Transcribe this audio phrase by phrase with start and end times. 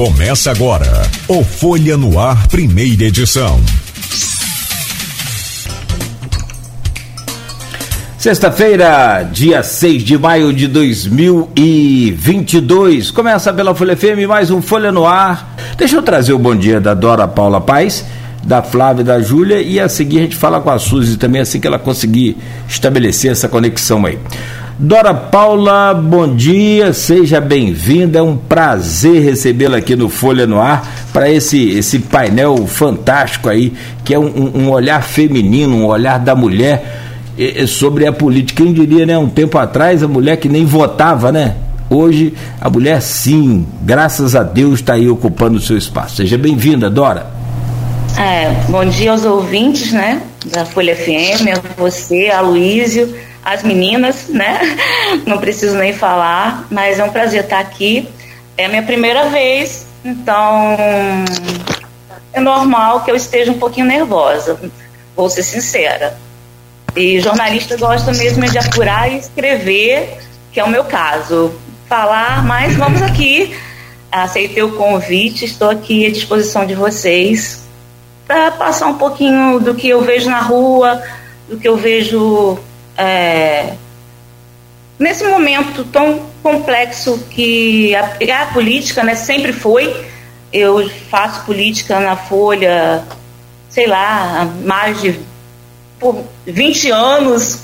[0.00, 0.88] Começa agora
[1.28, 3.60] o Folha no Ar, primeira edição.
[8.16, 13.10] Sexta-feira, dia 6 de maio de 2022.
[13.10, 15.54] Começa pela Folha FM, mais um Folha no Ar.
[15.76, 18.02] Deixa eu trazer o bom dia da Dora Paula Paz,
[18.42, 21.42] da Flávia e da Júlia e a seguir a gente fala com a Suzy também,
[21.42, 24.18] assim que ela conseguir estabelecer essa conexão aí.
[24.82, 28.18] Dora Paula, bom dia, seja bem-vinda.
[28.18, 33.74] É um prazer recebê-la aqui no Folha no Ar para esse, esse painel fantástico aí,
[34.02, 36.98] que é um, um olhar feminino, um olhar da mulher
[37.68, 38.64] sobre a política.
[38.64, 39.18] Quem diria, né?
[39.18, 41.56] Um tempo atrás, a mulher que nem votava, né?
[41.90, 46.16] Hoje, a mulher, sim, graças a Deus, está aí ocupando o seu espaço.
[46.16, 47.26] Seja bem-vinda, Dora.
[48.18, 50.22] É, bom dia aos ouvintes, né?
[50.46, 54.60] Da Folha FM, a você, a Luísio as meninas, né?
[55.26, 58.08] Não preciso nem falar, mas é um prazer estar aqui.
[58.56, 60.76] É a minha primeira vez, então
[62.32, 64.58] é normal que eu esteja um pouquinho nervosa,
[65.16, 66.18] vou ser sincera.
[66.94, 70.18] E jornalista gosta mesmo de apurar e escrever,
[70.52, 71.52] que é o meu caso.
[71.88, 73.56] Falar, mas vamos aqui.
[74.10, 77.60] Aceitei o convite, estou aqui à disposição de vocês
[78.26, 81.02] para passar um pouquinho do que eu vejo na rua,
[81.48, 82.58] do que eu vejo
[83.00, 83.74] é,
[84.98, 90.04] nesse momento tão complexo que a, a política né, sempre foi,
[90.52, 93.02] eu faço política na Folha,
[93.70, 95.18] sei lá, mais de
[95.98, 97.60] por 20 anos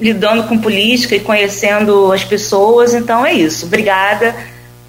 [0.00, 3.66] lidando com política e conhecendo as pessoas, então é isso.
[3.66, 4.34] Obrigada.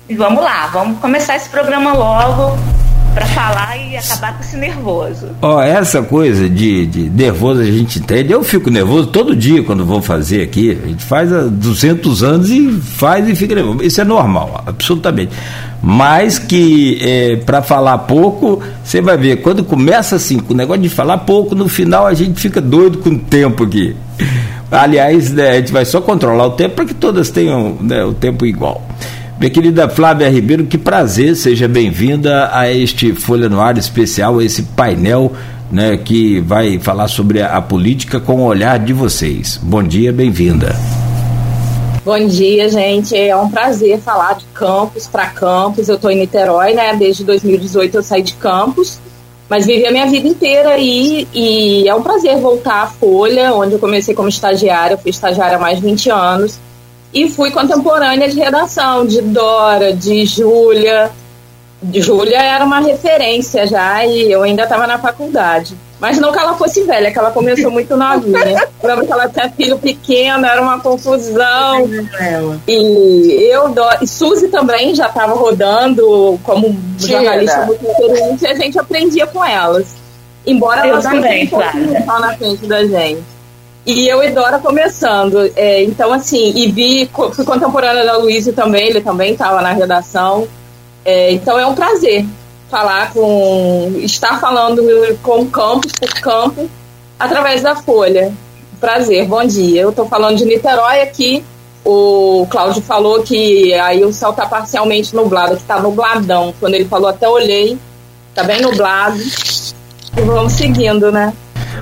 [0.07, 2.70] E vamos lá, vamos começar esse programa logo
[3.13, 5.27] para falar e acabar com esse nervoso.
[5.41, 8.31] Ó, essa coisa de, de nervoso a gente entende.
[8.31, 10.77] Eu fico nervoso todo dia quando vou fazer aqui.
[10.83, 13.83] A gente faz há 200 anos e faz e fica nervoso.
[13.83, 15.31] Isso é normal, absolutamente.
[15.81, 20.81] Mas que é, para falar pouco, você vai ver, quando começa assim, com o negócio
[20.81, 23.95] de falar pouco, no final a gente fica doido com o tempo aqui.
[24.71, 28.13] Aliás, né, a gente vai só controlar o tempo para que todas tenham né, o
[28.13, 28.81] tempo igual.
[29.41, 34.43] Minha querida Flávia Ribeiro, que prazer, seja bem-vinda a este Folha no Ar especial, a
[34.45, 35.31] esse painel
[35.71, 39.59] né, que vai falar sobre a, a política com o olhar de vocês.
[39.63, 40.75] Bom dia, bem-vinda.
[42.05, 43.17] Bom dia, gente.
[43.17, 45.89] É um prazer falar de campus para campus.
[45.89, 46.95] Eu estou em Niterói, né?
[46.95, 48.99] Desde 2018 eu saí de campus,
[49.49, 53.73] mas vivi a minha vida inteira aí e é um prazer voltar à Folha, onde
[53.73, 54.93] eu comecei como estagiária.
[54.93, 56.59] Eu fui estagiária há mais de 20 anos
[57.13, 61.11] e fui contemporânea de redação, de Dora, de Júlia.
[61.93, 65.75] Júlia era uma referência já e eu ainda estava na faculdade.
[65.99, 68.67] Mas não que ela fosse velha, que ela começou muito novinha.
[68.83, 71.87] lembro que ela tinha filho pequeno, era uma confusão.
[72.67, 78.79] E eu, e Suzy também já estava rodando como jornalista muito experiente e a gente
[78.79, 79.95] aprendia com elas.
[80.45, 81.77] Embora eu elas também, claro.
[82.19, 83.30] na frente da gente.
[83.85, 85.51] E eu e Dora começando.
[85.55, 90.47] É, então, assim, e vi, fui contemporânea da Luísa também, ele também estava na redação.
[91.03, 92.25] É, então é um prazer
[92.69, 93.91] falar com.
[94.03, 94.81] estar falando
[95.21, 96.69] com campus por campo
[97.19, 98.31] através da Folha.
[98.79, 99.81] Prazer, bom dia.
[99.81, 101.43] Eu estou falando de Niterói aqui.
[101.83, 106.53] O Cláudio falou que aí o céu está parcialmente nublado, que está nubladão.
[106.59, 107.77] Quando ele falou, até olhei,
[108.29, 109.17] está bem nublado.
[109.19, 111.33] E vamos seguindo, né?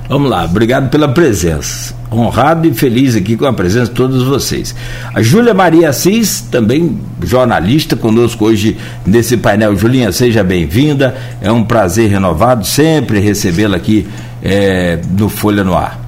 [0.08, 1.94] Vamos lá, obrigado pela presença.
[2.12, 4.76] Honrado e feliz aqui com a presença de todos vocês.
[5.14, 9.76] A Júlia Maria Assis, também jornalista, conosco hoje nesse painel.
[9.76, 11.16] Julinha, seja bem-vinda.
[11.40, 14.08] É um prazer renovado sempre recebê-la aqui
[14.42, 16.00] é, no Folha no Ar.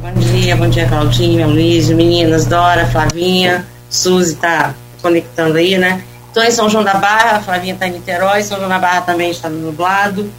[0.00, 6.02] Bom dia, bom dia, Claudinha, Luiz, meninas, Dora, Flavinha, Suzy está conectando aí, né?
[6.28, 9.02] Estou em São João da Barra, a Flavinha está em Niterói, São João da Barra
[9.02, 10.30] também está nublado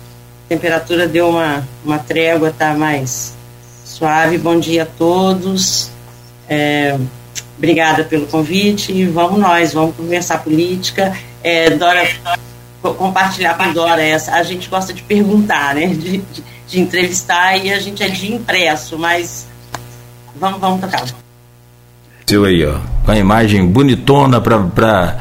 [0.48, 3.36] temperatura deu uma, uma trégua, tá mais
[3.86, 4.38] suave.
[4.38, 5.92] Bom dia a todos.
[6.50, 6.98] É,
[7.58, 11.16] obrigada pelo convite e vamos nós, vamos conversar política.
[11.44, 12.08] É, Dora,
[12.82, 14.34] compartilhar com Dora essa.
[14.34, 15.88] A gente gosta de perguntar, né?
[15.88, 19.48] De, de, de entrevistar e a gente é de impresso, mas
[20.40, 21.04] vamos, vamos tocar.
[22.46, 25.18] Aí, ó, com a imagem bonitona para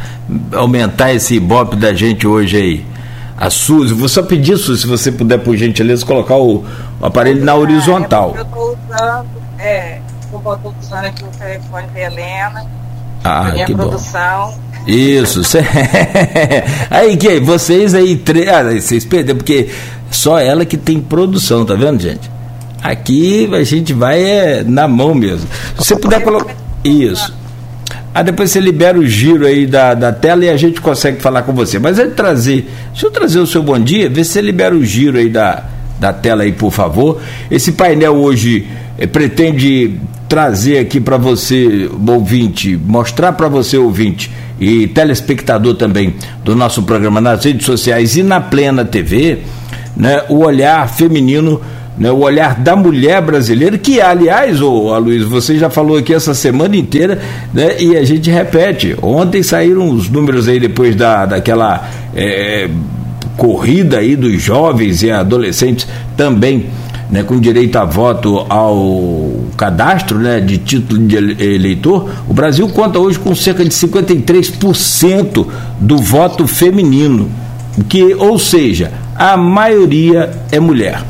[0.52, 2.95] aumentar esse ibope da gente hoje aí
[3.36, 3.94] a Suzy.
[3.94, 6.64] Vou só pedir, Suzy, se você puder, por gentileza, colocar o,
[7.00, 8.34] o aparelho na horizontal.
[8.36, 9.26] Eu estou usando,
[9.58, 12.66] é, estou usando aqui o telefone da Helena.
[13.24, 14.52] Ah, minha que produção.
[14.52, 14.66] bom.
[14.86, 15.42] Isso,
[16.90, 19.68] aí que vocês aí, ah, vocês perderam, porque
[20.12, 22.30] só ela que tem produção, tá vendo, gente?
[22.80, 25.48] Aqui a gente vai é, na mão mesmo.
[25.76, 26.54] Se você puder colocar.
[26.84, 27.34] Isso.
[28.16, 31.42] Aí depois você libera o giro aí da, da tela e a gente consegue falar
[31.42, 31.78] com você.
[31.78, 34.74] Mas antes de trazer, deixa eu trazer o seu bom dia, vê se você libera
[34.74, 35.64] o giro aí da,
[36.00, 37.20] da tela aí, por favor.
[37.50, 44.86] Esse painel hoje eh, pretende trazer aqui para você, ouvinte, mostrar para você, ouvinte, e
[44.86, 49.40] telespectador também do nosso programa nas redes sociais e na Plena TV,
[49.94, 51.60] né, o olhar feminino,
[51.98, 56.34] né, o olhar da mulher brasileira, que aliás, ô, Aloysio, você já falou aqui essa
[56.34, 57.20] semana inteira,
[57.52, 62.68] né, e a gente repete, ontem saíram os números aí depois da, daquela é,
[63.36, 66.66] corrida aí dos jovens e adolescentes também
[67.10, 72.98] né, com direito a voto ao cadastro né, de título de eleitor, o Brasil conta
[72.98, 75.46] hoje com cerca de 53%
[75.80, 77.30] do voto feminino,
[77.88, 81.02] que, ou seja, a maioria é mulher.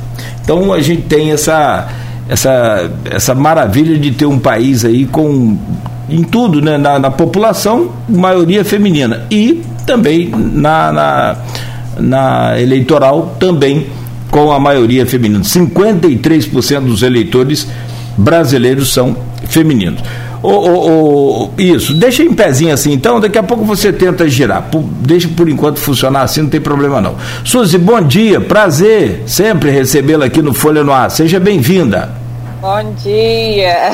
[0.47, 1.89] Então a gente tem essa,
[2.29, 5.59] essa, essa maravilha de ter um país aí com
[6.09, 11.37] em tudo, né, na, na população, maioria feminina e também na, na,
[11.99, 13.89] na eleitoral também
[14.31, 15.43] com a maioria feminina.
[15.43, 17.67] 53% dos eleitores
[18.17, 19.17] brasileiros são
[19.49, 20.01] femininos.
[20.43, 24.69] Oh, isso, deixa em pezinho assim, então, daqui a pouco você tenta girar.
[25.01, 27.17] Deixa por enquanto funcionar assim, não tem problema não.
[27.45, 31.11] Suzy, bom dia, prazer sempre recebê-la aqui no Folha no Ar.
[31.11, 32.11] Seja bem-vinda.
[32.61, 33.93] Bom dia.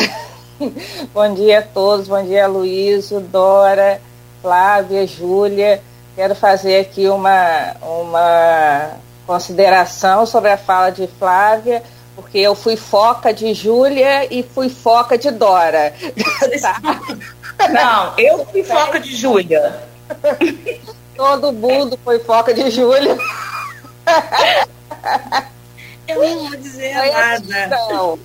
[1.13, 4.01] bom dia a todos, bom dia Luísio, Dora,
[4.41, 5.81] Flávia, Júlia.
[6.15, 8.91] Quero fazer aqui uma, uma
[9.27, 11.83] consideração sobre a fala de Flávia,
[12.15, 15.95] porque eu fui foca de Júlia e fui foca de Dora.
[16.61, 17.69] Tá?
[17.69, 19.83] Não, eu fui foca de Júlia.
[21.17, 23.17] Todo mundo foi foca de Júlia.
[26.09, 28.19] Eu não vou dizer nada.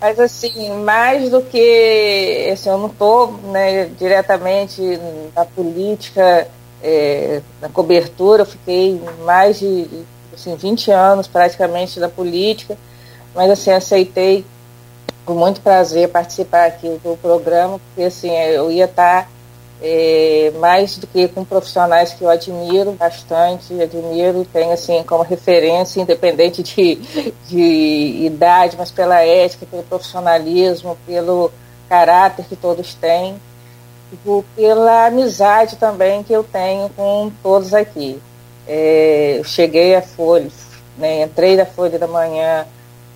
[0.00, 4.80] Mas assim, mais do que assim, eu não estou né, diretamente
[5.34, 6.46] na política
[6.82, 9.88] é, na cobertura, eu fiquei mais de
[10.34, 12.76] assim, 20 anos praticamente da política,
[13.34, 14.44] mas assim, aceitei
[15.24, 19.28] com muito prazer participar aqui do programa, porque assim, eu ia estar
[19.82, 26.00] é, mais do que com profissionais que eu admiro bastante, admiro, tenho assim como referência,
[26.00, 26.96] independente de,
[27.48, 31.50] de idade, mas pela ética, pelo profissionalismo, pelo
[31.88, 33.36] caráter que todos têm
[34.56, 38.20] pela amizade também que eu tenho com todos aqui.
[38.66, 40.50] É, eu cheguei à Folha,
[40.96, 42.66] né, entrei na Folha da Manhã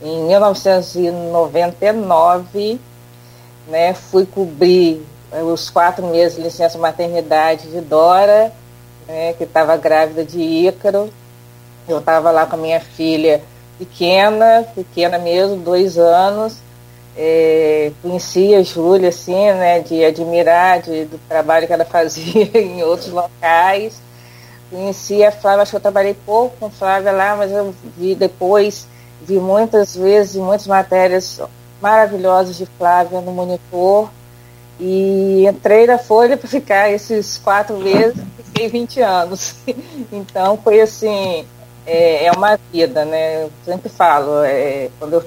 [0.03, 2.79] em 1999,
[3.67, 5.03] né, fui cobrir
[5.53, 8.53] os quatro meses de licença maternidade de Dora,
[9.07, 11.11] né, que estava grávida de Ícaro.
[11.89, 13.43] Eu estava lá com a minha filha
[13.79, 16.57] pequena, pequena mesmo, dois anos,
[17.17, 22.83] é, conhecia a Júlia, assim, né, de admirar de, do trabalho que ela fazia em
[22.83, 24.01] outros locais.
[24.71, 28.87] Conhecia a Flávia, acho que eu trabalhei pouco com Flávia lá, mas eu vi depois,
[29.23, 31.41] vi muitas vezes, muitas matérias
[31.81, 34.11] maravilhosas de Flávia no monitor.
[34.81, 39.55] E entrei na Folha para ficar esses quatro meses, fiquei 20 anos.
[40.13, 41.45] Então foi assim,
[41.87, 43.45] é, é uma vida, né?
[43.45, 45.25] Eu sempre falo, é, quando eu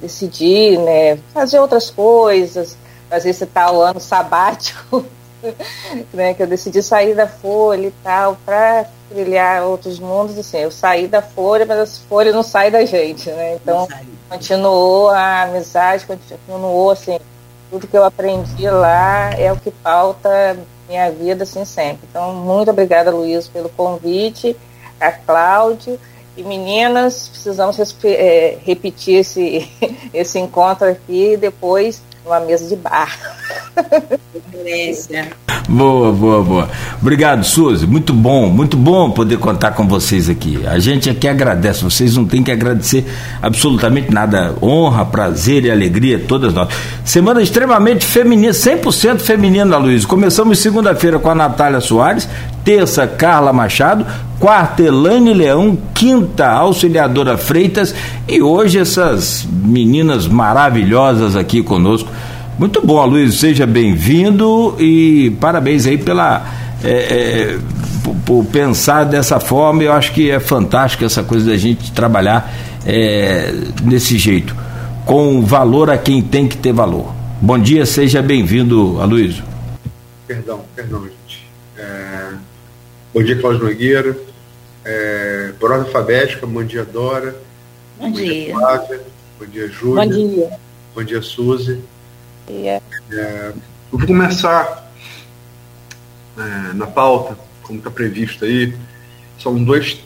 [0.00, 2.76] decidi né, fazer outras coisas,
[3.08, 5.04] fazer esse tal ano sabático,
[6.12, 10.70] né, que eu decidi sair da Folha e tal, para trilhar outros mundos, assim, eu
[10.70, 13.86] saí da Folha, mas a Folha não sai da gente, né, então
[14.28, 17.18] continuou a amizade, continuou, assim,
[17.70, 20.56] tudo que eu aprendi lá é o que pauta
[20.88, 22.06] minha vida, assim, sempre.
[22.10, 24.56] Então, muito obrigada, Luiz, pelo convite,
[25.00, 25.98] a Cláudio,
[26.36, 29.70] e meninas, precisamos é, repetir esse,
[30.12, 33.18] esse encontro aqui depois numa mesa de bar.
[35.68, 36.68] boa, boa, boa.
[37.00, 37.86] Obrigado, Suzy.
[37.86, 40.66] Muito bom, muito bom poder contar com vocês aqui.
[40.66, 43.04] A gente aqui agradece, vocês não têm que agradecer
[43.42, 44.54] absolutamente nada.
[44.62, 46.68] Honra, prazer e alegria, todas nós.
[47.04, 50.06] Semana extremamente feminina, 100% feminina, Luiz.
[50.06, 52.28] Começamos segunda-feira com a Natália Soares,
[52.64, 54.06] terça, Carla Machado,
[54.40, 57.94] quarta, Elaine Leão, quinta, Auxiliadora Freitas
[58.26, 62.10] e hoje essas meninas maravilhosas aqui conosco.
[62.58, 66.46] Muito bom, Luiz, seja bem-vindo e parabéns aí pela.
[66.82, 67.58] É, é,
[68.02, 72.52] por, por, pensar dessa forma, eu acho que é fantástico essa coisa da gente trabalhar
[72.86, 73.52] é,
[73.82, 74.54] desse jeito,
[75.06, 77.12] com valor a quem tem que ter valor.
[77.40, 79.42] Bom dia, seja bem-vindo, Aloysio.
[80.26, 81.46] Perdão, perdão, gente.
[81.76, 82.28] É,
[83.14, 84.18] bom dia, Cláudio Nogueira.
[84.84, 87.36] É, por ordem alfabética, bom dia, Dora.
[87.96, 88.46] Bom, bom dia.
[88.46, 89.00] dia Flávia.
[89.38, 90.04] Bom dia, Júlia.
[90.04, 90.50] Bom dia.
[90.96, 91.80] Bom dia, Suzy.
[92.50, 92.84] Yeah.
[93.12, 93.52] É,
[93.92, 94.92] Eu vou começar
[96.36, 98.74] é, na pauta, como está previsto aí.
[99.38, 100.02] São dois,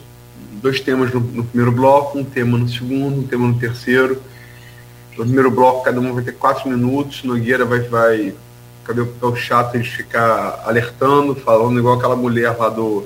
[0.61, 4.21] dois temas no, no, primeiro bloco, um tema no segundo, um tema no terceiro.
[5.17, 7.23] No primeiro bloco, cada um vai ter quatro minutos.
[7.23, 8.35] Nogueira vai, vai
[8.89, 13.05] cadê o, o chato de ficar alertando, falando igual aquela mulher lá do.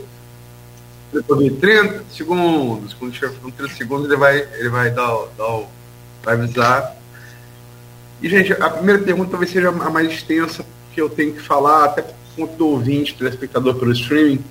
[1.12, 5.64] Depois de 30 segundos, quando chegar com 30 segundos, ele vai, ele vai dar, dar
[6.24, 6.96] vai avisar.
[8.22, 11.86] E, gente, a primeira pergunta talvez seja a mais extensa, que eu tenho que falar,
[11.86, 14.44] até por conta do ouvinte, telespectador pelo streaming,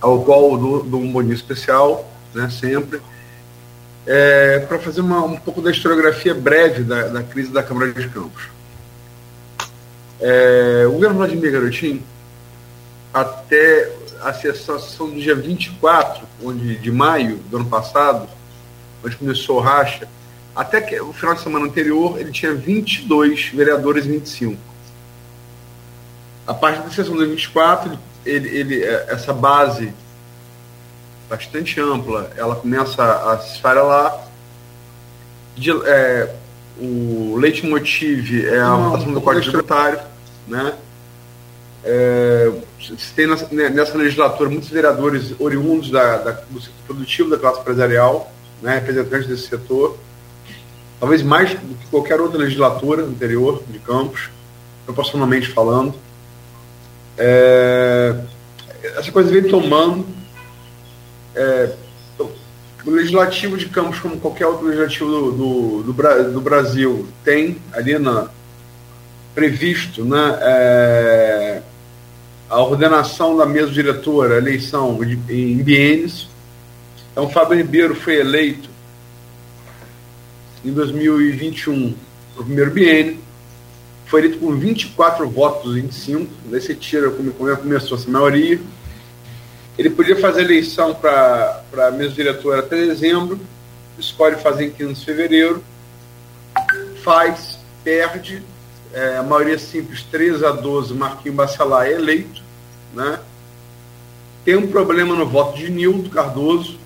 [0.00, 3.00] ao qual do, do um dia especial, né, sempre,
[4.06, 8.08] é, para fazer uma, um pouco da historiografia breve da, da crise da Câmara de
[8.08, 8.57] Campos.
[10.20, 12.02] É, o governo Vladimir Garotinho,
[13.12, 18.28] até a sessão do dia 24 onde, de maio do ano passado,
[19.04, 20.08] onde começou o racha,
[20.54, 24.60] até que o final de semana anterior ele tinha 22 vereadores e 25.
[26.46, 29.92] A partir da sessão do 24, ele, ele, é, essa base
[31.28, 34.26] bastante ampla, ela começa a se esfarelar.
[35.54, 36.34] De, é,
[36.80, 40.00] o leitmotiv é a votação do Código Tributário,
[40.46, 40.74] né?
[41.84, 42.52] É,
[43.14, 48.32] tem nessa, nessa, legislatura muitos vereadores oriundos da, da, do setor produtivo, da classe empresarial,
[48.60, 49.96] né, representantes desse setor,
[50.98, 54.28] talvez mais do que qualquer outra legislatura anterior de Campos,
[54.84, 55.94] proporcionalmente falando.
[57.16, 58.14] É,
[58.96, 60.06] essa coisa vem tomando.
[61.34, 61.72] É,
[62.88, 67.98] o legislativo de Campos, como qualquer outro legislativo do, do, do, do Brasil, tem ali
[67.98, 68.30] na,
[69.34, 71.62] previsto né, é,
[72.48, 76.30] a ordenação da mesa diretora, a eleição em biênios.
[77.12, 78.70] Então, Fábio Ribeiro foi eleito
[80.64, 81.94] em 2021
[82.34, 83.18] para o primeiro biênio,
[84.06, 88.58] foi eleito com 24 votos dos 25, daí você tira como, como começou essa maioria.
[89.78, 93.38] Ele podia fazer eleição para a mesa diretora até dezembro,
[93.96, 95.62] escolhe fazer em 15 de fevereiro,
[97.04, 98.42] faz, perde,
[98.92, 102.42] é, a maioria simples 13 a 12, Marquinhos Bacelar é eleito,
[102.92, 103.20] né?
[104.44, 106.78] Tem um problema no voto de Nildo Cardoso,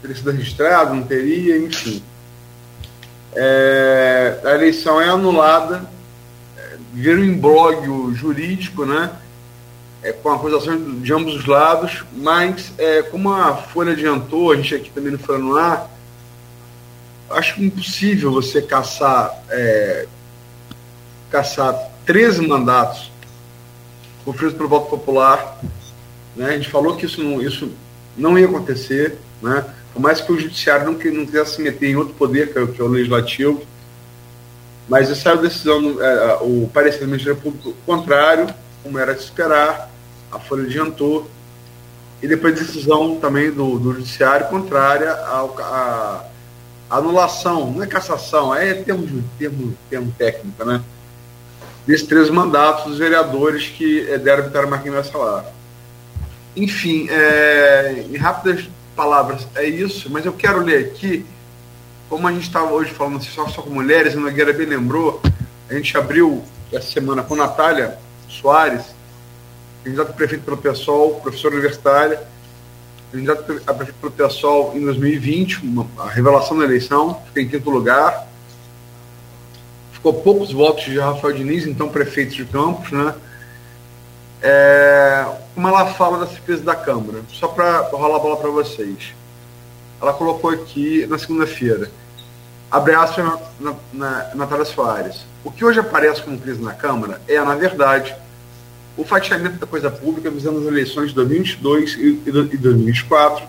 [0.00, 2.02] teria sido registrado, não teria, enfim.
[3.34, 5.90] É, a eleição é anulada,
[6.56, 9.10] é, vira um imbróglio jurídico, né?
[10.02, 14.74] É, com acusações de ambos os lados, mas é, como a Folha adiantou, a gente
[14.74, 15.88] aqui também no no Ar,
[17.30, 20.06] acho impossível você caçar, é,
[21.30, 23.12] caçar 13 mandatos
[24.24, 25.60] conferidos pelo voto popular.
[26.36, 26.46] Né?
[26.46, 27.70] A gente falou que isso não, isso
[28.16, 29.64] não ia acontecer, né?
[29.92, 32.66] por mais que o judiciário não, não quisesse se meter em outro poder, que é,
[32.66, 33.62] que é o legislativo,
[34.88, 39.91] mas essa decisão, é, o parecer do Ministério Público contrário, como era de esperar,
[40.32, 41.30] a Folha adiantou,
[42.22, 46.24] e depois decisão também do, do judiciário contrária à,
[46.88, 50.80] anulação, não é cassação, é termo, termo, termo técnico, né?
[51.86, 55.44] Desses três mandatos dos vereadores que é, deram vitória a Marquinhos Salar.
[56.54, 61.24] Enfim, é, em rápidas palavras é isso, mas eu quero ler aqui,
[62.08, 65.20] como a gente estava hoje falando assim, só, só com mulheres, a Nogueira bem lembrou,
[65.68, 67.98] a gente abriu essa semana com Natália
[68.28, 68.84] Soares,
[69.82, 72.22] candidata prefeito pelo PSOL, professora universitária,
[73.10, 77.70] candidata a prefeito pelo PSOL em 2020, uma, a revelação da eleição, fiquei em quinto
[77.70, 78.26] lugar,
[79.92, 83.14] ficou poucos votos de Rafael Diniz, então prefeito de Campos, né?
[84.44, 85.24] É,
[85.54, 89.14] como ela fala da surpresa da Câmara, só para rolar a bola para vocês.
[90.00, 91.88] Ela colocou aqui na segunda-feira,
[92.68, 95.24] abre aspas na, na, na Natália Soares.
[95.44, 98.16] O que hoje aparece como crise na Câmara é, na verdade,
[98.96, 103.46] o fatiamento da coisa pública visando as eleições de 2022 e, e 2024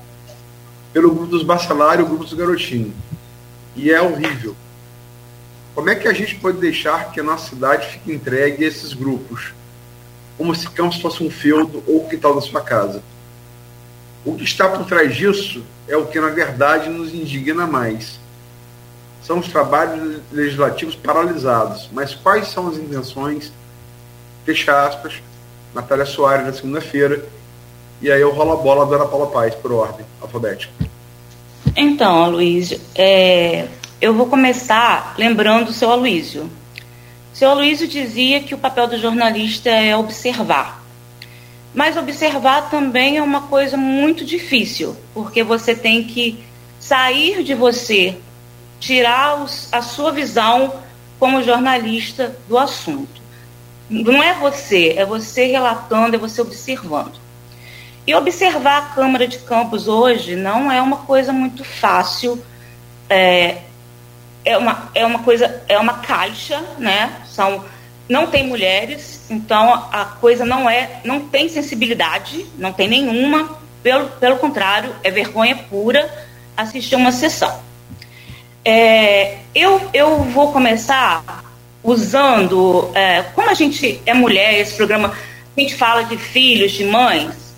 [0.91, 2.93] pelo grupo dos bacelar e o grupo dos garotinhos.
[3.75, 4.55] E é horrível.
[5.73, 8.93] Como é que a gente pode deixar que a nossa cidade fique entregue a esses
[8.93, 9.53] grupos?
[10.37, 13.03] como se Campos fosse um feudo ou o quintal da sua casa.
[14.25, 18.19] O que está por trás disso é o que, na verdade, nos indigna mais.
[19.21, 21.89] São os trabalhos legislativos paralisados.
[21.91, 23.51] Mas quais são as intenções?
[24.45, 25.21] Fecha aspas,
[25.73, 27.25] Natália Soares, na segunda-feira.
[28.01, 30.73] E aí eu rolo a bola da Ana Paula Paz, por ordem alfabética.
[31.75, 33.67] Então, Aloysio, é,
[33.99, 36.49] eu vou começar lembrando o seu Aloysio.
[37.33, 40.83] Seu Aloysio dizia que o papel do jornalista é observar.
[41.73, 46.43] Mas observar também é uma coisa muito difícil, porque você tem que
[46.79, 48.17] sair de você,
[48.79, 50.75] tirar os, a sua visão
[51.17, 53.22] como jornalista do assunto.
[53.89, 57.13] Não é você, é você relatando, é você observando.
[58.05, 62.43] E observar a Câmara de Campos hoje não é uma coisa muito fácil.
[63.09, 63.59] É,
[64.43, 67.21] é, uma, é uma coisa, é uma caixa, né?
[67.25, 67.63] São,
[68.09, 73.57] não tem mulheres, então a coisa não é, não tem sensibilidade, não tem nenhuma.
[73.81, 76.09] Pelo, pelo contrário, é vergonha pura
[76.55, 77.61] assistir uma sessão.
[78.65, 81.43] É, eu, eu vou começar
[81.83, 85.13] usando, é, como a gente é mulher, esse programa,
[85.55, 87.53] a gente fala de filhos, de mães,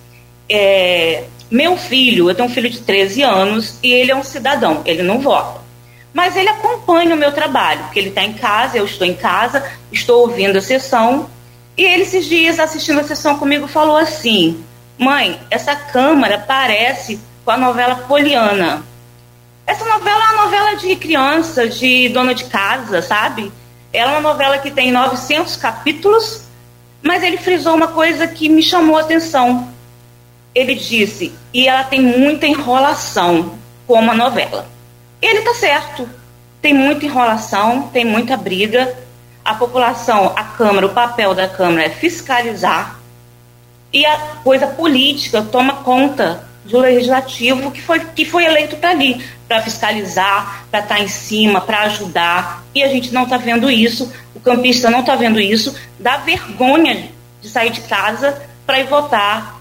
[0.49, 4.81] é, meu filho, eu tenho um filho de 13 anos e ele é um cidadão,
[4.85, 5.61] ele não vota.
[6.13, 9.63] Mas ele acompanha o meu trabalho, porque ele está em casa, eu estou em casa,
[9.91, 11.29] estou ouvindo a sessão.
[11.77, 14.63] E ele, esses dias, assistindo a sessão comigo, falou assim:
[14.97, 18.81] Mãe, essa Câmara parece com a novela Poliana.
[19.67, 23.51] Essa novela é uma novela de criança, de dona de casa, sabe?
[23.95, 26.43] Ela é uma novela que tem 900 capítulos,
[27.01, 29.73] mas ele frisou uma coisa que me chamou a atenção
[30.55, 34.65] ele disse, e ela tem muita enrolação, como a novela.
[35.21, 36.09] Ele está certo,
[36.61, 38.97] tem muita enrolação, tem muita briga.
[39.43, 42.97] A população, a Câmara, o papel da Câmara é fiscalizar
[43.91, 49.23] e a coisa política toma conta do legislativo que foi, que foi eleito para ali,
[49.47, 52.63] para fiscalizar, para estar tá em cima, para ajudar.
[52.73, 57.09] E a gente não está vendo isso, o campista não está vendo isso, dá vergonha
[57.41, 59.59] de sair de casa para ir votar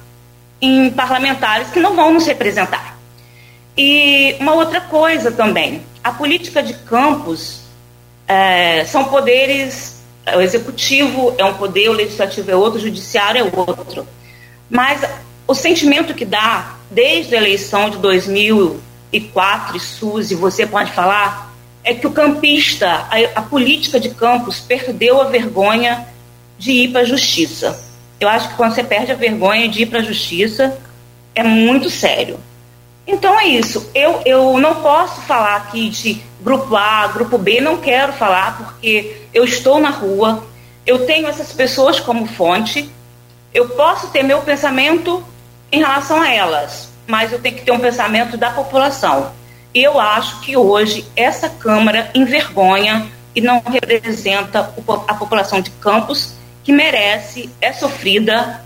[0.60, 2.96] em parlamentares que não vão nos representar.
[3.76, 7.62] E uma outra coisa também, a política de campos
[8.26, 10.02] é, são poderes,
[10.34, 14.06] o executivo é um poder, o legislativo é outro, o judiciário é outro.
[14.70, 15.02] Mas
[15.46, 21.92] o sentimento que dá desde a eleição de 2004, e Suzy, você pode falar, é
[21.92, 26.06] que o campista, a, a política de campos perdeu a vergonha
[26.58, 27.84] de ir para a justiça.
[28.18, 30.78] Eu acho que quando você perde a vergonha de ir para a justiça,
[31.34, 32.38] é muito sério.
[33.06, 33.90] Então é isso.
[33.94, 39.16] Eu, eu não posso falar aqui de grupo A, grupo B, não quero falar, porque
[39.34, 40.46] eu estou na rua,
[40.86, 42.88] eu tenho essas pessoas como fonte,
[43.52, 45.22] eu posso ter meu pensamento
[45.74, 49.32] em relação a elas, mas eu tenho que ter um pensamento da população.
[49.74, 54.72] Eu acho que hoje essa Câmara envergonha e não representa
[55.08, 58.64] a população de Campos que merece, é sofrida,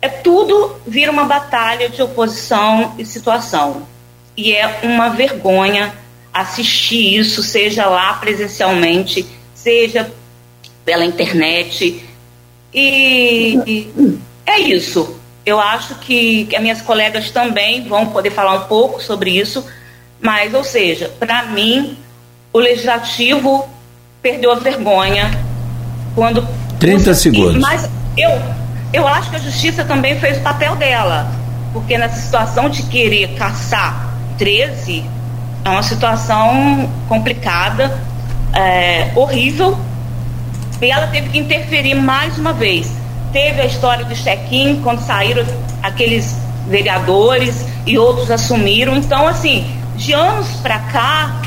[0.00, 3.86] é tudo vira uma batalha de oposição e situação.
[4.34, 5.92] E é uma vergonha
[6.32, 10.10] assistir isso, seja lá presencialmente, seja
[10.84, 12.02] pela internet.
[12.72, 13.90] E
[14.46, 15.17] é isso.
[15.48, 19.64] Eu acho que, que as minhas colegas também vão poder falar um pouco sobre isso,
[20.20, 21.96] mas, ou seja, para mim,
[22.52, 23.66] o legislativo
[24.20, 25.30] perdeu a vergonha
[26.14, 26.46] quando
[26.78, 27.62] 30 segundos.
[27.62, 28.30] Mas eu,
[28.92, 31.30] eu acho que a justiça também fez o papel dela.
[31.72, 35.02] Porque nessa situação de querer caçar 13,
[35.64, 37.98] é uma situação complicada,
[38.52, 39.78] é, horrível.
[40.82, 42.92] E ela teve que interferir mais uma vez.
[43.32, 45.44] Teve a história do check-in, quando saíram
[45.82, 46.34] aqueles
[46.66, 48.96] vereadores e outros assumiram.
[48.96, 51.42] Então, assim, de anos para cá,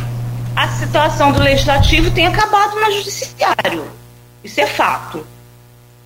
[0.56, 3.90] a situação do legislativo tem acabado no judiciário.
[4.44, 5.26] Isso é fato.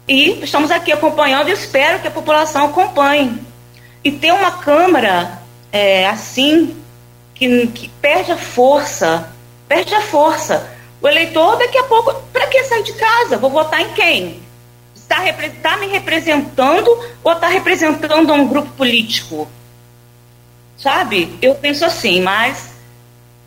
[0.07, 3.41] E estamos aqui acompanhando e espero que a população acompanhe.
[4.03, 5.39] E ter uma Câmara
[5.71, 6.75] é, assim,
[7.33, 9.29] que, que perde a força,
[9.67, 10.69] perde a força.
[11.01, 13.37] O eleitor, daqui a pouco, para que sair de casa?
[13.37, 14.44] Vou votar em quem?
[15.23, 16.89] Está, tá me representando
[17.23, 19.47] ou está representando um grupo político?
[20.77, 21.37] Sabe?
[21.41, 22.75] Eu penso assim, mas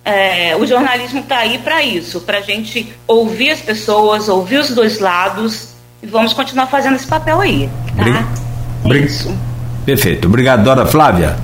[0.05, 4.71] é, o jornalismo está aí para isso, para a gente ouvir as pessoas, ouvir os
[4.71, 8.27] dois lados e vamos continuar fazendo esse papel aí, tá?
[8.89, 9.37] Bri isso.
[9.85, 10.27] Perfeito.
[10.27, 11.37] Obrigado, Dora Flávia.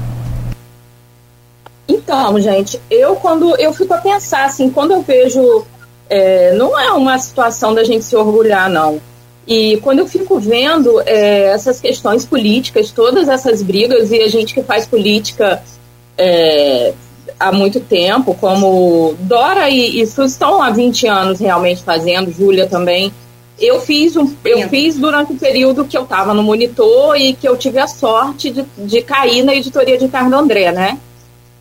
[1.87, 5.64] Então, gente, eu quando eu fico a pensar assim, quando eu vejo,
[6.08, 9.00] é, não é uma situação da gente se orgulhar, não.
[9.46, 14.54] E quando eu fico vendo é, essas questões políticas, todas essas brigas, e a gente
[14.54, 15.62] que faz política
[16.16, 16.94] é,
[17.38, 23.12] há muito tempo, como Dora e, e estão há 20 anos realmente fazendo, Júlia também,
[23.59, 27.48] eu fiz, um, eu fiz durante o período que eu estava no monitor e que
[27.48, 30.98] eu tive a sorte de, de cair na editoria de Ricardo André, né?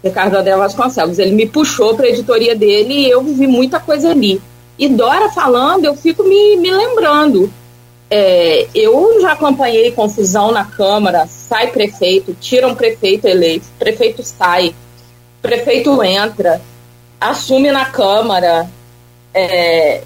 [0.04, 1.20] Ricardo André Vasconcelos.
[1.20, 4.42] Ele me puxou para a editoria dele e eu vi muita coisa ali.
[4.78, 7.52] E Dora falando, eu fico me, me lembrando.
[8.16, 14.76] É, eu já acompanhei confusão na Câmara, sai prefeito, tira um prefeito eleito, prefeito sai,
[15.42, 16.62] prefeito entra,
[17.20, 18.70] assume na Câmara.
[19.34, 20.04] É,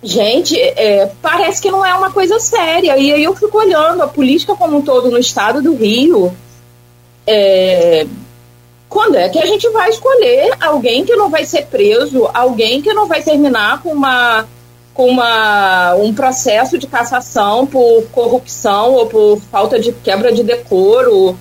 [0.00, 2.96] gente, é, parece que não é uma coisa séria.
[2.96, 6.32] E aí eu fico olhando a política como um todo no estado do Rio.
[7.26, 8.06] É,
[8.88, 12.94] quando é que a gente vai escolher alguém que não vai ser preso, alguém que
[12.94, 14.46] não vai terminar com uma
[15.00, 21.38] com uma, um processo de cassação por corrupção ou por falta de quebra de decoro.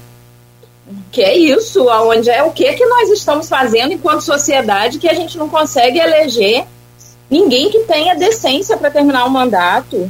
[1.11, 1.89] Que é isso?
[1.89, 5.99] Aonde é o que que nós estamos fazendo enquanto sociedade que a gente não consegue
[5.99, 6.63] eleger
[7.29, 10.09] ninguém que tenha decência para terminar o mandato?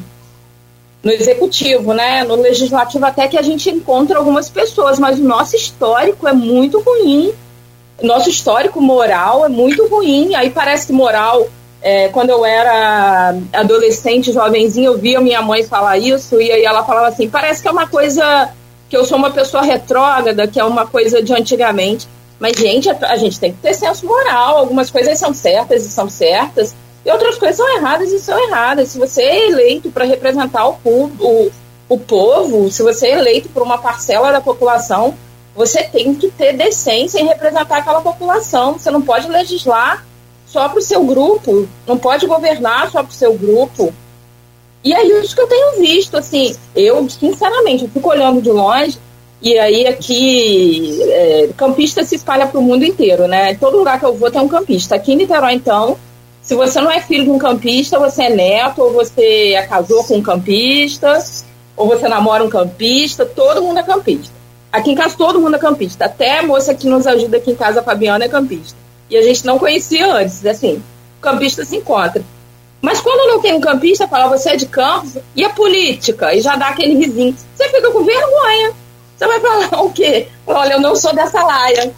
[1.02, 2.26] no executivo, né?
[2.26, 6.82] No legislativo até que a gente encontra algumas pessoas, mas o nosso histórico é muito
[6.82, 7.34] ruim.
[8.04, 10.36] Nosso histórico moral é muito ruim.
[10.36, 11.48] Aí parece que moral,
[11.82, 16.84] é, quando eu era adolescente, jovenzinho, eu via minha mãe falar isso e aí ela
[16.84, 18.50] falava assim: parece que é uma coisa
[18.90, 22.08] que eu sou uma pessoa retrógrada, que é uma coisa de antigamente.
[22.40, 24.58] Mas, gente, a, a gente tem que ter senso moral.
[24.58, 28.90] Algumas coisas são certas e são certas e outras coisas são erradas e são erradas.
[28.90, 31.52] Se você é eleito para representar o, o,
[31.88, 35.16] o povo, se você é eleito por uma parcela da população,
[35.56, 38.74] você tem que ter decência em representar aquela população.
[38.74, 40.06] Você não pode legislar
[40.50, 43.94] só para o seu grupo, não pode governar só para o seu grupo.
[44.84, 48.98] E é isso que eu tenho visto, assim, eu, sinceramente, eu fico olhando de longe,
[49.42, 53.56] e aí aqui, é, campista se espalha para o mundo inteiro, né?
[53.56, 54.96] Todo lugar que eu vou tem um campista.
[54.96, 55.98] Aqui em Niterói, então,
[56.42, 60.04] se você não é filho de um campista, você é neto, ou você é casou
[60.04, 61.24] com um campista,
[61.76, 64.34] ou você namora um campista, todo mundo é campista.
[64.72, 66.06] Aqui em casa todo mundo é campista.
[66.06, 68.78] Até a moça que nos ajuda aqui em casa, a Fabiana, é campista.
[69.10, 70.84] E a gente não conhecia antes, assim,
[71.22, 72.24] campista se encontra.
[72.82, 76.34] Mas quando não tem um campista, fala, você é de Campos, e a política?
[76.34, 77.36] E já dá aquele risinho.
[77.56, 78.74] Você fica com vergonha.
[79.18, 80.28] Você vai falar o quê?
[80.48, 81.94] Olha, eu não sou dessa laia.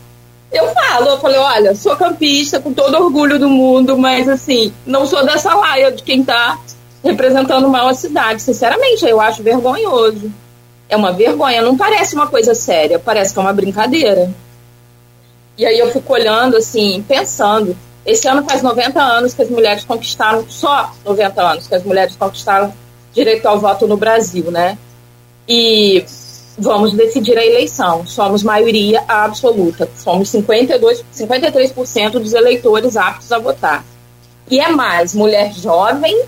[0.52, 5.06] Eu falo, eu falei, olha, sou campista com todo orgulho do mundo, mas assim, não
[5.06, 6.60] sou dessa laia de quem tá
[7.04, 8.41] representando mal a cidade.
[8.41, 10.32] Sinceramente, eu acho vergonhoso.
[10.89, 14.30] É uma vergonha, não parece uma coisa séria, parece que é uma brincadeira.
[15.57, 17.75] E aí eu fico olhando, assim, pensando.
[18.05, 22.15] Esse ano faz 90 anos que as mulheres conquistaram, só 90 anos que as mulheres
[22.15, 22.73] conquistaram
[23.13, 24.77] direito ao voto no Brasil, né?
[25.47, 26.03] E
[26.57, 28.05] vamos decidir a eleição.
[28.07, 29.89] Somos maioria absoluta.
[29.95, 33.85] Somos 52, 53% dos eleitores aptos a votar.
[34.49, 36.25] E é mais mulher jovem,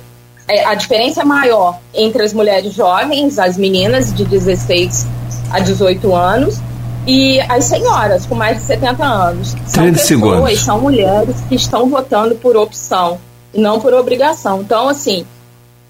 [0.47, 5.07] é, a diferença é maior entre as mulheres jovens, as meninas de 16
[5.51, 6.59] a 18 anos,
[7.05, 9.49] e as senhoras com mais de 70 anos.
[9.67, 10.59] São pessoas, segundos.
[10.59, 13.19] são mulheres que estão votando por opção
[13.53, 14.61] e não por obrigação.
[14.61, 15.25] Então, assim,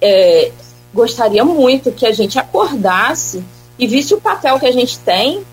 [0.02, 0.52] é,
[0.94, 3.44] gostaria muito que a gente acordasse
[3.78, 5.44] e visse o papel que a gente tem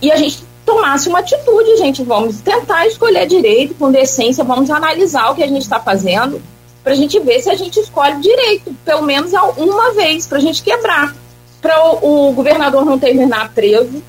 [0.00, 2.02] e a gente tomasse uma atitude, gente.
[2.02, 6.40] Vamos tentar escolher direito, com decência, vamos analisar o que a gente está fazendo
[6.84, 10.40] para a gente ver se a gente escolhe direito, pelo menos uma vez, para a
[10.40, 11.16] gente quebrar.
[11.62, 14.02] Para o, o, governador não terminar preso,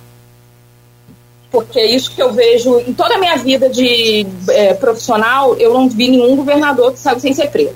[1.55, 5.73] porque é isso que eu vejo em toda a minha vida de é, profissional, eu
[5.73, 7.75] não vi nenhum governador que saiu sem ser preso,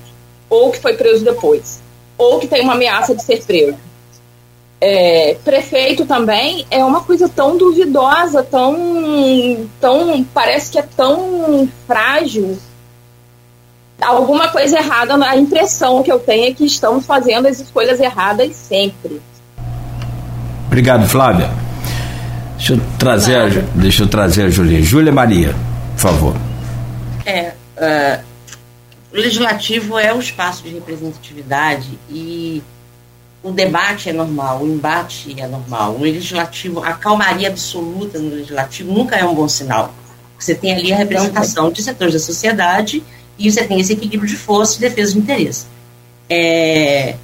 [0.50, 1.80] ou que foi preso depois,
[2.18, 3.78] ou que tem uma ameaça de ser preso
[4.82, 12.58] é, prefeito também é uma coisa tão duvidosa, tão, tão parece que é tão frágil.
[14.02, 18.56] Alguma coisa errada, a impressão que eu tenho é que estamos fazendo as escolhas erradas
[18.56, 19.22] sempre.
[20.68, 21.69] Obrigado, Flávia.
[22.60, 24.82] Deixa eu trazer, a, deixa eu trazer a Júlia.
[24.84, 25.56] Júlia Maria,
[25.94, 26.36] por favor.
[27.26, 28.24] É, uh,
[29.14, 32.62] o legislativo é um espaço de representatividade e
[33.42, 35.96] o debate é normal, o embate é normal.
[35.96, 39.94] O legislativo, a calmaria absoluta no legislativo nunca é um bom sinal.
[40.38, 43.02] Você tem ali a representação de setores da sociedade
[43.38, 45.66] e você tem esse equilíbrio de força e defesa de interesse.
[46.30, 47.16] É,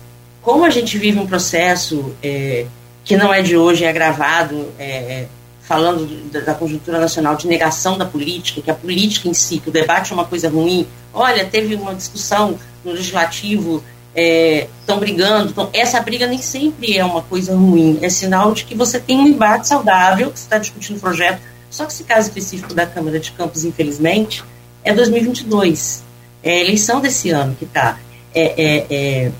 [0.42, 2.66] como a gente vive um processo é,
[3.06, 5.28] que não é de hoje, é agravado, é,
[5.62, 9.72] falando da, conjuntura nacional de negação da política, que a política em si, que o
[9.72, 10.86] debate é uma coisa ruim.
[11.14, 13.84] Olha, teve uma discussão no legislativo
[14.16, 15.52] estão é, brigando.
[15.52, 19.18] Então, essa briga nem sempre é uma coisa ruim, é sinal de que você tem
[19.18, 21.42] um embate saudável, que você está discutindo o projeto.
[21.70, 24.44] Só que esse caso específico da Câmara de Campos, infelizmente,
[24.84, 26.04] é 2022.
[26.42, 27.98] É a eleição desse ano que está.
[28.34, 29.32] É, é, é,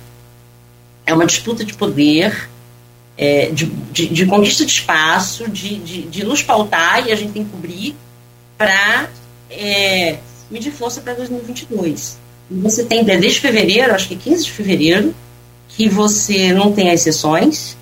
[1.06, 2.50] é, uma disputa de poder,
[3.18, 7.32] é, de, de, de, conquista de espaço, de, de, de, nos pautar e a gente
[7.32, 7.96] tem que cobrir
[8.58, 9.10] para
[9.50, 10.18] é,
[10.52, 12.18] medir força para 2022.
[12.52, 15.16] Você tem desde fevereiro, acho que 15 de fevereiro,
[15.70, 17.78] que você não tem as sessões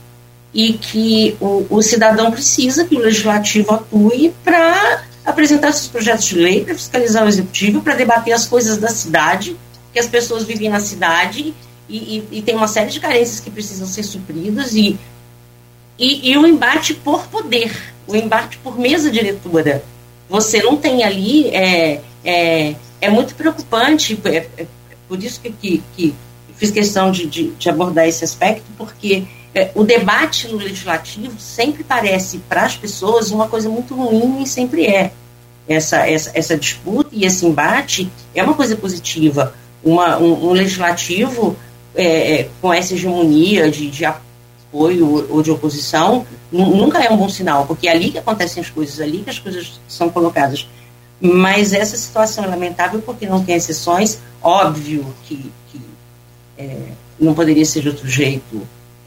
[0.53, 6.35] e que o, o cidadão precisa que o legislativo atue para apresentar seus projetos de
[6.35, 9.55] lei, para fiscalizar o executivo, para debater as coisas da cidade
[9.91, 11.53] que as pessoas vivem na cidade
[11.89, 14.97] e, e, e tem uma série de carências que precisam ser supridas e,
[15.97, 17.75] e, e o embate por poder,
[18.07, 19.83] o embate por mesa diretora.
[20.29, 24.65] Você não tem ali, é, é, é muito preocupante, é, é
[25.07, 26.15] por isso que, que, que
[26.55, 31.83] fiz questão de, de, de, abordar esse aspecto, porque é, o debate no legislativo sempre
[31.83, 35.11] parece para as pessoas uma coisa muito ruim e sempre é.
[35.67, 39.53] Essa, essa, essa disputa e esse embate é uma coisa positiva.
[39.81, 41.55] Uma, um, um legislativo
[41.95, 44.32] é, é, com essa hegemonia de, de apoio
[44.73, 48.99] ou de oposição nunca é um bom sinal, porque é ali que acontecem as coisas,
[48.99, 50.67] é ali que as coisas são colocadas.
[51.21, 54.19] Mas essa situação é lamentável porque não tem exceções.
[54.41, 55.81] Óbvio que, que
[56.57, 56.77] é,
[57.19, 58.61] não poderia ser de outro jeito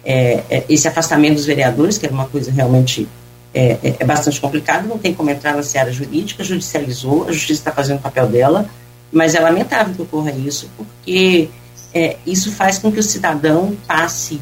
[0.09, 3.09] é, é, esse afastamento dos vereadores, que era uma coisa realmente
[3.52, 7.72] é, é, bastante complicado, não tem como entrar na seara jurídica, judicializou, a justiça está
[7.72, 8.70] fazendo o papel dela,
[9.11, 11.48] mas é lamentável que ocorra isso, porque
[12.26, 14.38] isso faz com que o cidadão passe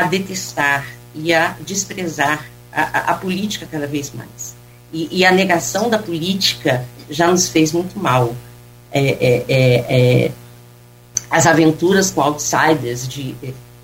[0.00, 4.54] a detestar e a desprezar a, a, política cada vez mais.
[4.92, 8.34] E, e, a negação da política já nos fez muito mal.
[8.92, 10.30] É,
[11.30, 13.34] as aventuras com outsiders de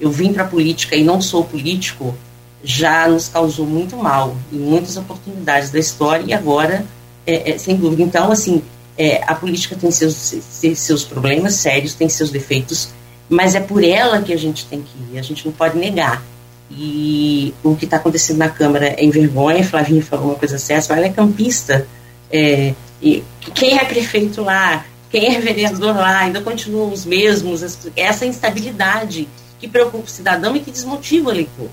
[0.00, 2.16] eu vim para a política e não sou político,
[2.64, 6.84] já nos causou muito mal em muitas oportunidades da história e agora,
[7.26, 8.02] é, é, sem dúvida.
[8.02, 8.62] Então, assim,
[8.96, 10.34] é, a política tem seus,
[10.74, 12.90] seus problemas sérios, tem seus defeitos,
[13.30, 16.20] mas é por ela que a gente tem que ir, a gente não pode negar.
[16.68, 20.94] E o que está acontecendo na Câmara é em vergonha, Flavinha falou uma coisa certa,
[20.94, 21.86] ela é campista,
[22.30, 28.26] é, e quem é prefeito lá, quem é vereador lá, ainda continuam os mesmos, essa
[28.26, 29.28] instabilidade
[29.60, 31.68] que preocupa o cidadão e que desmotiva o eleitor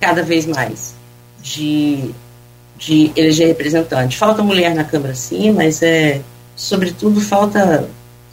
[0.00, 0.94] cada vez mais
[1.40, 2.10] de,
[2.76, 4.16] de eleger representante.
[4.16, 6.20] Falta mulher na Câmara, sim, mas é,
[6.56, 7.88] sobretudo falta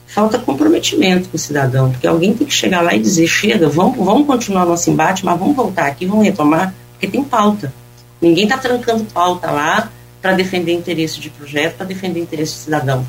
[0.10, 4.04] falta comprometimento com o cidadão, porque alguém tem que chegar lá e dizer, chega, vamos,
[4.04, 7.72] vamos continuar nosso embate, mas vamos voltar aqui, vamos retomar, porque tem pauta.
[8.20, 13.06] Ninguém está trancando pauta lá para defender interesse de projeto, para defender interesse do cidadão.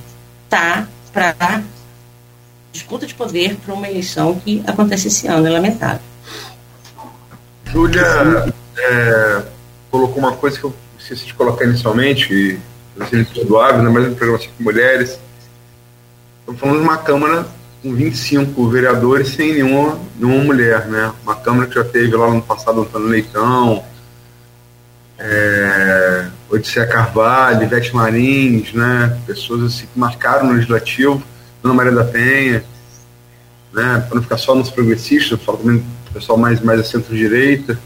[0.48, 1.62] Tá para
[2.70, 6.02] disputa de poder para uma eleição que acontece esse ano, é lamentável.
[7.64, 9.42] Júlia é,
[9.90, 12.58] colocou uma coisa que eu esqueci de colocar inicialmente, e
[12.96, 15.18] você perdoável, ainda mais no programa assim, com mulheres.
[16.50, 17.46] Estamos falando de uma Câmara
[17.80, 21.12] com 25 vereadores sem nenhuma, nenhuma mulher, né?
[21.22, 23.84] Uma Câmara que já teve lá no passado Antônio Leitão,
[25.16, 29.16] é, Odisseia Carvalho, Ivete Marins, né?
[29.28, 31.22] Pessoas assim que marcaram no legislativo
[31.62, 32.64] Dona Maria da Penha,
[33.72, 36.84] né, para não ficar só nos progressistas, eu falo também do pessoal mais, mais a
[36.84, 37.78] centro-direita.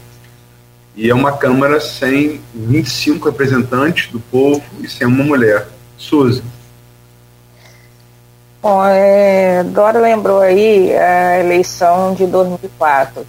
[0.95, 5.67] E é uma Câmara sem 25 representantes do povo e sem uma mulher.
[5.99, 6.41] Suzy.
[8.65, 13.23] Bom, é, Dora lembrou aí a eleição de 2004.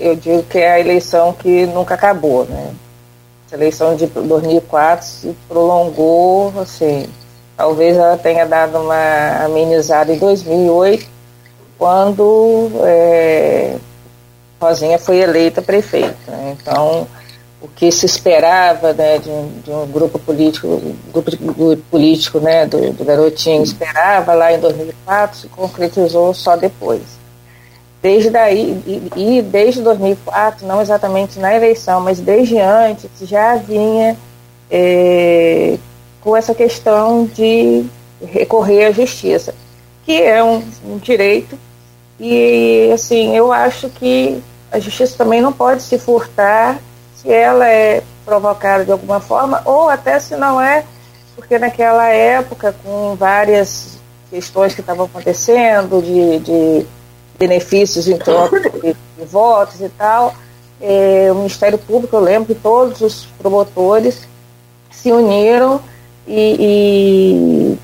[0.00, 2.72] Eu digo que é a eleição que nunca acabou, né?
[3.52, 7.06] A eleição de 2004 se prolongou, assim,
[7.54, 11.06] Talvez ela tenha dado uma amenizada em 2008,
[11.76, 13.76] quando é,
[14.58, 16.16] Rosinha foi eleita prefeita.
[16.28, 16.56] Né?
[16.58, 17.06] Então,
[17.62, 22.92] o que se esperava né, de, um, de um grupo político, grupo político né, do,
[22.92, 27.02] do garotinho esperava lá em 2004 se concretizou só depois.
[28.02, 34.16] Desde daí, e, e desde 2004, não exatamente na eleição, mas desde antes, já vinha
[34.68, 35.78] é,
[36.20, 37.84] com essa questão de
[38.20, 39.54] recorrer à justiça,
[40.04, 41.56] que é um, um direito
[42.18, 46.80] e assim eu acho que a justiça também não pode se furtar
[47.22, 50.84] se ela é provocada de alguma forma ou até se não é,
[51.36, 56.86] porque naquela época com várias questões que estavam acontecendo de, de
[57.38, 60.34] benefícios em troca de, de votos e tal,
[60.80, 64.26] é, o Ministério Público, eu lembro que todos os promotores
[64.90, 65.80] se uniram
[66.26, 67.78] e, e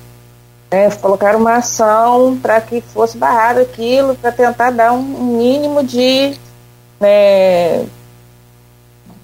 [0.69, 6.37] né, colocaram uma ação para que fosse barrado aquilo, para tentar dar um mínimo de,
[6.99, 7.85] né,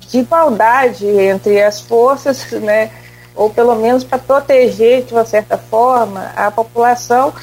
[0.10, 2.92] de igualdade entre as forças, né,
[3.36, 7.34] ou pelo menos para proteger, de uma certa forma, a população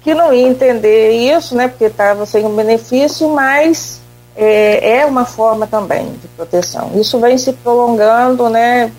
[0.00, 4.00] que não ia entender isso, né, porque estava sem um benefício, mas
[4.36, 6.92] é, é uma forma também de proteção.
[6.94, 8.92] Isso vem se prolongando, né,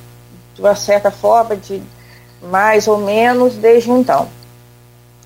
[0.54, 1.82] de uma certa forma, de
[2.42, 4.28] mais ou menos desde então.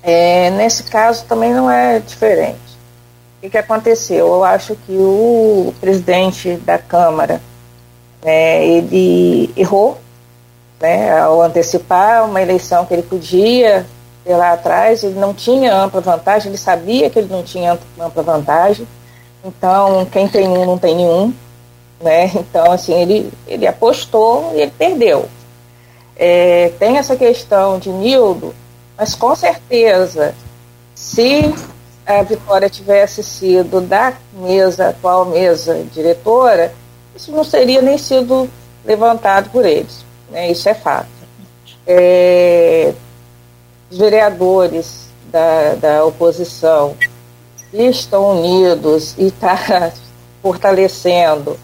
[0.02, 2.58] É, nesse caso também não é diferente.
[3.38, 4.26] O que, que aconteceu?
[4.26, 7.40] Eu acho que o presidente da Câmara
[8.24, 9.98] né, ele errou
[10.80, 13.86] né, ao antecipar uma eleição que ele podia
[14.26, 18.88] lá atrás, ele não tinha ampla vantagem, ele sabia que ele não tinha ampla vantagem,
[19.44, 21.32] então quem tem um não tem nenhum,
[22.00, 22.30] né?
[22.34, 25.28] Então, assim, ele, ele apostou e ele perdeu.
[26.16, 28.54] É, tem essa questão de Nildo,
[28.96, 30.34] mas com certeza,
[30.94, 31.52] se
[32.06, 36.72] a vitória tivesse sido da mesa, atual mesa diretora,
[37.14, 38.48] isso não seria nem sido
[38.84, 40.04] levantado por eles.
[40.30, 40.50] Né?
[40.50, 41.08] Isso é fato.
[41.86, 42.92] É,
[43.90, 46.96] os vereadores da, da oposição
[47.72, 49.92] estão unidos e está
[50.42, 51.58] fortalecendo,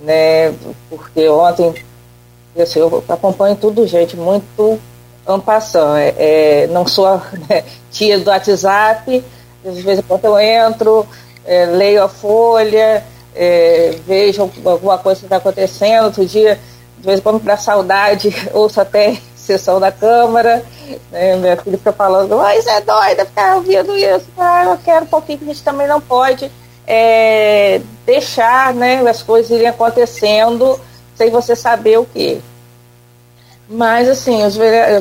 [0.00, 0.54] né?
[0.88, 1.74] porque ontem
[2.60, 4.78] assim, eu acompanho tudo, gente, muito
[5.26, 5.96] ampassão.
[5.96, 9.24] É, é, não sou né, tia do WhatsApp,
[9.64, 11.06] de vez em quando eu entro,
[11.44, 13.04] é, leio a folha,
[13.36, 13.94] é,
[14.64, 16.06] alguma coisa que está acontecendo.
[16.06, 16.58] Outro dia,
[16.98, 20.64] de vez em quando, para saudade, ouço até sessão da Câmara.
[21.10, 24.26] Né, minha filha fica falando, isso é doida, ficar ouvindo isso.
[24.38, 26.50] Ah, eu quero um pouquinho, que a gente também não pode
[26.86, 30.80] é, deixar né, as coisas irem acontecendo
[31.14, 32.40] sem você saber o que.
[33.68, 34.56] Mas, assim, os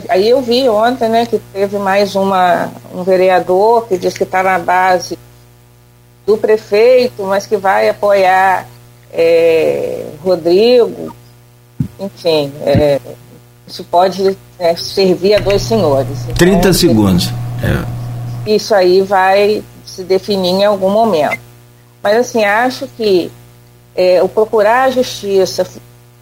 [0.10, 4.42] aí eu vi ontem, né, que teve mais uma, um vereador que diz que está
[4.42, 5.20] na base
[6.26, 8.68] do prefeito, mas que vai apoiar
[9.12, 11.16] é, Rodrigo.
[12.00, 13.00] Enfim, é,
[13.68, 16.20] isso pode é, servir a dois senhores.
[16.38, 17.30] 30 então, segundos.
[17.64, 18.52] É.
[18.52, 21.40] Isso aí vai se definir em algum momento.
[22.02, 23.32] Mas, assim, acho que
[23.96, 25.66] é, o procurar a justiça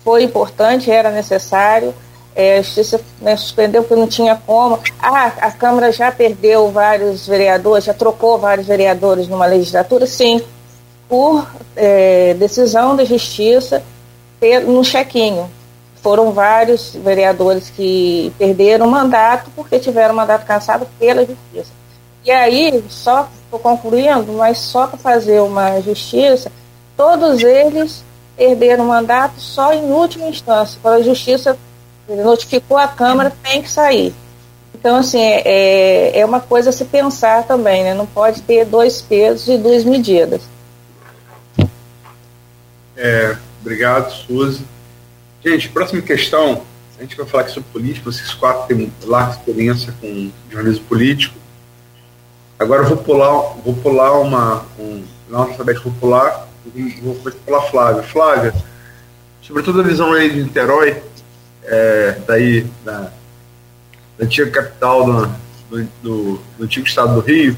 [0.04, 1.94] foi importante, era necessário
[2.36, 4.80] é, a justiça né, suspendeu porque não tinha como.
[5.00, 10.06] Ah, a Câmara já perdeu vários vereadores, já trocou vários vereadores numa legislatura?
[10.08, 10.42] Sim,
[11.08, 13.84] por é, decisão da justiça
[14.66, 15.50] no chequinho.
[16.02, 21.72] Foram vários vereadores que perderam o mandato porque tiveram o mandato cansado pela justiça.
[22.26, 26.52] E aí, só estou concluindo, mas só para fazer uma justiça,
[26.98, 28.04] todos eles
[28.36, 31.58] perderam o mandato só em última instância, quando a justiça
[32.08, 34.14] ele notificou a Câmara, tem que sair.
[34.74, 37.94] Então, assim, é, é, é uma coisa a se pensar também, né?
[37.94, 40.42] Não pode ter dois pesos e duas medidas.
[42.98, 44.66] É, obrigado, Suzy.
[45.44, 46.64] Gente, próxima questão.
[46.98, 48.12] A gente vai falar aqui sobre política.
[48.12, 51.36] Vocês quatro têm larga experiência com jornalismo político.
[52.60, 53.32] Agora eu vou pular,
[53.64, 54.66] vou pular uma.
[54.80, 56.48] Um, alfabeto, vou pular.
[57.02, 58.04] Vou pular Flávia.
[58.04, 58.54] Flávia,
[59.42, 61.02] sobretudo a visão aí de Niterói,
[61.66, 63.12] é, daí da,
[64.18, 65.36] da antiga capital do,
[65.70, 67.58] do, do, do, antigo estado do Rio,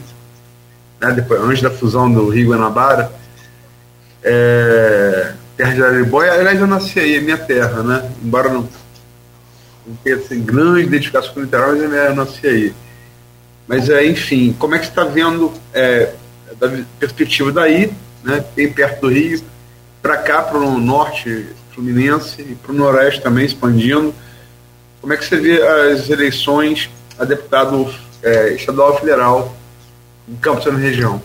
[1.00, 3.12] né, depois, antes da fusão do Rio Guanabara,
[4.24, 8.68] é, terra de Araribóia, aliás eu nasci aí, é minha terra, né, embora não,
[9.86, 12.74] não tenha assim, grande identificação com o Niterói, mas eu nasci aí.
[13.68, 16.14] Mas, é, enfim, como é que você está vendo é,
[16.60, 17.92] da perspectiva daí,
[18.24, 19.44] né, bem perto do Rio,
[20.02, 24.16] para cá, para o norte Fluminense e para o Noroeste também expandindo.
[25.02, 29.54] Como é que você vê as eleições a deputado é, estadual federal
[30.28, 31.22] em Campos na região?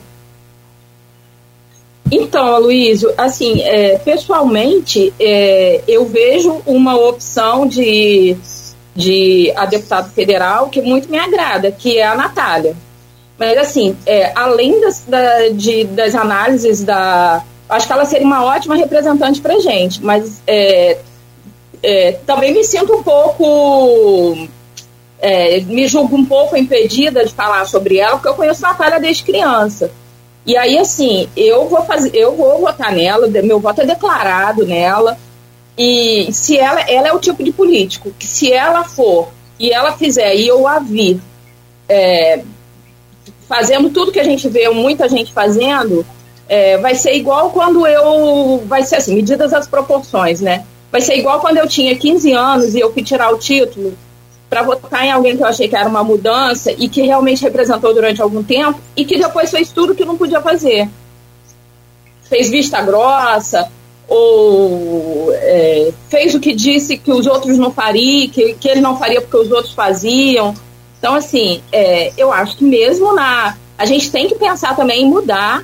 [2.11, 8.37] Então, Aloysio, assim, é, pessoalmente, é, eu vejo uma opção de,
[8.97, 12.75] de a deputado federal que muito me agrada, que é a Natália.
[13.39, 18.45] Mas, assim, é, além das, da, de, das análises da, acho que ela seria uma
[18.45, 20.99] ótima representante para gente, mas é,
[21.83, 24.49] é, também me sinto um pouco.
[25.23, 29.23] É, me julgo um pouco impedida de falar sobre ela, porque eu conheço Natália desde
[29.23, 29.91] criança.
[30.47, 35.19] E aí, assim, eu vou fazer, eu vou votar nela, meu voto é declarado nela.
[35.77, 39.29] E se ela, ela é o tipo de político que se ela for
[39.59, 41.21] e ela fizer e eu a vi
[41.89, 42.43] é,
[43.49, 46.05] fazendo tudo que a gente vê muita gente fazendo,
[46.51, 48.65] é, vai ser igual quando eu.
[48.67, 50.65] Vai ser assim, medidas as proporções, né?
[50.91, 53.97] Vai ser igual quando eu tinha 15 anos e eu fui tirar o título
[54.49, 57.95] para votar em alguém que eu achei que era uma mudança e que realmente representou
[57.95, 60.89] durante algum tempo e que depois fez tudo que não podia fazer.
[62.25, 63.71] Fez vista grossa,
[64.09, 68.99] ou é, fez o que disse que os outros não fariam, que, que ele não
[68.99, 70.53] faria porque os outros faziam.
[70.99, 73.57] Então, assim, é, eu acho que mesmo na.
[73.79, 75.63] A gente tem que pensar também em mudar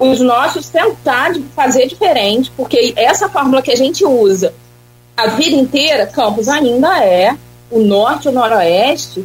[0.00, 4.54] os nossos tentar fazer diferente, porque essa fórmula que a gente usa
[5.14, 7.36] a vida inteira, Campos ainda é,
[7.70, 9.22] o norte e o noroeste,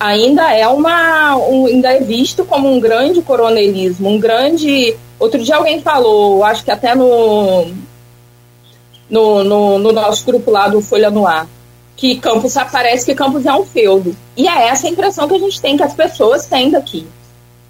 [0.00, 4.96] ainda é uma um, ainda é visto como um grande coronelismo, um grande.
[5.18, 7.66] Outro dia alguém falou, acho que até no
[9.10, 11.46] no, no, no nosso grupo lá do Folha no Ar,
[11.94, 14.16] que Campos parece que Campos é um feudo.
[14.34, 17.06] E é essa a impressão que a gente tem, que as pessoas têm daqui.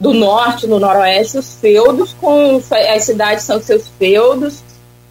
[0.01, 2.63] Do norte, do noroeste, os feudos, com
[2.95, 4.63] as cidades são seus feudos,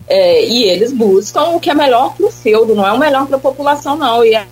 [0.08, 3.28] é, e eles buscam o que é melhor para o feudo, não é o melhor
[3.28, 4.24] para a população, não.
[4.24, 4.48] E é...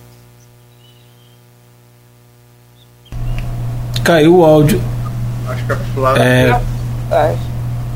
[4.04, 4.80] Caiu o áudio.
[5.48, 6.22] Acho que a Flávia.
[6.22, 7.36] É,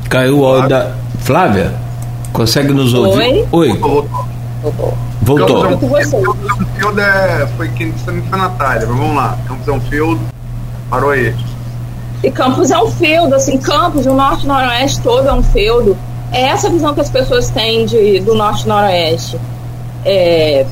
[0.09, 0.95] caiu o áudio da.
[1.19, 1.73] Flávia?
[2.33, 3.47] Consegue nos ouvir?
[3.51, 3.69] Oi.
[3.69, 3.77] Oi.
[3.77, 4.97] Voltou.
[5.21, 5.63] Voltou.
[5.63, 9.37] Campos é um Field é, foi quem também foi a Natália, mas vamos lá.
[9.47, 10.19] Campos é um Field,
[10.89, 11.35] parou aí.
[12.23, 15.97] E Campos é um feudo, assim, Campos, o norte e noroeste todo é um feudo.
[16.31, 19.39] É essa visão que as pessoas têm de, do norte e noroeste.
[20.05, 20.65] É,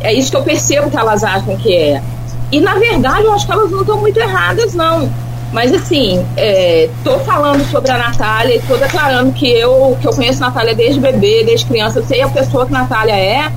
[0.00, 2.02] é isso que eu percebo que elas acham que é.
[2.52, 5.10] E na verdade eu acho que elas não estão muito erradas, não.
[5.52, 6.24] Mas assim,
[6.96, 10.46] estou é, falando sobre a Natália e estou declarando que eu, que eu conheço a
[10.46, 13.50] Natália desde bebê, desde criança, eu sei a pessoa que a Natália é,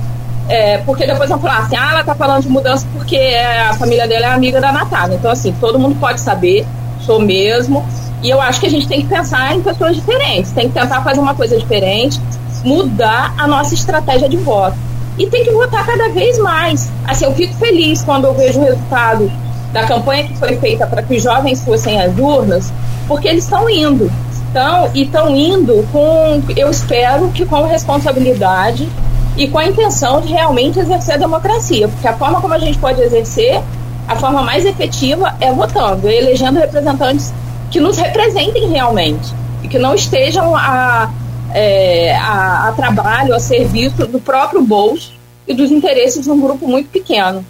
[0.48, 4.08] é porque depois vão falar assim, ah, ela está falando de mudança porque a família
[4.08, 5.14] dela é amiga da Natália.
[5.14, 6.66] Então, assim, todo mundo pode saber,
[7.04, 7.84] sou mesmo.
[8.22, 11.02] E eu acho que a gente tem que pensar em pessoas diferentes, tem que tentar
[11.02, 12.18] fazer uma coisa diferente,
[12.64, 14.76] mudar a nossa estratégia de voto.
[15.18, 16.90] E tem que votar cada vez mais.
[17.06, 19.30] Assim, eu fico feliz quando eu vejo o resultado
[19.72, 22.72] da campanha que foi feita para que os jovens fossem às urnas,
[23.06, 24.10] porque eles estão indo.
[24.50, 28.88] Então, e estão indo com, eu espero que com responsabilidade
[29.36, 32.78] e com a intenção de realmente exercer a democracia, porque a forma como a gente
[32.78, 33.60] pode exercer,
[34.08, 37.32] a forma mais efetiva é votando, elegendo representantes
[37.70, 41.10] que nos representem realmente e que não estejam a,
[41.52, 45.12] é, a, a trabalho, a serviço do próprio bolso
[45.46, 47.44] e dos interesses de um grupo muito pequeno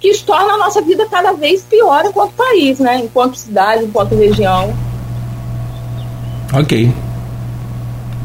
[0.00, 2.98] que isso torna a nossa vida cada vez pior enquanto país, né?
[2.98, 4.74] Enquanto cidade, enquanto região.
[6.54, 6.90] Ok.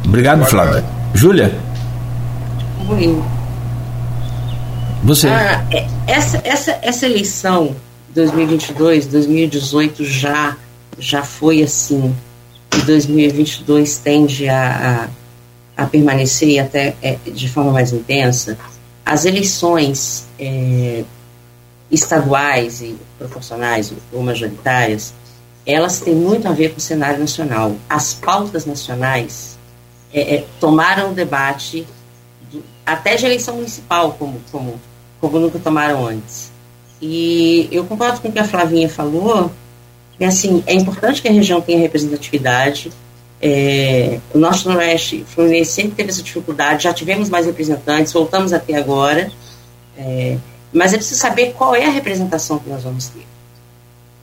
[0.06, 0.84] Obrigado, Flávia.
[1.14, 1.54] Júlia?
[2.90, 3.22] Oi.
[5.06, 5.28] Você.
[5.28, 7.76] Ah, é, essa, essa, essa eleição
[8.10, 10.58] 2022, 2018 já,
[10.97, 12.16] já foi assim.
[12.76, 15.10] E 2022 tende a,
[15.78, 18.58] a, a permanecer e até é, de forma mais intensa.
[19.06, 21.03] As eleições é,
[21.91, 25.14] estaduais e proporcionais ou majoritárias,
[25.68, 27.76] elas têm muito a ver com o cenário nacional.
[27.88, 29.56] As pautas nacionais
[30.12, 31.86] é, é, tomaram o debate
[32.51, 34.80] do, até de eleição municipal, como, como,
[35.20, 36.51] como nunca tomaram antes.
[37.01, 39.51] E eu concordo com o que a Flavinha falou,
[40.18, 42.91] que assim, é importante que a região tenha representatividade.
[43.41, 48.76] É, o nosso Noroeste Fluminense sempre teve essa dificuldade, já tivemos mais representantes, voltamos até
[48.76, 49.30] agora.
[49.97, 50.38] É,
[50.74, 53.26] mas é preciso saber qual é a representação que nós vamos ter.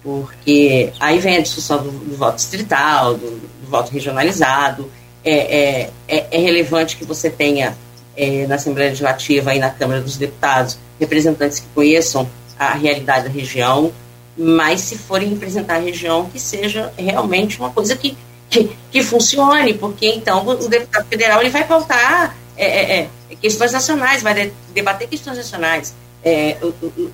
[0.03, 4.91] Porque aí vem a discussão do, do voto distrital, do, do, voto regionalizado.
[5.25, 7.77] É, é, é, é relevante que você tenha
[8.17, 13.31] é, na Assembleia Legislativa e na Câmara dos Deputados representantes que conheçam a realidade da
[13.31, 13.93] região,
[14.37, 18.17] mas se forem representar a região, que seja realmente uma coisa que,
[18.49, 23.73] que, que funcione, porque então o deputado federal ele vai pautar é, é, é questões
[23.73, 25.95] nacionais, vai de, debater questões nacionais.
[26.25, 26.57] É,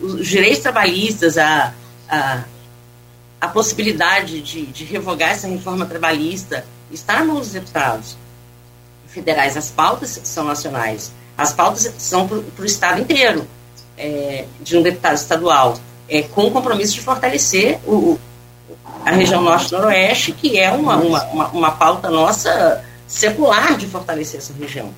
[0.03, 1.73] os direitos trabalhistas, a,
[2.09, 2.45] a,
[3.41, 8.17] a possibilidade de, de revogar essa reforma trabalhista está nos deputados
[9.09, 9.57] federais.
[9.57, 13.47] As pautas são nacionais, as pautas são para o Estado inteiro,
[13.97, 15.79] é, de um deputado estadual,
[16.09, 18.19] é, com o compromisso de fortalecer o,
[19.05, 24.53] a região norte-noroeste, que é uma, uma, uma, uma pauta nossa secular de fortalecer essa
[24.53, 24.93] região.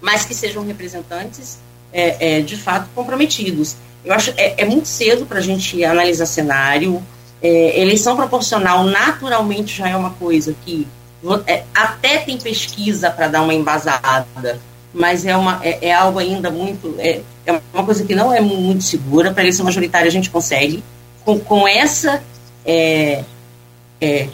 [0.00, 1.58] Mas que sejam representantes
[1.92, 3.76] é, é, de fato comprometidos.
[4.04, 7.02] Eu acho é, é muito cedo para a gente analisar cenário.
[7.42, 10.86] É, eleição proporcional naturalmente já é uma coisa que
[11.74, 14.60] até tem pesquisa para dar uma embasada,
[14.92, 16.94] mas é, uma, é, é algo ainda muito.
[16.98, 19.32] É, é, uma coisa que não é muito segura.
[19.32, 20.84] Para eleição majoritária a gente consegue.
[21.24, 22.22] Com, com essa.
[22.64, 23.24] É,
[24.00, 24.28] é,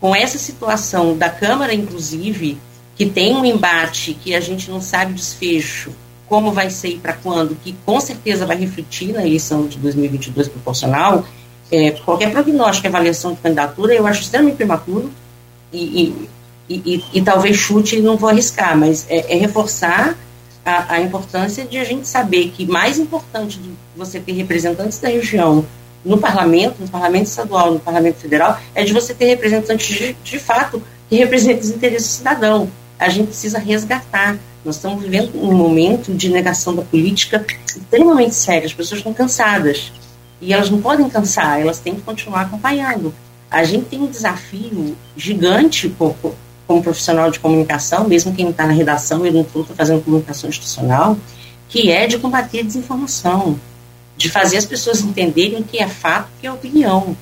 [0.00, 2.58] com essa situação da Câmara, inclusive,
[2.96, 5.92] que tem um embate que a gente não sabe desfecho,
[6.26, 10.48] como vai ser e para quando, que com certeza vai refletir na eleição de 2022
[10.48, 11.26] proporcional,
[11.70, 15.10] é, qualquer prognóstico, avaliação de candidatura, eu acho extremamente prematuro
[15.72, 16.28] e,
[16.68, 20.16] e, e, talvez chute e não vou arriscar, mas é, é reforçar
[20.64, 25.08] a, a, importância de a gente saber que mais importante do você ter representantes da
[25.08, 25.64] região
[26.04, 30.38] no parlamento, no parlamento estadual, no parlamento federal, é de você ter representantes de, de
[30.38, 32.70] fato que representem os interesses do cidadão.
[32.98, 38.66] A gente precisa resgatar nós estamos vivendo um momento de negação da política extremamente sério.
[38.66, 39.90] As pessoas estão cansadas.
[40.40, 43.14] E elas não podem cansar, elas têm que continuar acompanhando.
[43.50, 45.88] A gente tem um desafio gigante
[46.66, 51.18] como profissional de comunicação, mesmo quem está na redação, eu não estou fazendo comunicação institucional,
[51.68, 53.58] que é de combater a desinformação,
[54.16, 57.16] de fazer as pessoas entenderem o que é fato e o que é opinião.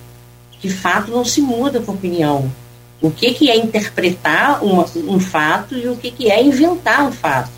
[0.61, 2.53] Que fato não se muda com opinião.
[3.01, 7.12] O que, que é interpretar um, um fato e o que, que é inventar um
[7.12, 7.51] fato.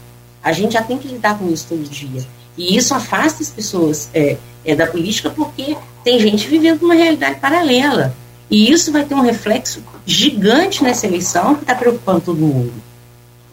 [0.42, 2.24] A gente já tem que lidar com isso todo dia.
[2.56, 7.40] E isso afasta as pessoas é, é, da política porque tem gente vivendo uma realidade
[7.40, 8.14] paralela.
[8.50, 12.72] E isso vai ter um reflexo gigante nessa eleição que está preocupando todo mundo.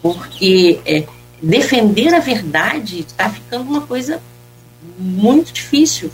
[0.01, 1.03] Porque é,
[1.41, 4.19] defender a verdade está ficando uma coisa
[4.97, 6.11] muito difícil.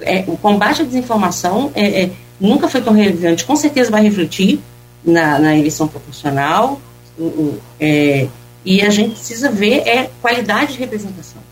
[0.00, 2.10] É, o combate à desinformação é, é,
[2.40, 4.60] nunca foi tão relevante, com certeza vai refletir
[5.04, 6.80] na, na eleição proporcional,
[7.18, 8.26] o, é,
[8.64, 11.42] e a gente precisa ver é qualidade de representação.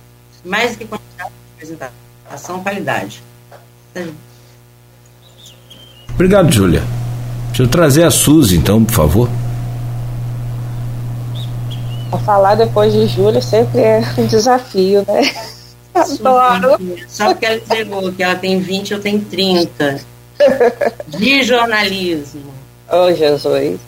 [0.44, 3.22] Mais do que quantidade de representação, qualidade.
[6.14, 6.82] Obrigado, Júlia.
[7.48, 9.28] Deixa eu trazer a Suzy, então, por favor.
[12.24, 15.22] Falar depois de Júlia sempre é um desafio, né?
[15.94, 16.78] Adoro.
[17.08, 20.00] Só porque ela entregou que ela tem 20, eu tenho 30.
[21.08, 22.52] De jornalismo.
[22.94, 23.80] Oh, Jesus.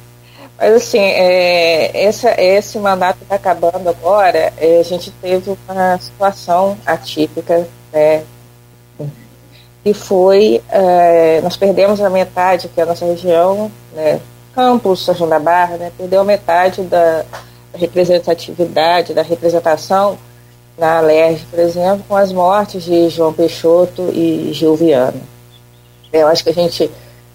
[0.56, 6.78] Mas assim, é, essa, esse mandato está acabando agora, é, a gente teve uma situação
[6.86, 8.22] atípica, né?
[9.84, 14.20] E foi, é, nós perdemos a metade, que é a nossa região, né?
[14.54, 15.92] Campos, São João da Barra, né?
[15.96, 17.24] Perdeu a metade da
[17.74, 20.16] representatividade, da representação
[20.78, 25.20] na Alerj, por exemplo, com as mortes de João Peixoto e Gil Viana.
[26.12, 26.90] Eu acho que a gente,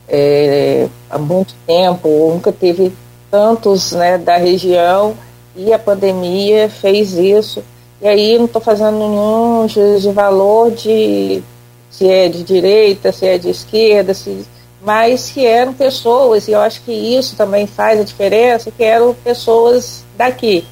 [0.07, 2.93] é, há muito tempo, nunca teve
[3.29, 5.15] tantos né, da região
[5.55, 7.63] e a pandemia fez isso.
[8.01, 11.43] E aí não estou fazendo nenhum juízo de valor de
[11.89, 14.45] se é de direita, se é de esquerda, se,
[14.81, 19.13] mas que eram pessoas, e eu acho que isso também faz a diferença, que eram
[19.13, 20.65] pessoas daqui,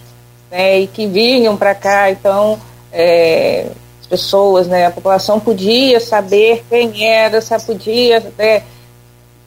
[0.50, 2.60] né, e que vinham para cá, então
[2.92, 3.68] é,
[4.00, 8.64] as pessoas, né, a população podia saber quem era, podia né,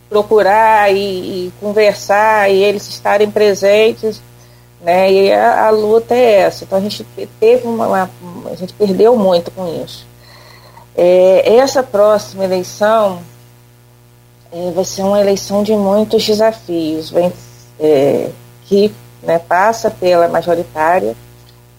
[0.09, 0.99] procurar e,
[1.47, 4.21] e, conversar e eles estarem presentes,
[4.83, 6.65] né, e a, a, luta é essa.
[6.65, 7.07] Então a gente
[7.39, 8.11] teve uma, uma
[8.51, 10.10] a gente perdeu muito com isso.
[10.97, 13.21] É, essa próxima eleição
[14.53, 17.33] é, vai ser uma eleição de muitos desafios, vem,
[17.79, 18.31] é,
[18.67, 21.15] que né, passa pela majoritária.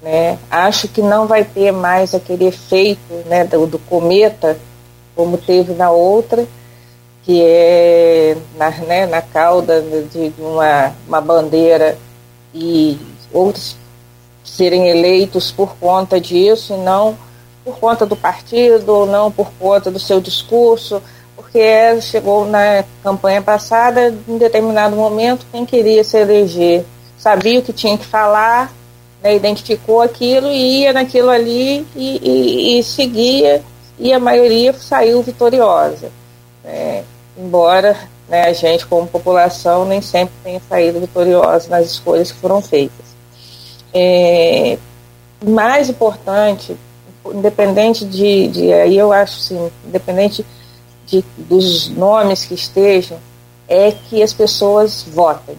[0.02, 4.58] Né, acho que não vai ter mais aquele efeito né, do, do cometa
[5.16, 6.48] como teve na outra,
[7.24, 11.98] que é na, né, na cauda de, de uma, uma bandeira
[12.54, 12.98] e
[13.32, 13.76] outros
[14.44, 17.16] serem eleitos por conta disso e não
[17.64, 21.02] por conta do partido ou não por conta do seu discurso,
[21.36, 26.86] porque chegou na campanha passada, em determinado momento, quem queria se eleger
[27.22, 28.74] sabia o que tinha que falar,
[29.22, 33.62] né, identificou aquilo e ia naquilo ali e, e, e seguia,
[34.00, 36.12] e a maioria saiu vitoriosa.
[36.64, 37.04] Né,
[37.38, 37.96] embora
[38.28, 43.06] né, a gente, como população, nem sempre tenha saído vitoriosa nas escolhas que foram feitas.
[43.94, 44.80] É,
[45.46, 46.76] mais importante
[47.34, 50.46] independente de, de aí eu acho sim, independente
[51.06, 53.18] de, dos nomes que estejam,
[53.68, 55.58] é que as pessoas votem.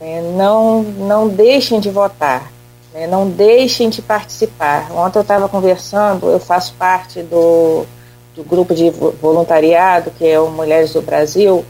[0.00, 0.22] Né?
[0.36, 2.50] Não, não deixem de votar,
[2.92, 3.06] né?
[3.06, 4.90] não deixem de participar.
[4.92, 7.84] Ontem eu estava conversando, eu faço parte do,
[8.34, 11.64] do grupo de voluntariado, que é o Mulheres do Brasil,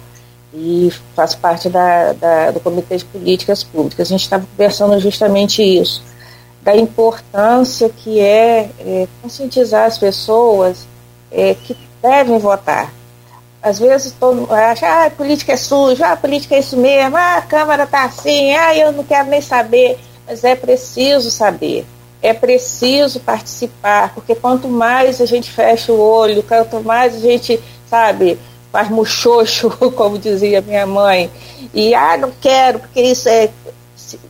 [0.55, 4.07] e faço parte da, da, do Comitê de Políticas Públicas.
[4.07, 6.12] A gente estava conversando justamente isso
[6.63, 10.87] da importância que é, é conscientizar as pessoas
[11.31, 12.93] é, que devem votar.
[13.63, 16.77] Às vezes todo mundo acha, ah, a política é suja, ah, a política é isso
[16.77, 19.99] mesmo, ah, a Câmara está assim, ah, eu não quero nem saber.
[20.27, 21.85] Mas é preciso saber,
[22.21, 27.61] é preciso participar, porque quanto mais a gente fecha o olho, quanto mais a gente,
[27.89, 28.39] sabe,
[28.71, 31.31] faz muxoxo, como dizia minha mãe,
[31.75, 33.51] e ah, não quero, porque isso é,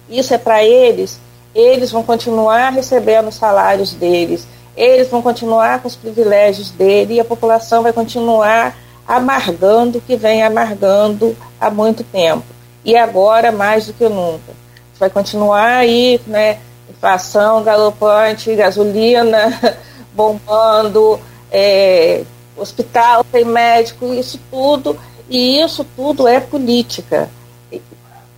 [0.09, 1.19] isso é para eles,
[1.55, 4.47] eles vão continuar recebendo os salários deles,
[4.77, 8.77] eles vão continuar com os privilégios dele e a população vai continuar
[9.07, 12.45] amargando o que vem amargando há muito tempo.
[12.85, 14.53] E agora mais do que nunca.
[14.99, 16.59] Vai continuar aí, né?
[16.89, 19.77] Inflação galopante, gasolina
[20.15, 22.23] bombando, é,
[22.57, 24.99] hospital sem médico, isso tudo.
[25.29, 27.29] E isso tudo é política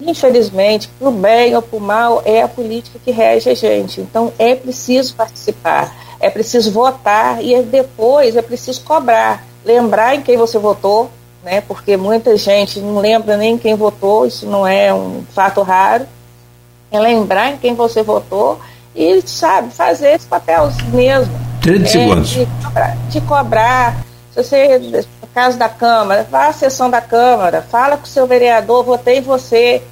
[0.00, 4.00] infelizmente, para o bem ou para o mal, é a política que rege a gente.
[4.00, 10.36] Então é preciso participar, é preciso votar e depois é preciso cobrar, lembrar em quem
[10.36, 11.10] você votou,
[11.42, 11.60] né?
[11.60, 16.06] Porque muita gente não lembra nem quem votou, isso não é um fato raro.
[16.90, 18.60] É lembrar em quem você votou
[18.94, 21.34] e, sabe, fazer esse papel mesmo.
[21.60, 22.28] 30 é, segundos.
[22.30, 23.96] De cobrar, de cobrar.
[24.32, 28.84] Se você, caso da Câmara, vá à sessão da Câmara, fala com o seu vereador,
[28.84, 29.82] votei em você.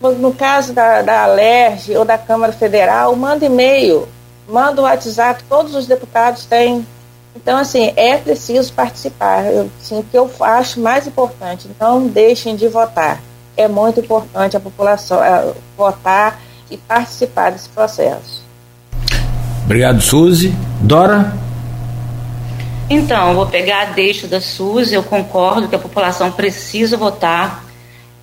[0.00, 4.08] No caso da, da Alerj ou da Câmara Federal, manda e-mail,
[4.48, 6.86] manda o WhatsApp, todos os deputados têm.
[7.34, 9.46] Então, assim, é preciso participar.
[9.46, 13.20] Eu, assim, o que eu acho mais importante, não deixem de votar.
[13.56, 16.40] É muito importante a população é, votar
[16.70, 18.42] e participar desse processo.
[19.64, 20.52] Obrigado, Suzy.
[20.80, 21.32] Dora?
[22.94, 27.64] Então, vou pegar a deixa da Suzy, eu concordo que a população precisa votar.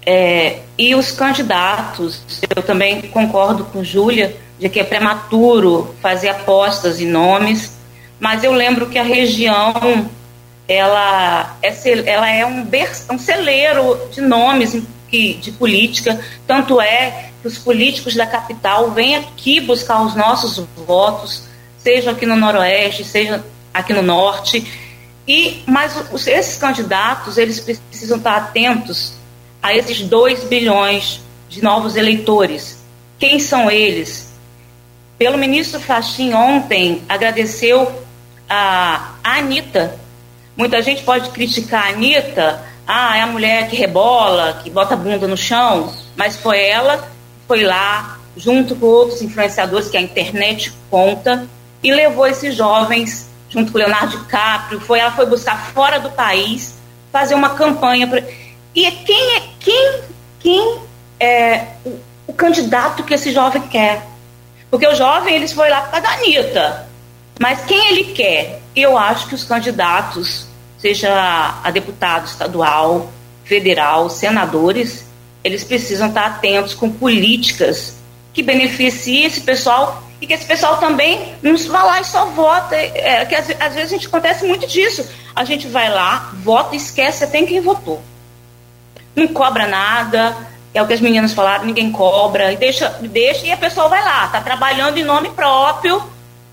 [0.05, 2.21] É, e os candidatos,
[2.55, 7.79] eu também concordo com Júlia de que é prematuro fazer apostas em nomes,
[8.19, 10.07] mas eu lembro que a região
[10.67, 11.73] ela é,
[12.05, 12.63] ela é um,
[13.11, 19.59] um celeiro de nomes de política, tanto é que os políticos da capital vêm aqui
[19.59, 21.45] buscar os nossos votos,
[21.79, 23.43] seja aqui no Noroeste, seja
[23.73, 24.65] aqui no Norte.
[25.27, 29.13] E mas os, esses candidatos eles precisam estar atentos
[29.61, 32.79] a esses 2 bilhões de novos eleitores.
[33.17, 34.31] Quem são eles?
[35.17, 37.91] Pelo ministro Fachin ontem agradeceu
[38.47, 39.99] a, a Anitta.
[40.55, 44.97] Muita gente pode criticar a Anitta, ah, é a mulher que rebola, que bota a
[44.97, 47.07] bunda no chão, mas foi ela
[47.49, 51.47] foi lá, junto com outros influenciadores que a internet conta,
[51.81, 56.75] e levou esses jovens, junto com Leonardo DiCaprio, foi, ela foi buscar fora do país,
[57.11, 58.07] fazer uma campanha.
[58.07, 58.23] Pra,
[58.75, 60.01] e quem é quem,
[60.39, 60.79] quem
[61.19, 64.05] é o, o, candidato que esse jovem quer?
[64.69, 66.87] Porque o jovem, eles foi lá para a Anitta.
[67.39, 68.61] Mas quem ele quer?
[68.75, 70.45] Eu acho que os candidatos,
[70.77, 73.11] seja a deputado estadual,
[73.43, 75.05] federal, senadores,
[75.43, 77.95] eles precisam estar atentos com políticas
[78.33, 82.75] que beneficiem esse pessoal e que esse pessoal também não vá lá e só vota.
[82.75, 85.07] É, que às, às, vezes a gente acontece muito disso.
[85.35, 88.01] A gente vai lá, vota e esquece até quem votou.
[89.15, 90.35] Não cobra nada,
[90.73, 94.03] é o que as meninas falaram, ninguém cobra, e deixa, deixa e a pessoa vai
[94.03, 96.01] lá, está trabalhando em nome próprio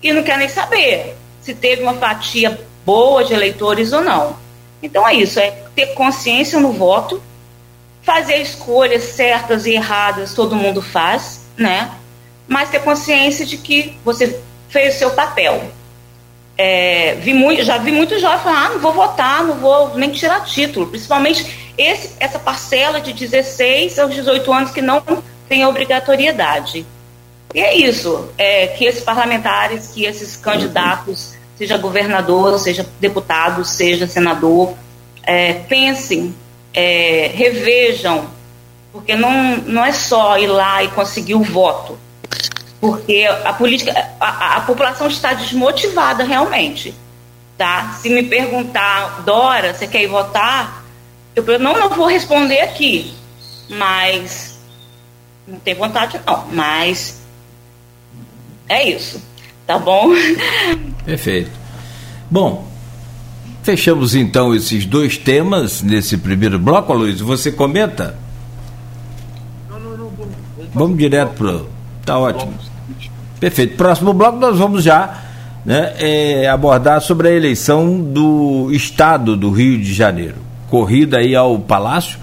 [0.01, 4.35] e não quer nem saber se teve uma fatia boa de eleitores ou não.
[4.81, 7.21] Então é isso, é ter consciência no voto
[8.01, 11.91] fazer escolhas certas e erradas todo mundo faz, né?
[12.47, 14.39] Mas ter consciência de que você
[14.69, 15.71] fez o seu papel.
[16.57, 20.09] É, vi muito, já vi muitos jovens falar, ah, não vou votar, não vou nem
[20.09, 25.03] tirar título, principalmente esse, essa parcela de 16 aos 18 anos que não
[25.47, 26.85] tem obrigatoriedade.
[27.53, 34.07] E é isso, é, que esses parlamentares, que esses candidatos, seja governador, seja deputado, seja
[34.07, 34.73] senador,
[35.23, 36.35] é, pensem
[36.73, 38.29] é, revejam,
[38.91, 41.97] porque não, não é só ir lá e conseguir o voto,
[42.79, 46.93] porque a política, a, a população está desmotivada realmente,
[47.57, 47.97] tá?
[48.01, 50.85] Se me perguntar, Dora, você quer ir votar?
[51.35, 53.13] Eu não, não vou responder aqui,
[53.69, 54.59] mas
[55.47, 57.21] não tem vontade não, mas
[58.67, 59.21] é isso,
[59.65, 60.09] tá bom?
[61.05, 61.51] Perfeito.
[62.29, 62.67] Bom,
[63.67, 67.19] Fechamos então esses dois temas nesse primeiro bloco, Luiz.
[67.19, 68.17] Você comenta?
[69.69, 70.09] Não, não, não.
[70.09, 71.76] Vamos, vamos, vamos direto para.
[72.07, 72.53] Tá ótimo.
[73.37, 73.75] Perfeito.
[73.75, 75.23] Próximo bloco nós vamos já
[75.65, 80.35] né, é, abordar sobre a eleição do Estado do Rio de Janeiro.
[80.69, 82.17] Corrida aí ao Palácio.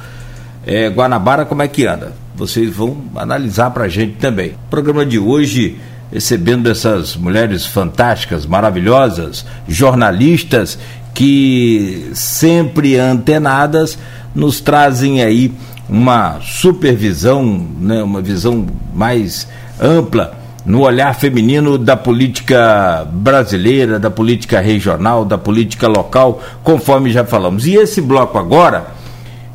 [0.66, 2.14] É, Guanabara, como é que anda?
[2.34, 4.54] Vocês vão analisar para a gente também.
[4.70, 5.78] programa de hoje
[6.10, 10.78] recebendo essas mulheres fantásticas, maravilhosas, jornalistas
[11.12, 13.98] que sempre antenadas
[14.34, 15.52] nos trazem aí
[15.88, 19.46] uma supervisão, né, uma visão mais
[19.80, 27.24] ampla no olhar feminino da política brasileira, da política regional, da política local, conforme já
[27.24, 27.66] falamos.
[27.66, 28.86] E esse bloco agora,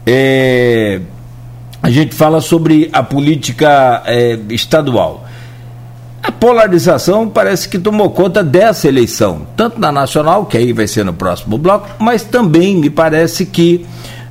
[0.06, 1.02] é,
[1.82, 5.26] a gente fala sobre a política é, estadual.
[6.22, 11.04] A polarização parece que tomou conta dessa eleição, tanto na nacional, que aí vai ser
[11.06, 13.86] no próximo bloco, mas também me parece que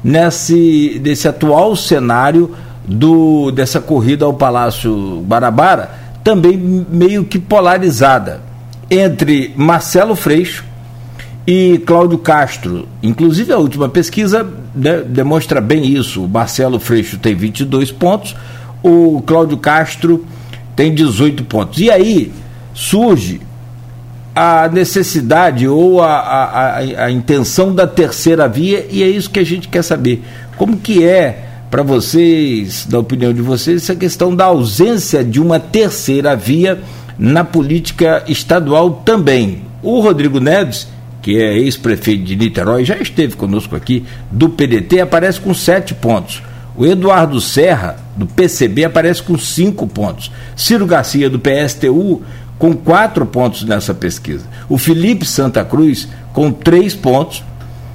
[0.05, 2.55] nesse, nesse atual cenário
[2.89, 5.91] do, dessa corrida ao Palácio Guarabara,
[6.24, 8.41] também meio que polarizada
[8.91, 10.64] entre Marcelo Freixo
[11.47, 12.89] e Cláudio Castro.
[13.03, 16.24] Inclusive, a última pesquisa né, demonstra bem isso.
[16.24, 18.34] O Marcelo Freixo tem 22 pontos,
[18.82, 20.24] o Cláudio Castro
[20.74, 21.78] tem 18 pontos.
[21.78, 22.32] E aí
[22.72, 23.41] surge
[24.34, 29.41] a necessidade ou a, a, a, a, intenção da terceira via, e é isso que
[29.41, 30.22] a gente quer saber.
[30.57, 35.61] Como que é para vocês, da opinião de vocês, essa questão da ausência de uma
[35.61, 36.81] terceira via
[37.19, 39.62] na política estadual também.
[39.83, 40.89] O Rodrigo Neves,
[41.21, 46.43] que é ex-prefeito de Niterói, já esteve conosco aqui, do PDT, aparece com sete pontos.
[46.77, 50.31] O Eduardo Serra, do PCB, aparece com cinco pontos.
[50.57, 52.23] Ciro Garcia, do PSTU,
[52.59, 54.47] com quatro pontos nessa pesquisa.
[54.69, 57.43] O Felipe Santa Cruz, com três pontos.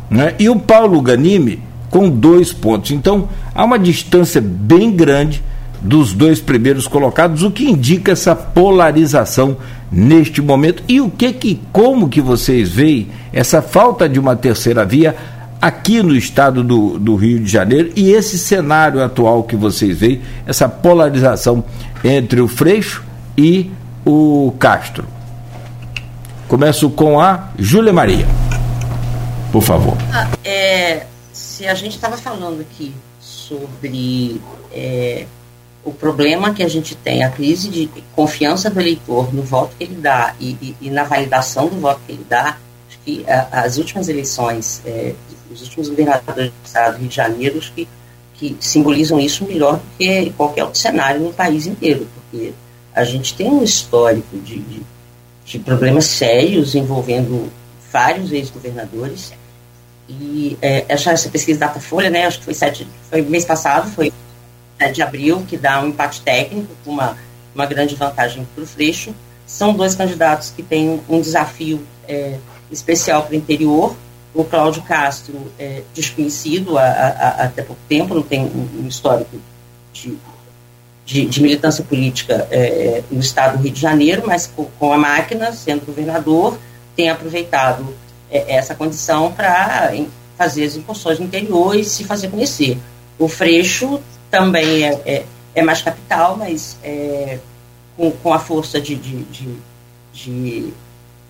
[0.09, 0.36] Né?
[0.38, 1.61] E o Paulo Ganime,
[1.93, 2.89] com dois pontos.
[2.89, 5.43] Então, há uma distância bem grande
[5.79, 9.57] dos dois primeiros colocados, o que indica essa polarização
[9.91, 10.81] neste momento.
[10.87, 15.15] E o que que como que vocês veem essa falta de uma terceira via
[15.61, 20.19] aqui no estado do, do Rio de Janeiro e esse cenário atual que vocês veem,
[20.47, 21.63] essa polarização
[22.03, 23.03] entre o Freixo
[23.37, 23.69] e
[24.03, 25.05] o Castro.
[26.47, 28.25] Começo com a Júlia Maria.
[29.51, 29.95] Por favor.
[30.11, 31.03] Ah, é,
[31.64, 35.26] se a gente estava falando aqui sobre é,
[35.82, 39.86] o problema que a gente tem, a crise de confiança do eleitor no voto que
[39.86, 42.57] ele dá e, e, e na validação do voto que ele dá,
[42.89, 45.16] acho que a, as últimas eleições, é,
[45.49, 47.88] os últimos governadores do Estado do Rio de Janeiro, acho que,
[48.34, 52.51] que simbolizam isso melhor do que qualquer outro cenário no país inteiro, porque
[52.93, 54.82] a gente tem um histórico de, de,
[55.45, 57.49] de problemas sérios envolvendo
[57.89, 59.32] vários ex-governadores.
[60.07, 64.11] E é, essa, essa pesquisa Datafolha, né, acho que foi, sete, foi mês passado, foi
[64.91, 67.17] de abril, que dá um empate técnico, uma,
[67.55, 69.13] uma grande vantagem para o Freixo.
[69.45, 72.37] São dois candidatos que têm um desafio é,
[72.71, 73.95] especial para o interior.
[74.33, 79.37] O Cláudio Castro é desconhecido há, há, até pouco tempo, não tem um, um histórico
[79.93, 80.17] de,
[81.05, 84.91] de, de, militância política é, é, no estado do Rio de Janeiro, mas com, com
[84.91, 86.57] a máquina, sendo governador,
[86.95, 87.93] tem aproveitado
[88.34, 89.91] essa condição para
[90.38, 92.77] fazer as incursões no interior e se fazer conhecer.
[93.19, 95.25] O Freixo também é, é,
[95.55, 97.39] é mais capital, mas é,
[97.95, 99.55] com, com a força de, de, de,
[100.13, 100.73] de,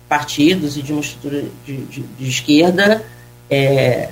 [0.08, 3.04] partidos e de uma estrutura de, esquerda,
[3.50, 4.10] é,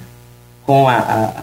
[0.65, 1.43] com a,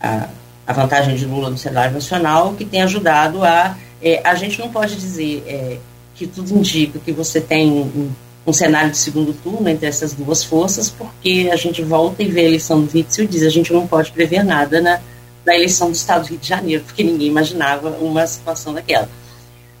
[0.00, 0.28] a,
[0.66, 3.76] a, vantagem de Lula no cenário nacional, que tem ajudado a.
[4.02, 5.78] É, a gente não pode dizer é,
[6.14, 8.10] que tudo indica que você tem um,
[8.46, 12.40] um cenário de segundo turno entre essas duas forças, porque a gente volta e vê
[12.40, 15.00] a eleição do Witzel e diz a gente não pode prever nada na,
[15.44, 19.08] da eleição do Estado do Rio de Janeiro, porque ninguém imaginava uma situação daquela.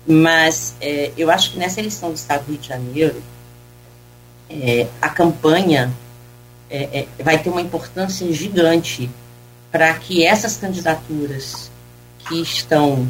[0.06, 3.22] Mas é, eu acho que nessa eleição do Estado do Rio de Janeiro,
[4.48, 5.92] é, a campanha
[6.70, 9.10] é, é vai ter uma importância gigante
[9.72, 11.70] para que essas candidaturas
[12.28, 13.08] que estão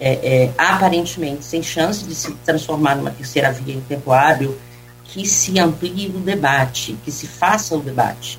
[0.00, 4.56] é, é, aparentemente sem chance de se transformar numa terceira via hábil,
[5.04, 8.38] que se amplie o debate, que se faça o debate.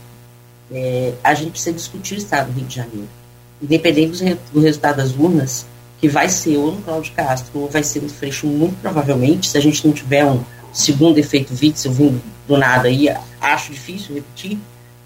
[1.23, 3.21] a gente precisa discutir o Estado do Rio de Janeiro
[3.61, 5.65] independente do, resultado das urnas,
[5.99, 9.57] que vai ser ou no Cláudio Castro ou vai ser no Freixo, muito provavelmente, se
[9.57, 10.43] a gente não tiver um
[10.73, 13.07] segundo efeito Witzel vindo do nada aí,
[13.39, 14.57] acho difícil repetir,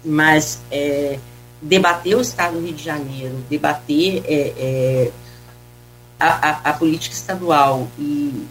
[0.02, 1.18] mas é,
[1.60, 5.10] debater o Estado do Rio de Janeiro, debater é, é,
[6.18, 8.46] a, a, a, política estadual e,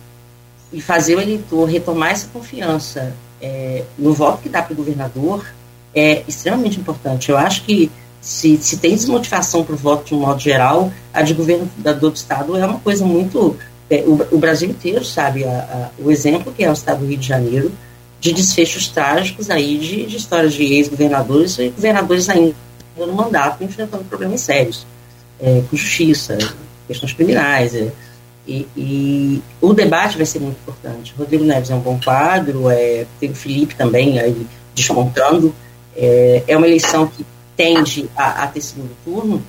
[0.71, 5.45] e fazer o eleitor retomar essa confiança é, no voto que dá para o governador
[5.93, 7.29] é extremamente importante.
[7.29, 7.91] Eu acho que
[8.21, 12.15] se, se tem desmotivação para o voto de um modo geral, a de governador do
[12.15, 13.55] Estado é uma coisa muito.
[13.89, 17.05] É, o, o, Brasil inteiro sabe a, a, o exemplo que é o Estado do
[17.05, 17.71] Rio de Janeiro,
[18.19, 22.55] de desfechos trágicos aí de, de histórias de ex-governadores e governadores ainda
[22.97, 24.87] no mandato enfrentando problemas sérios,
[25.39, 26.37] é, com justiça,
[26.87, 27.75] questões criminais.
[27.75, 27.91] É,
[28.47, 31.13] e, e, o debate vai ser muito importante.
[31.17, 35.53] Rodrigo Neves é um bom quadro, é, tem o Felipe também aí desmontando.
[35.95, 37.25] É, é uma eleição que
[37.55, 39.41] tende a, a ter segundo turno,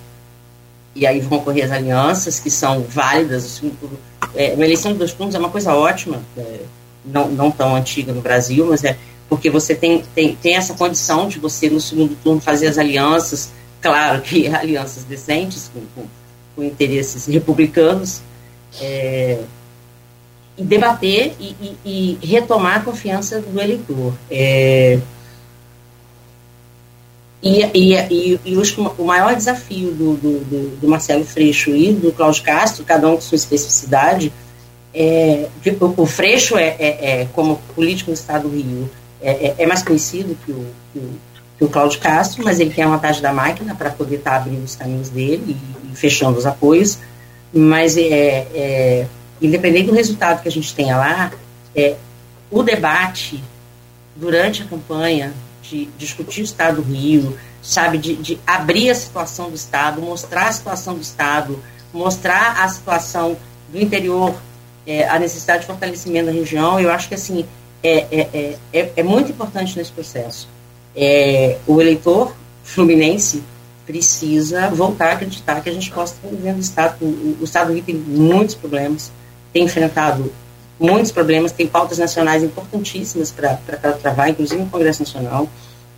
[0.95, 3.45] e aí vão ocorrer as alianças, que são válidas.
[3.45, 3.99] O segundo turno,
[4.35, 6.61] é, uma eleição de dois turnos é uma coisa ótima, é,
[7.05, 8.97] não, não tão antiga no Brasil, mas é
[9.29, 13.51] porque você tem, tem, tem essa condição de você, no segundo turno, fazer as alianças,
[13.81, 16.09] claro que alianças decentes, com, com,
[16.57, 18.23] com interesses republicanos,
[18.81, 19.39] é,
[20.59, 21.55] e debater e,
[21.85, 24.15] e, e, retomar a confiança do eleitor.
[24.31, 24.99] É,
[27.43, 27.95] e,
[28.45, 28.57] e,
[28.99, 33.21] o maior desafio do, do, do, Marcelo Freixo e do Cláudio Castro, cada um com
[33.21, 34.33] sua especificidade,
[34.93, 35.49] é,
[35.79, 38.91] o, o Freixo é, é, é, como político do Estado do Rio,
[39.21, 41.11] é, é, é mais conhecido que o, que o,
[41.59, 44.37] que o Cláudio Castro, mas ele tem a vantagem da máquina para poder estar tá
[44.39, 45.57] abrindo os caminhos dele
[45.97, 46.99] fechando os apoios.
[47.53, 49.07] Mas, é, é,
[49.41, 51.33] independente do resultado que a gente tenha lá,
[51.75, 51.97] é,
[52.51, 53.43] o debate
[54.15, 55.33] durante a campanha
[55.63, 60.49] de discutir o Estado do Rio, sabe, de, de abrir a situação do Estado, mostrar
[60.49, 61.59] a situação do Estado,
[61.93, 63.37] mostrar a situação
[63.69, 64.35] do interior
[64.87, 66.79] é, a necessidade de fortalecimento da região.
[66.79, 67.45] Eu acho que assim
[67.83, 70.49] é, é, é, é muito importante nesse processo.
[71.67, 73.43] o eleitor fluminense
[73.87, 76.97] precisa voltar a acreditar que a gente possa estar vivendo o Estado.
[77.05, 79.13] O, Estado do Rio tem muitos problemas,
[79.53, 80.33] tem enfrentado
[80.79, 83.57] muitos problemas, tem pautas nacionais importantíssimas para
[83.95, 85.49] travar, inclusive no Congresso Nacional,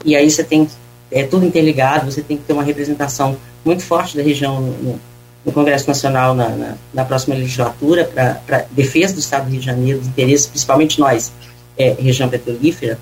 [0.05, 0.69] e aí você tem
[1.11, 5.01] é tudo interligado, você tem que ter uma representação muito forte da região no,
[5.45, 9.67] no Congresso Nacional na, na, na próxima legislatura para defesa do Estado do Rio de
[9.67, 11.33] Janeiro, dos interesses, principalmente nós,
[11.79, 12.99] é, região petrolífera,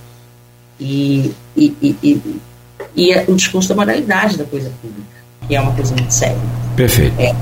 [0.79, 2.41] e, e, e, e,
[2.97, 5.03] e o discurso da moralidade da coisa pública,
[5.47, 6.39] que é uma coisa muito séria.
[6.75, 7.15] Perfeito.
[7.21, 7.35] É,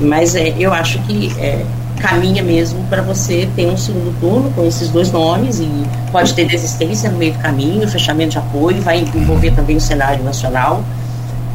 [0.00, 1.64] mas é, eu acho que é,
[2.00, 5.68] caminha mesmo para você ter um segundo turno com esses dois nomes e
[6.10, 10.24] pode ter desistência no meio do caminho, fechamento de apoio, vai envolver também o cenário
[10.24, 10.82] nacional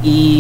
[0.04, 0.40] e,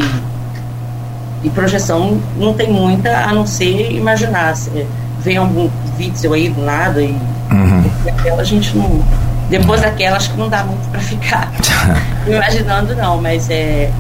[1.43, 4.55] e projeção não tem muita a não ser imaginar.
[4.55, 4.85] Se
[5.19, 7.07] vem algum vídeo aí do nada e
[7.51, 8.39] uhum.
[8.39, 9.03] a gente não.
[9.49, 11.51] Depois daquela, acho que não dá muito para ficar
[12.27, 13.91] imaginando, não, mas é,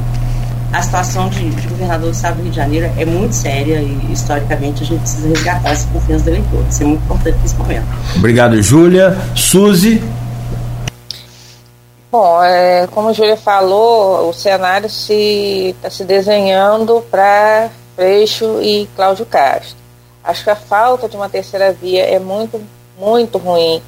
[0.73, 4.11] a situação de, de, governador do estado do Rio de Janeiro é muito séria e,
[4.11, 6.65] historicamente, a gente precisa resgatar essa confiança do eleitor.
[6.69, 7.85] Isso é muito importante nesse momento.
[8.15, 9.15] Obrigado, Júlia.
[9.35, 10.03] Suzy?
[12.11, 18.61] Bom, é, como a Júlia falou, o cenário está se, tá se desenhando para Freixo
[18.61, 19.77] e Cláudio Castro.
[20.23, 22.59] Acho que a falta de uma terceira via é muito,
[22.99, 23.81] muito ruim,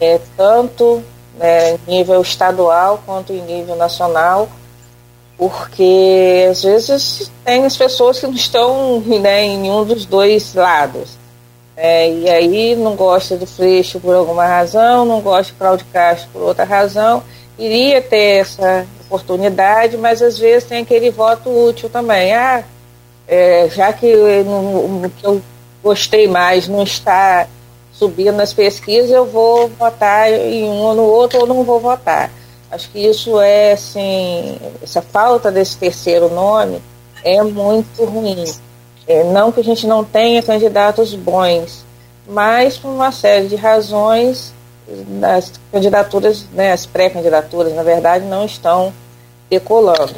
[0.00, 1.02] é, tanto
[1.38, 4.48] né, em nível estadual quanto em nível nacional
[5.36, 11.18] porque às vezes tem as pessoas que não estão né, em nenhum dos dois lados.
[11.76, 16.28] É, e aí não gosta do Freixo por alguma razão, não gosta de Cláudio Castro
[16.32, 17.24] por outra razão,
[17.58, 22.32] iria ter essa oportunidade, mas às vezes tem aquele voto útil também.
[22.32, 22.62] Ah,
[23.26, 25.42] é, já que o que eu
[25.82, 27.48] gostei mais não está
[27.94, 32.30] subindo nas pesquisas, eu vou votar em um ou no outro ou não vou votar.
[32.70, 36.82] Acho que isso é, assim, essa falta desse terceiro nome
[37.22, 38.44] é muito ruim.
[39.06, 41.84] É, não que a gente não tenha candidatos bons,
[42.26, 44.52] mas por uma série de razões,
[45.22, 48.92] as candidaturas, né, as pré-candidaturas, na verdade, não estão
[49.48, 50.14] decolando.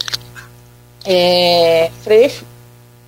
[1.04, 2.44] É, Freixo,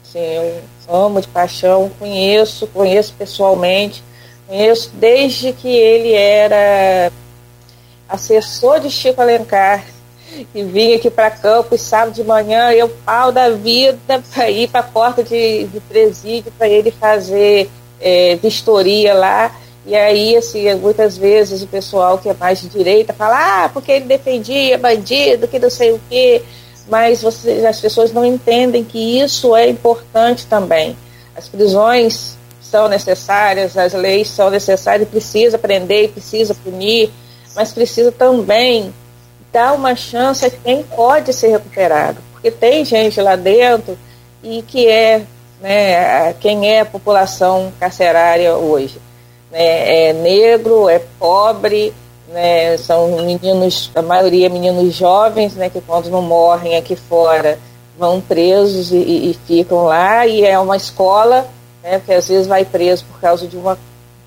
[0.05, 4.03] assim, eu amo de paixão, conheço, conheço pessoalmente,
[4.49, 7.13] conheço desde que ele era
[8.09, 9.85] assessor de Chico Alencar,
[10.53, 14.81] que vinha aqui para Campos sábado de manhã, eu pau da vida para ir para
[14.81, 17.71] a porta de, de presídio para ele fazer
[18.01, 19.55] é, vistoria lá.
[19.87, 23.93] E aí, assim, muitas vezes o pessoal que é mais de direita fala, ah, porque
[23.93, 26.43] ele defendia bandido, que não sei o quê.
[26.89, 30.97] Mas você, as pessoas não entendem que isso é importante também.
[31.35, 32.38] As prisões
[32.71, 37.11] são necessárias, as leis são necessárias, precisa prender, precisa punir
[37.59, 38.95] mas precisa também
[39.53, 43.99] dar uma chance a quem pode ser recuperado, porque tem gente lá dentro
[44.45, 45.23] e que é,
[45.61, 49.01] né, quem é a população carcerária hoje.
[49.51, 51.93] Né, é negro, é pobre,
[52.29, 57.59] né, são meninos, a maioria meninos jovens, né, que quando não morrem aqui fora
[57.99, 61.49] vão presos e, e ficam lá, e é uma escola,
[61.89, 63.79] né, que às vezes vai preso por causa de uma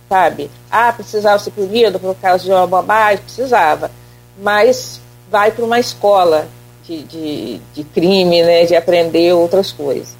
[0.09, 0.51] sabe?
[0.69, 3.23] Ah, precisava ser punido por causa de uma bobagem?
[3.23, 3.89] Precisava.
[4.37, 4.99] Mas
[5.29, 6.49] vai para uma escola
[6.85, 10.13] de, de, de, crime, né, de aprender outras coisas.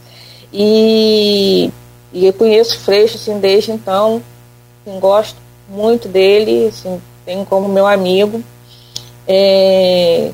[0.54, 1.70] E,
[2.14, 4.24] e eu conheço Freixo assim, desde então,
[4.86, 5.36] assim, gosto
[5.68, 8.42] muito dele, assim, tenho como meu amigo.
[9.28, 10.32] É,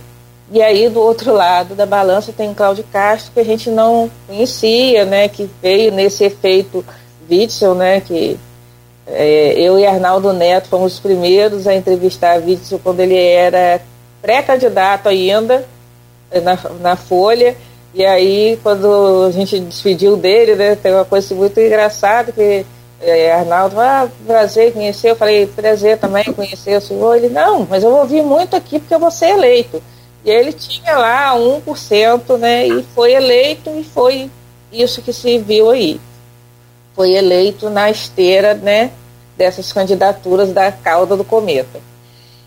[0.49, 5.03] e aí, do outro lado da balança, tem Cláudio Castro, que a gente não conhecia,
[5.05, 6.85] né, que veio nesse efeito
[7.29, 8.39] Witzel, né, que
[9.05, 13.81] é, eu e Arnaldo Neto fomos os primeiros a entrevistar Witzel quando ele era
[14.21, 15.65] pré-candidato ainda
[16.31, 17.55] eh, na, na Folha.
[17.93, 22.65] E aí, quando a gente despediu dele, né, tem uma coisa muito engraçada que
[23.01, 25.11] é, Arnaldo, ah, prazer conhecer.
[25.11, 27.15] Eu falei, prazer também conhecer o senhor.
[27.15, 29.81] Ele, não, mas eu ouvi muito aqui porque eu vou ser eleito.
[30.25, 34.29] E ele tinha lá 1%, né, e foi eleito e foi
[34.71, 35.99] isso que se viu aí
[36.97, 38.89] foi eleito na esteira né,
[39.37, 41.79] dessas candidaturas da cauda do cometa.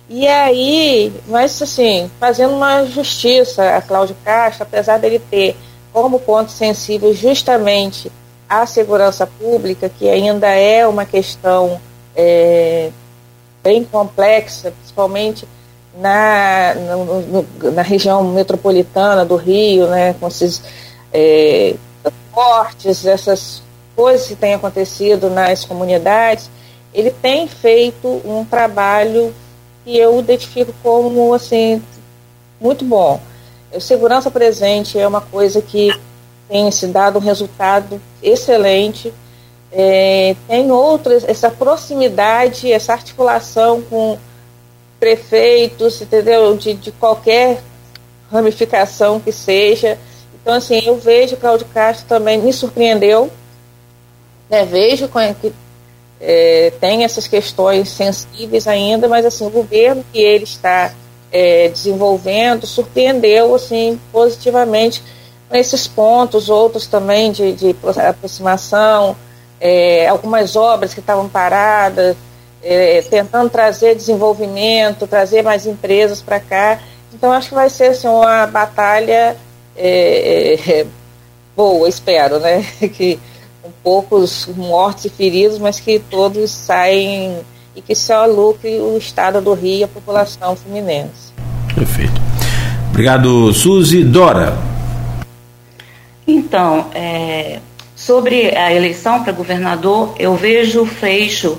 [0.09, 5.57] E aí, mas assim, fazendo uma justiça a Cláudio Castro, apesar dele ter
[5.93, 8.11] como ponto sensível justamente
[8.49, 11.81] a segurança pública, que ainda é uma questão
[12.17, 12.91] é,
[13.63, 15.47] bem complexa, principalmente
[15.99, 20.63] na, no, no, na região metropolitana do Rio, né, com esses
[21.13, 21.75] é,
[23.07, 23.63] essas
[23.95, 26.51] coisas que têm acontecido nas comunidades,
[26.95, 29.35] ele tem feito um trabalho
[29.85, 31.83] que eu identifico como assim
[32.61, 33.21] muito bom.
[33.73, 35.93] O segurança presente é uma coisa que
[36.49, 39.13] tem se dado um resultado excelente.
[39.73, 44.19] É, tem outras, essa proximidade, essa articulação com
[45.01, 46.55] prefeitos, entendeu?
[46.57, 47.63] De, de qualquer
[48.31, 49.99] ramificação que seja.
[50.41, 53.31] Então, assim, eu vejo que Cláudio Castro também me surpreendeu.
[54.49, 54.65] Né?
[54.65, 55.09] Vejo
[55.41, 55.53] que
[56.21, 60.93] é, tem essas questões sensíveis ainda, mas assim, o governo que ele está
[61.33, 65.03] é, desenvolvendo surpreendeu assim, positivamente
[65.51, 67.77] nesses pontos, outros também de, de
[68.07, 69.17] aproximação,
[69.61, 72.17] é, algumas obras que estavam paradas,
[72.63, 76.79] é, tentando trazer desenvolvimento, trazer mais empresas para cá.
[77.13, 79.37] Então, acho que vai ser assim, uma batalha
[79.77, 80.87] é, é,
[81.57, 82.65] boa, espero, né?
[82.95, 83.19] que
[83.63, 87.39] com poucos mortos e feridos, mas que todos saem
[87.77, 91.33] e que só lucre o estado do Rio e a população fluminense.
[91.75, 92.21] Perfeito.
[92.89, 94.03] Obrigado, Suzy.
[94.03, 94.57] Dora.
[96.27, 97.61] Então, é,
[97.95, 101.59] sobre a eleição para governador, eu vejo o Freixo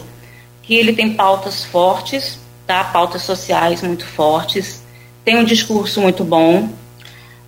[0.62, 2.84] que ele tem pautas fortes, tá?
[2.84, 4.84] pautas sociais muito fortes,
[5.24, 6.70] tem um discurso muito bom.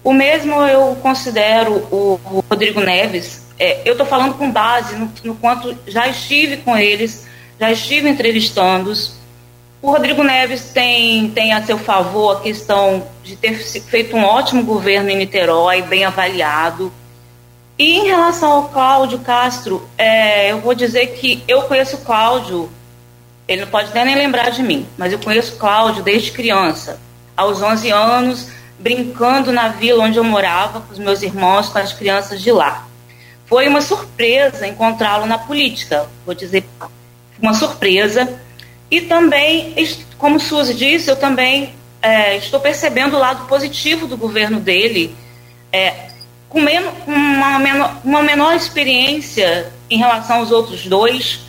[0.03, 5.35] O mesmo eu considero o, Rodrigo Neves, é, eu estou falando com base no, no,
[5.35, 7.25] quanto já estive com eles,
[7.59, 9.15] já estive entrevistando-os.
[9.81, 14.63] O Rodrigo Neves tem, tem a seu favor a questão de ter feito um ótimo
[14.63, 16.91] governo em Niterói, bem avaliado.
[17.77, 22.69] E em relação ao Cláudio Castro, é, eu vou dizer que eu conheço o Cláudio,
[23.47, 26.99] ele não pode nem lembrar de mim, mas eu conheço Cláudio desde criança,
[27.35, 28.47] aos 11 anos,
[28.79, 32.87] brincando na vila onde eu morava com os meus irmãos, com as crianças de lá.
[33.45, 36.65] Foi uma surpresa encontrá-lo na política, vou dizer,
[37.41, 38.39] uma surpresa.
[38.89, 39.75] E também,
[40.17, 45.15] como Suzy disse, eu também é, estou percebendo o lado positivo do governo dele,
[45.71, 46.09] é,
[46.49, 51.39] com uma, uma menor experiência em relação aos outros dois.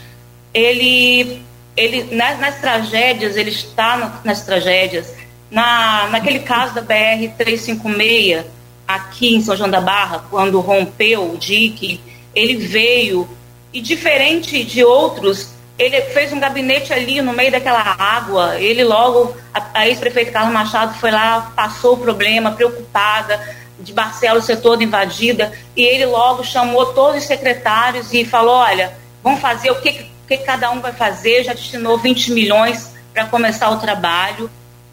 [0.52, 1.43] Ele,
[1.76, 5.12] ele nas, nas tragédias, ele está nas tragédias.
[5.50, 8.44] Na, naquele caso da BR 356,
[8.86, 12.00] aqui em São João da Barra, quando rompeu o dique,
[12.34, 13.28] ele veio
[13.72, 18.58] e diferente de outros, ele fez um gabinete ali no meio daquela água.
[18.60, 23.40] Ele logo, a, a ex-prefeita Carla Machado foi lá, passou o problema, preocupada
[23.80, 28.96] de Barcelos ser toda invadida, e ele logo chamou todos os secretários e falou: olha,
[29.22, 33.26] vamos fazer o que, o que cada um vai fazer, já destinou 20 milhões para
[33.26, 34.50] começar o trabalho.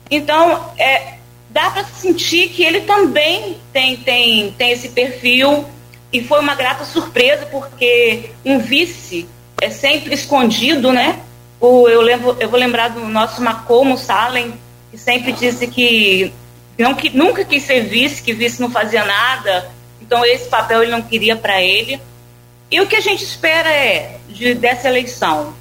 [0.09, 1.13] Então, é,
[1.49, 5.65] dá para sentir que ele também tem, tem, tem esse perfil
[6.11, 9.27] e foi uma grata surpresa porque um vice
[9.61, 11.21] é sempre escondido, né?
[11.59, 14.53] O, eu, lembro, eu vou lembrar do nosso Macomo Salem,
[14.89, 16.33] que sempre disse que,
[16.77, 19.69] não, que nunca quis ser vice, que vice não fazia nada,
[20.01, 22.01] então esse papel ele não queria para ele.
[22.69, 25.53] E o que a gente espera é, de, dessa eleição,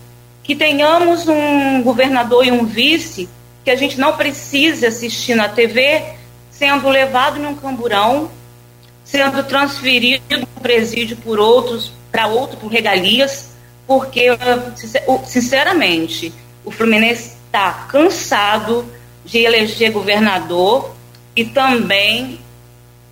[0.42, 3.28] que tenhamos um governador e um vice
[3.64, 6.02] que a gente não precise assistir na TV
[6.50, 8.30] sendo levado num camburão,
[9.02, 13.50] sendo transferido do presídio por outros, para outro, por regalias,
[13.86, 14.26] porque,
[15.24, 16.32] sinceramente,
[16.64, 18.84] o Fluminense está cansado
[19.24, 20.94] de eleger governador
[21.34, 22.38] e também,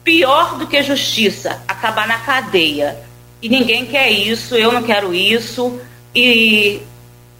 [0.04, 3.07] pior do que justiça, acabar na cadeia.
[3.40, 5.80] E ninguém quer isso, eu não quero isso,
[6.14, 6.82] e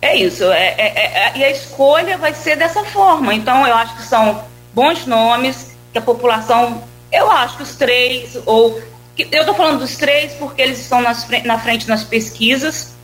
[0.01, 0.45] é isso.
[0.45, 3.35] É, é, é, e a escolha vai ser dessa forma.
[3.35, 6.85] Então, eu acho que são bons nomes, que a população.
[7.11, 8.81] Eu acho que os três, ou.
[9.17, 12.97] Eu estou falando dos três porque eles estão nas, na frente nas pesquisas.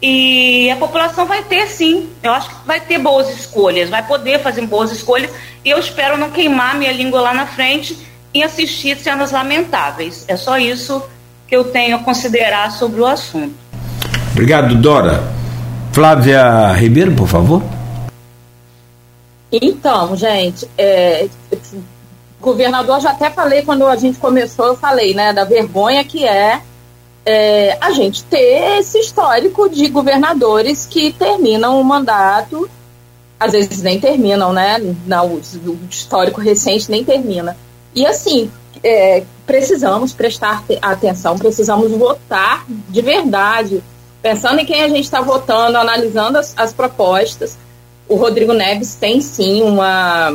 [0.00, 2.08] E a população vai ter, sim.
[2.22, 5.32] Eu acho que vai ter boas escolhas, vai poder fazer boas escolhas.
[5.64, 7.98] E eu espero não queimar minha língua lá na frente
[8.32, 10.24] e assistir cenas lamentáveis.
[10.28, 11.02] É só isso
[11.48, 13.54] que eu tenho a considerar sobre o assunto.
[14.32, 15.22] Obrigado, Dora.
[15.92, 17.62] Flávia Ribeiro, por favor.
[19.50, 21.26] Então, gente, é,
[22.40, 26.60] governador, já até falei quando a gente começou, eu falei, né, da vergonha que é,
[27.24, 32.68] é a gente ter esse histórico de governadores que terminam o mandato,
[33.40, 34.78] às vezes nem terminam, né?
[35.06, 37.56] Não, o histórico recente nem termina.
[37.94, 38.50] E assim,
[38.82, 43.82] é, precisamos prestar atenção, precisamos votar de verdade
[44.22, 47.56] pensando em quem a gente está votando, analisando as, as, propostas,
[48.08, 50.34] o Rodrigo Neves tem sim uma,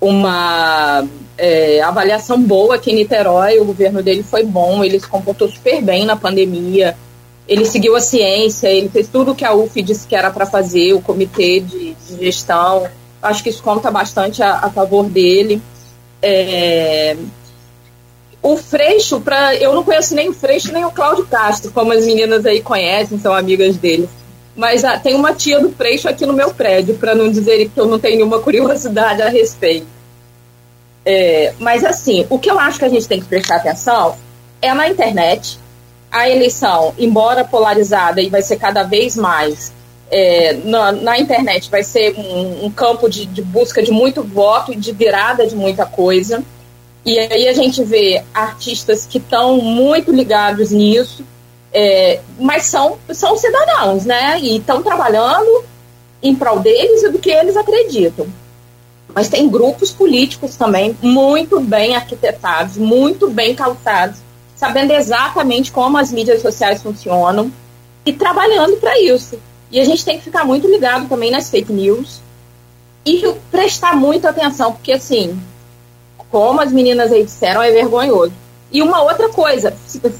[0.00, 1.06] uma
[1.38, 5.80] é, avaliação boa aqui em Niterói, o governo dele foi bom, ele se comportou super
[5.82, 6.96] bem na pandemia,
[7.46, 10.46] ele seguiu a ciência, ele fez tudo o que a UF disse que era para
[10.46, 12.88] fazer, o comitê de, de, gestão.
[13.22, 15.62] Acho que isso conta bastante a, a favor dele.
[16.20, 17.16] É...
[18.46, 22.06] O Freixo, pra, eu não conheço nem o Freixo nem o Cláudio Castro, como as
[22.06, 24.08] meninas aí conhecem, são amigas dele.
[24.54, 27.80] Mas ah, tem uma tia do Freixo aqui no meu prédio, para não dizer que
[27.80, 29.88] eu não tenho nenhuma curiosidade a respeito.
[31.04, 34.16] É, mas assim, o que eu acho que a gente tem que prestar atenção
[34.62, 35.58] é na internet.
[36.08, 39.72] A eleição, embora polarizada e vai ser cada vez mais
[40.08, 44.72] é, na, na, internet, vai ser um, um campo de, de, busca de muito voto
[44.72, 46.44] e de virada de muita coisa.
[47.06, 51.24] E aí a gente vê artistas que estão muito ligados nisso,
[51.72, 54.40] é, mas são, são cidadãos, né?
[54.40, 55.64] E estão trabalhando
[56.20, 58.26] em prol deles e do que eles acreditam.
[59.14, 64.18] Mas tem grupos políticos também muito bem arquitetados, muito bem calçados,
[64.56, 67.52] sabendo exatamente como as mídias sociais funcionam
[68.04, 69.38] e trabalhando para isso.
[69.70, 72.20] E a gente tem que ficar muito ligado também nas fake news
[73.04, 75.40] e prestar muita atenção, porque assim,
[76.30, 78.32] como as meninas aí disseram, é vergonhoso.
[78.70, 79.74] E uma outra coisa,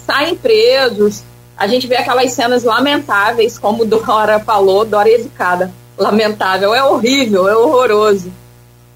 [0.07, 1.23] saem presos,
[1.57, 5.73] a gente vê aquelas cenas lamentáveis, como Dora falou, Dora educada.
[5.99, 8.31] Lamentável, é horrível, é horroroso.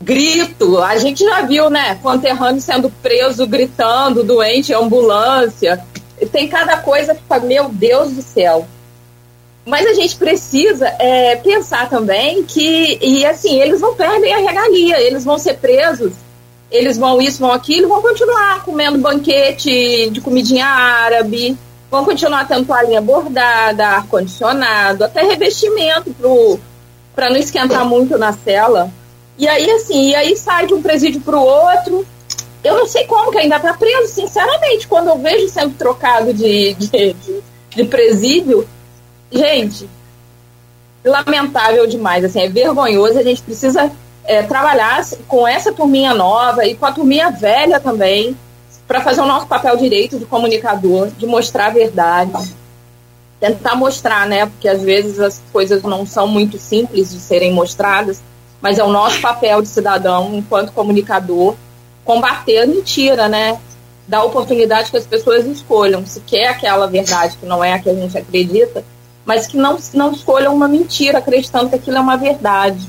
[0.02, 1.98] Grito, a gente já viu, né?
[2.02, 5.82] Conterrâneo sendo preso, gritando, doente, ambulância.
[6.30, 8.66] Tem cada coisa que fala, meu Deus do céu.
[9.64, 15.00] Mas a gente precisa é, pensar também que, e assim, eles não perdem a regalia,
[15.00, 16.12] eles vão ser presos
[16.70, 21.56] eles vão isso, vão aquilo, vão continuar comendo banquete de comidinha árabe,
[21.90, 26.14] vão continuar tendo toalhinha bordada, ar-condicionado, até revestimento
[27.14, 28.90] para não esquentar muito na cela.
[29.36, 32.06] E aí, assim, e aí sai de um presídio para o outro.
[32.62, 36.74] Eu não sei como que ainda está preso, sinceramente, quando eu vejo sendo trocado de,
[36.74, 38.68] de, de, de presídio,
[39.32, 39.88] gente,
[41.02, 43.90] lamentável demais, assim, é vergonhoso, a gente precisa
[44.30, 48.36] é, trabalhar com essa turminha nova e com a turminha velha também,
[48.86, 52.54] para fazer o nosso papel direito de comunicador, de mostrar a verdade,
[53.40, 54.46] tentar mostrar, né?
[54.46, 58.22] Porque às vezes as coisas não são muito simples de serem mostradas,
[58.60, 61.56] mas é o nosso papel de cidadão, enquanto comunicador,
[62.04, 63.58] combater a mentira, né?
[64.06, 67.90] Dar oportunidade que as pessoas escolham se quer aquela verdade que não é a que
[67.90, 68.84] a gente acredita,
[69.24, 72.88] mas que não, não escolham uma mentira acreditando que aquilo é uma verdade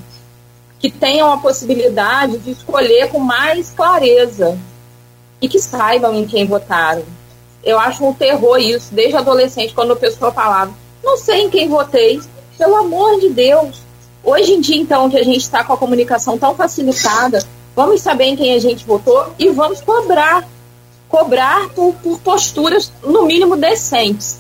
[0.82, 4.58] que tenham a possibilidade de escolher com mais clareza
[5.40, 7.04] e que saibam em quem votaram.
[7.64, 10.74] Eu acho um terror isso, desde adolescente, quando a pessoa falava,
[11.04, 12.20] não sei em quem votei,
[12.58, 13.80] pelo amor de Deus.
[14.24, 18.26] Hoje em dia, então, que a gente está com a comunicação tão facilitada, vamos saber
[18.26, 20.48] em quem a gente votou e vamos cobrar.
[21.08, 24.40] Cobrar por, por posturas, no mínimo, decentes.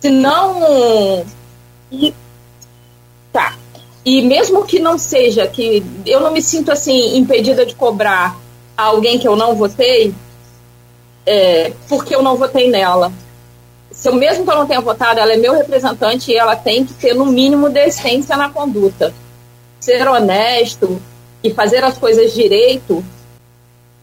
[0.00, 1.24] Se não.
[3.32, 3.54] Tá,
[4.06, 8.38] e mesmo que não seja, que eu não me sinto assim impedida de cobrar
[8.76, 10.14] alguém que eu não votei,
[11.26, 13.12] é, porque eu não votei nela.
[13.90, 16.86] Se eu mesmo que eu não tenha votado, ela é meu representante e ela tem
[16.86, 19.12] que ter no mínimo decência na conduta.
[19.80, 21.02] Ser honesto
[21.42, 23.04] e fazer as coisas direito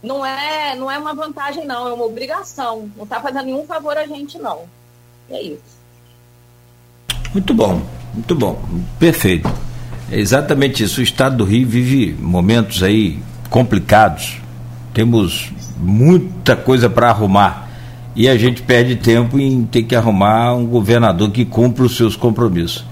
[0.02, 2.90] não é, não é uma vantagem, não, é uma obrigação.
[2.94, 4.64] Não está fazendo nenhum favor a gente, não.
[5.30, 5.78] É isso.
[7.32, 7.80] Muito bom,
[8.12, 8.58] muito bom,
[8.98, 9.63] perfeito.
[10.10, 11.00] É exatamente isso.
[11.00, 14.38] O estado do Rio vive momentos aí complicados.
[14.92, 17.68] Temos muita coisa para arrumar.
[18.16, 22.14] E a gente perde tempo em ter que arrumar um governador que cumpra os seus
[22.14, 22.84] compromissos.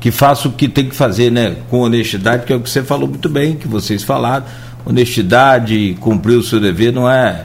[0.00, 1.56] Que faça o que tem que fazer, né?
[1.68, 4.46] Com honestidade, que é o que você falou muito bem, que vocês falaram.
[4.86, 7.44] Honestidade, cumprir o seu dever não é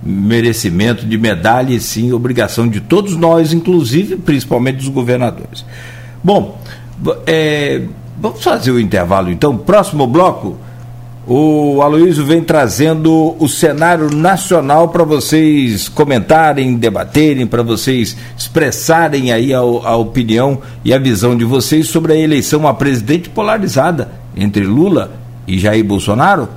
[0.00, 5.64] merecimento de medalha, e sim obrigação de todos nós, inclusive, principalmente dos governadores.
[6.22, 6.60] Bom,
[7.26, 7.82] é,
[8.20, 9.56] Vamos fazer o intervalo então.
[9.56, 10.56] Próximo bloco,
[11.26, 19.54] o Aloysio vem trazendo o cenário nacional para vocês comentarem, debaterem, para vocês expressarem aí
[19.54, 24.64] a, a opinião e a visão de vocês sobre a eleição a presidente polarizada entre
[24.64, 25.12] Lula
[25.46, 26.48] e Jair Bolsonaro.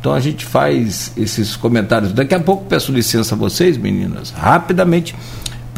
[0.00, 2.12] Então a gente faz esses comentários.
[2.12, 5.14] Daqui a pouco peço licença a vocês, meninas, rapidamente,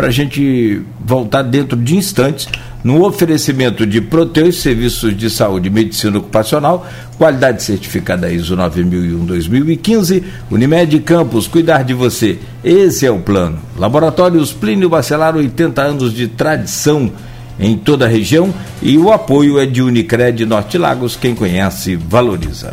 [0.00, 2.48] para a gente voltar dentro de instantes
[2.82, 6.86] no oferecimento de Proteus Serviços de Saúde e Medicina Ocupacional,
[7.18, 12.38] qualidade certificada ISO 9001-2015, Unimed Campos, cuidar de você.
[12.64, 13.58] Esse é o plano.
[13.76, 17.12] Laboratórios Plínio Bacelar, 80 anos de tradição
[17.58, 22.72] em toda a região e o apoio é de Unicred Norte Lagos, quem conhece, valoriza.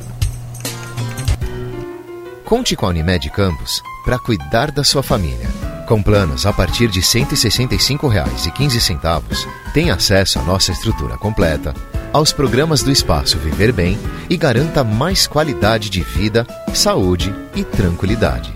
[2.46, 5.77] Conte com a Unimed Campos para cuidar da sua família.
[5.88, 11.74] Com planos a partir de R$ 165,15, tem acesso à nossa estrutura completa,
[12.12, 13.98] aos programas do Espaço Viver Bem
[14.30, 18.54] e garanta mais qualidade de vida, saúde e tranquilidade.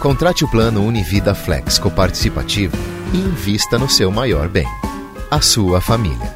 [0.00, 2.76] Contrate o plano Univida Flex Coparticipativo
[3.14, 4.66] e invista no seu maior bem,
[5.30, 6.34] a sua família.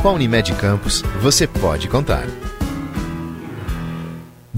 [0.00, 2.24] Com a Unimed Campos, você pode contar.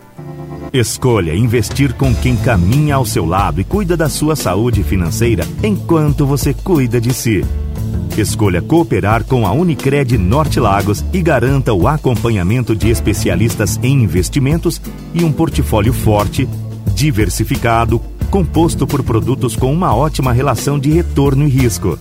[0.71, 6.25] Escolha investir com quem caminha ao seu lado e cuida da sua saúde financeira enquanto
[6.25, 7.45] você cuida de si.
[8.17, 14.81] Escolha cooperar com a Unicred Norte Lagos e garanta o acompanhamento de especialistas em investimentos
[15.13, 16.47] e um portfólio forte,
[16.95, 17.99] diversificado,
[18.29, 21.97] composto por produtos com uma ótima relação de retorno e risco.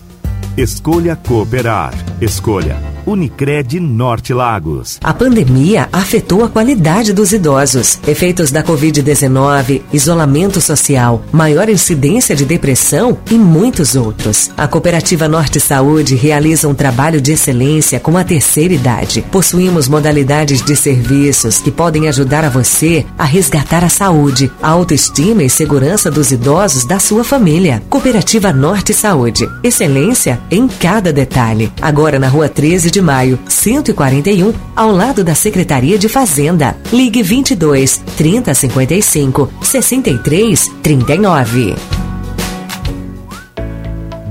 [0.57, 1.95] Escolha cooperar.
[2.21, 4.99] Escolha Unicred Norte Lagos.
[5.03, 7.99] A pandemia afetou a qualidade dos idosos.
[8.07, 14.51] Efeitos da Covid-19, isolamento social, maior incidência de depressão e muitos outros.
[14.57, 19.25] A Cooperativa Norte Saúde realiza um trabalho de excelência com a terceira idade.
[19.31, 25.43] Possuímos modalidades de serviços que podem ajudar a você a resgatar a saúde, a autoestima
[25.43, 27.83] e segurança dos idosos da sua família.
[27.91, 29.49] Cooperativa Norte Saúde.
[29.63, 31.73] Excelência em cada detalhe.
[31.81, 36.77] Agora na Rua 13 de maio, 141, ao lado da Secretaria de Fazenda.
[36.93, 41.75] Ligue 22 3055 63 39.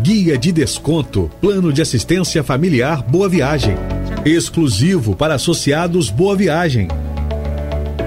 [0.03, 3.75] Guia de desconto, plano de assistência familiar Boa Viagem.
[4.23, 6.87] Exclusivo para associados Boa Viagem.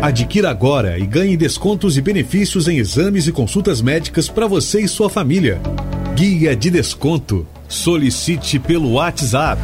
[0.00, 4.88] Adquira agora e ganhe descontos e benefícios em exames e consultas médicas para você e
[4.88, 5.60] sua família.
[6.14, 7.44] Guia de desconto.
[7.66, 9.58] Solicite pelo WhatsApp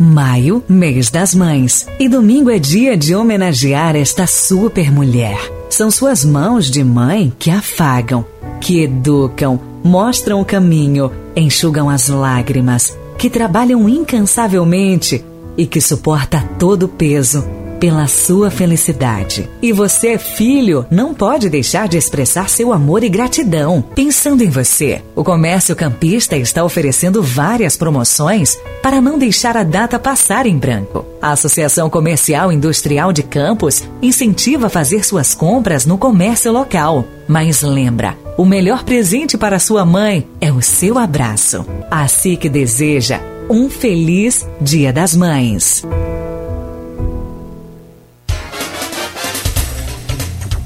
[0.00, 1.86] Maio, mês das mães.
[1.98, 5.38] E domingo é dia de homenagear esta super mulher.
[5.70, 8.24] São suas mãos de mãe que afagam,
[8.60, 15.24] que educam, mostram o caminho, enxugam as lágrimas, que trabalham incansavelmente
[15.56, 17.44] e que suporta todo o peso
[17.82, 19.50] pela sua felicidade.
[19.60, 23.82] E você, filho, não pode deixar de expressar seu amor e gratidão.
[23.92, 29.98] Pensando em você, o Comércio Campista está oferecendo várias promoções para não deixar a data
[29.98, 31.04] passar em branco.
[31.20, 37.04] A Associação Comercial Industrial de Campos incentiva a fazer suas compras no comércio local.
[37.26, 41.66] Mas lembra, o melhor presente para sua mãe é o seu abraço.
[41.90, 45.84] Assim que deseja um feliz Dia das Mães.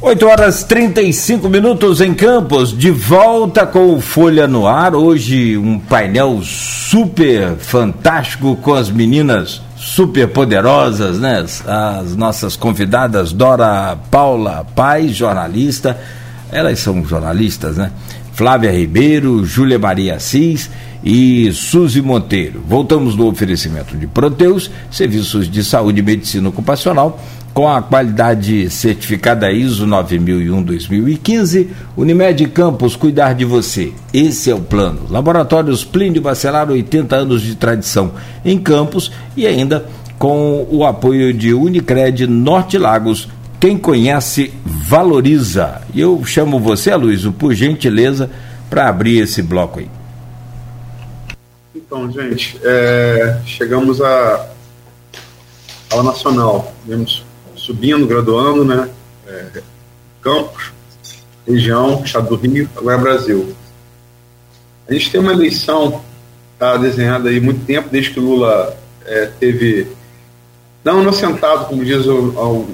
[0.00, 4.94] 8 horas 35 minutos em Campos, de volta com Folha no Ar.
[4.94, 11.44] Hoje um painel super fantástico com as meninas super poderosas, né?
[11.66, 15.98] As nossas convidadas Dora Paula Paz, jornalista.
[16.52, 17.90] Elas são jornalistas, né?
[18.36, 20.68] Flávia Ribeiro, Júlia Maria Assis
[21.02, 22.62] e Suzy Monteiro.
[22.68, 27.18] Voltamos no oferecimento de Proteus, serviços de saúde e medicina ocupacional,
[27.54, 33.94] com a qualidade certificada ISO 9001-2015, Unimed Campos, cuidar de você.
[34.12, 35.06] Esse é o plano.
[35.08, 38.12] Laboratórios Plínio Bacelar, 80 anos de tradição
[38.44, 39.86] em Campos e ainda
[40.18, 43.28] com o apoio de Unicred Norte Lagos,
[43.66, 45.82] quem conhece, valoriza.
[45.92, 48.30] E eu chamo você, Luiz, por gentileza,
[48.70, 49.90] para abrir esse bloco aí.
[51.74, 54.48] Então, gente, é, chegamos a
[55.90, 56.72] ao nacional.
[56.86, 57.24] Vemos
[57.56, 58.88] subindo, graduando, né?
[59.26, 59.62] É,
[60.20, 60.72] Campos,
[61.44, 63.52] região, Estado do Rio, agora Brasil.
[64.88, 66.04] A gente tem uma eleição
[66.56, 69.88] tá desenhada aí muito tempo, desde que Lula é, teve
[70.86, 72.06] não inocentado, como diz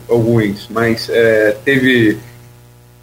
[0.06, 2.18] alguns, mas é, teve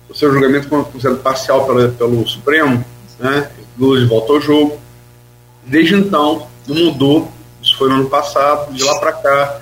[0.07, 2.85] o seu julgamento considerado parcial pela, pelo Supremo,
[3.17, 3.49] né?
[3.75, 4.79] Lula de volta ao jogo.
[5.65, 9.61] Desde então, não mudou, isso foi no ano passado, de lá para cá,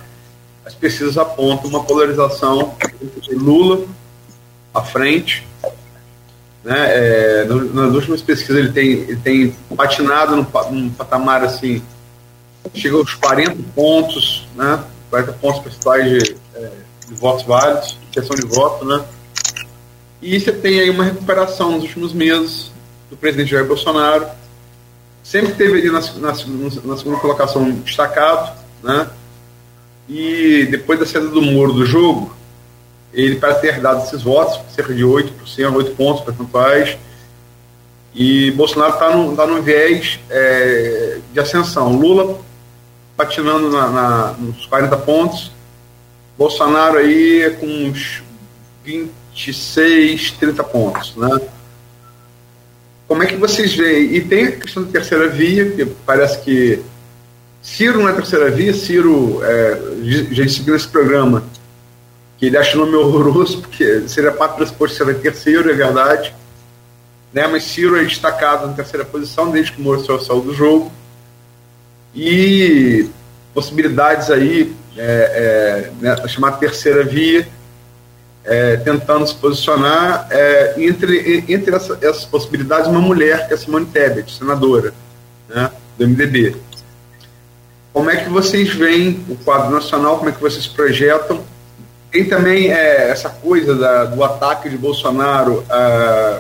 [0.66, 3.86] as pesquisas apontam uma polarização entre Lula
[4.74, 5.48] à frente.
[6.62, 6.76] Né?
[6.78, 11.82] É, nas últimas pesquisas ele tem, ele tem patinado num, num patamar assim
[12.74, 14.84] chega aos 40 pontos, né?
[15.10, 16.72] 40 pontos percentuais de, é,
[17.08, 19.04] de votos válidos, questão de voto, né?
[20.22, 22.72] E você tem aí uma recuperação nos últimos meses
[23.10, 24.28] do presidente Jair Bolsonaro.
[25.24, 28.52] Sempre teve ali na, na, na segunda colocação destacado,
[28.84, 29.10] né?
[30.10, 32.36] E depois da saída do muro do jogo,
[33.14, 35.32] ele parece ter dado esses votos, cerca de 8%,
[35.76, 36.98] 8 pontos percentuais.
[38.16, 41.94] E Bolsonaro está no, tá no viés é, de ascensão.
[41.94, 42.40] Lula
[43.18, 45.52] patinando na, na, nos 40 pontos.
[46.38, 48.22] Bolsonaro aí com uns
[48.86, 51.16] 26, 30 pontos.
[51.16, 51.42] Né?
[53.08, 54.16] Como é que vocês veem?
[54.16, 56.80] E tem a questão da terceira via, que parece que
[57.60, 59.82] Ciro não é terceira via, Ciro é,
[60.32, 61.44] já seguiu esse programa,
[62.38, 66.36] que ele achou nome horroroso, porque seria parte pressuposto ser terceiro, é verdade.
[67.34, 67.48] Né?
[67.48, 70.92] Mas Ciro é destacado na terceira posição desde que o Moro saiu do jogo
[72.18, 73.08] e
[73.54, 77.48] possibilidades aí, é, é, né, chamada terceira via,
[78.44, 83.86] é, tentando se posicionar é, entre, entre essa, essas possibilidades uma mulher, que é Simone
[83.86, 84.94] Tebet, senadora
[85.48, 86.56] né, do MDB.
[87.94, 91.44] Como é que vocês veem o quadro nacional, como é que vocês projetam?
[92.12, 96.40] Tem também é, essa coisa da, do ataque de Bolsonaro à,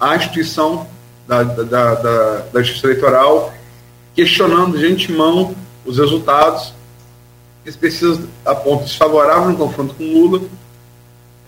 [0.00, 0.86] à instituição
[1.26, 3.52] da, da, da, da justiça eleitoral
[4.16, 6.72] questionando de antemão os resultados.
[7.64, 10.40] Eles precisam a ponto desfavorável no confronto com Lula.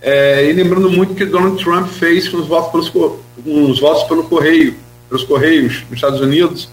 [0.01, 4.03] É, e lembrando muito que Donald Trump fez com os votos, pelos, com os votos
[4.03, 4.75] pelo correio,
[5.09, 6.69] pelos correios nos Estados Unidos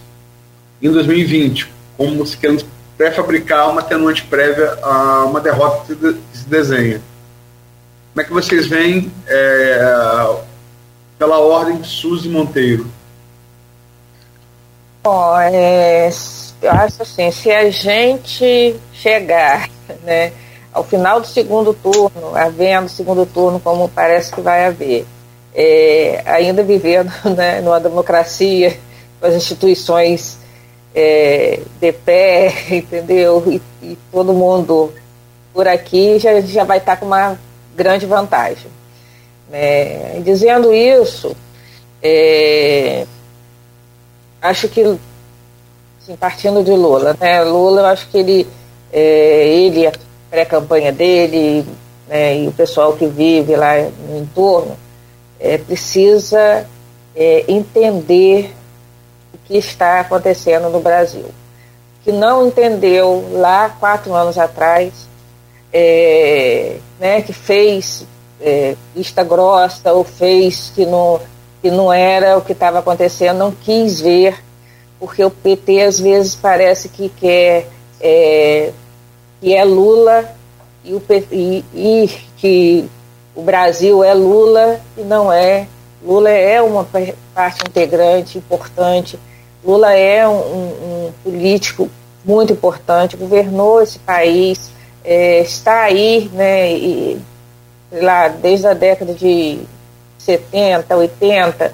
[0.81, 1.67] em 2020,
[1.97, 2.63] como se querendo
[2.97, 7.01] pré-fabricar uma atenuante prévia a uma derrota que se desenha.
[8.13, 10.35] Como é que vocês veem é,
[11.19, 12.87] pela ordem de Suzy Monteiro?
[15.09, 16.09] Bom, é,
[16.61, 19.69] eu acho assim, se a gente chegar
[20.03, 20.33] né,
[20.73, 25.05] ao final do segundo turno, havendo segundo turno como parece que vai haver,
[25.55, 28.77] é, ainda vivendo né, numa democracia,
[29.17, 30.39] com as instituições
[30.93, 33.41] é, de pé, entendeu?
[33.47, 34.91] E, e, todo mundo
[35.53, 37.39] por aqui já, já vai estar com uma
[37.77, 38.69] grande vantagem.
[39.49, 40.19] Né?
[40.19, 41.33] Dizendo isso,
[42.03, 43.05] é,
[44.41, 44.81] acho que,
[46.01, 47.43] assim, partindo de Lula, né?
[47.43, 48.47] Lula, eu acho que ele,
[48.91, 49.91] é, ele a
[50.29, 51.65] pré-campanha dele,
[52.07, 53.73] né, e o pessoal que vive lá
[54.07, 54.77] no entorno,
[55.39, 56.65] é, precisa
[57.15, 58.53] é, entender
[59.33, 61.25] o que está acontecendo no Brasil.
[62.03, 64.93] Que não entendeu lá quatro anos atrás,
[65.73, 68.05] é, né, que fez
[68.41, 71.19] é, vista grossa ou fez que não
[71.67, 74.41] que não era o que estava acontecendo, não quis ver,
[74.97, 77.67] porque o PT às vezes parece que quer
[77.99, 78.71] é,
[79.41, 80.33] que é Lula
[80.81, 82.89] e, o, e, e que
[83.35, 85.67] o Brasil é Lula e não é.
[86.01, 86.87] Lula é uma
[87.35, 89.19] parte integrante importante.
[89.61, 91.89] Lula é um, um, político
[92.23, 94.71] muito importante, governou esse país,
[95.03, 97.21] é, está aí, né, e,
[97.91, 99.59] lá, desde a década de
[100.27, 101.73] 70, 80.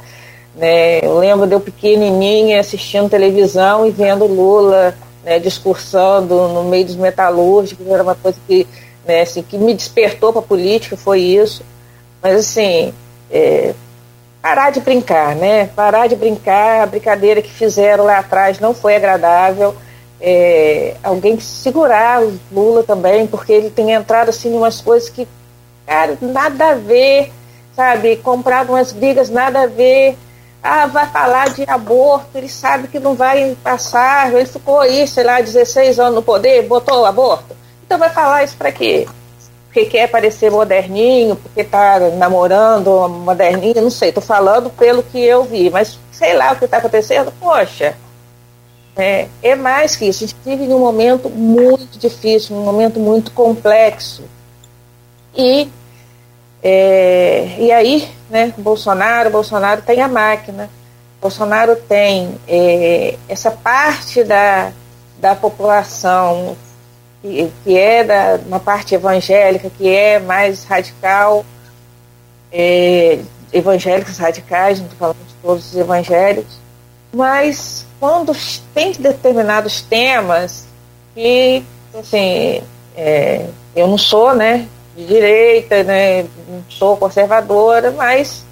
[0.55, 0.99] Né?
[1.03, 6.95] Eu lembro de eu pequenininha assistindo televisão e vendo Lula né, discursando no meio dos
[6.95, 8.67] metalúrgicos, era uma coisa que,
[9.05, 11.63] né, assim, que me despertou para a política, foi isso.
[12.21, 12.93] Mas, assim,
[13.31, 13.73] é,
[14.41, 15.67] parar de brincar, né?
[15.75, 19.75] Parar de brincar, a brincadeira que fizeram lá atrás não foi agradável.
[20.21, 25.27] É, alguém segurar o Lula também, porque ele tem entrado assim em umas coisas que,
[25.85, 27.31] cara, nada a ver
[27.75, 30.17] sabe, comprado umas brigas nada a ver.
[30.61, 35.25] Ah, vai falar de aborto, ele sabe que não vai passar, ele ficou aí, sei
[35.25, 37.55] lá, 16 anos no poder, botou o aborto.
[37.85, 39.05] Então vai falar isso para quê?
[39.65, 45.19] Porque quer parecer moderninho, porque está namorando uma moderninha, não sei, estou falando pelo que
[45.19, 47.95] eu vi, mas sei lá o que está acontecendo, poxa.
[48.95, 53.31] É, é mais que isso, a gente vive num momento muito difícil, um momento muito
[53.31, 54.23] complexo.
[55.35, 55.67] E
[56.64, 60.69] é, e aí, né, Bolsonaro, Bolsonaro tem a máquina,
[61.22, 64.72] Bolsonaro tem é, essa parte da,
[65.19, 66.56] da população
[67.22, 71.45] que, que é da, uma parte evangélica, que é mais radical,
[72.49, 73.19] é,
[73.52, 76.57] evangélicos radicais, não estou falando de todos os evangélicos,
[77.14, 78.34] mas quando
[78.73, 80.65] tem determinados temas
[81.14, 81.64] que,
[81.94, 82.64] assim,
[82.95, 86.25] é, eu não sou, né, de direita, né?
[86.69, 88.45] Sou conservadora, mas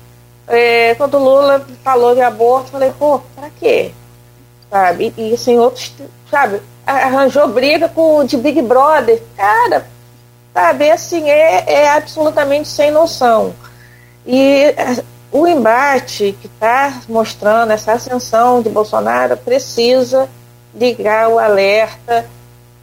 [0.48, 3.92] é, quando o Lula falou de aborto, falei, pô, pra quê?
[4.70, 5.14] Sabe?
[5.18, 5.94] E, assim, outros,
[6.30, 6.62] sabe?
[6.86, 9.22] arranjou briga com de Big Brother.
[9.38, 9.86] Cara,
[10.54, 13.54] sabe, assim, é, é absolutamente sem noção.
[14.26, 20.28] E é, o embate que está mostrando essa ascensão de Bolsonaro precisa
[20.74, 22.26] ligar o alerta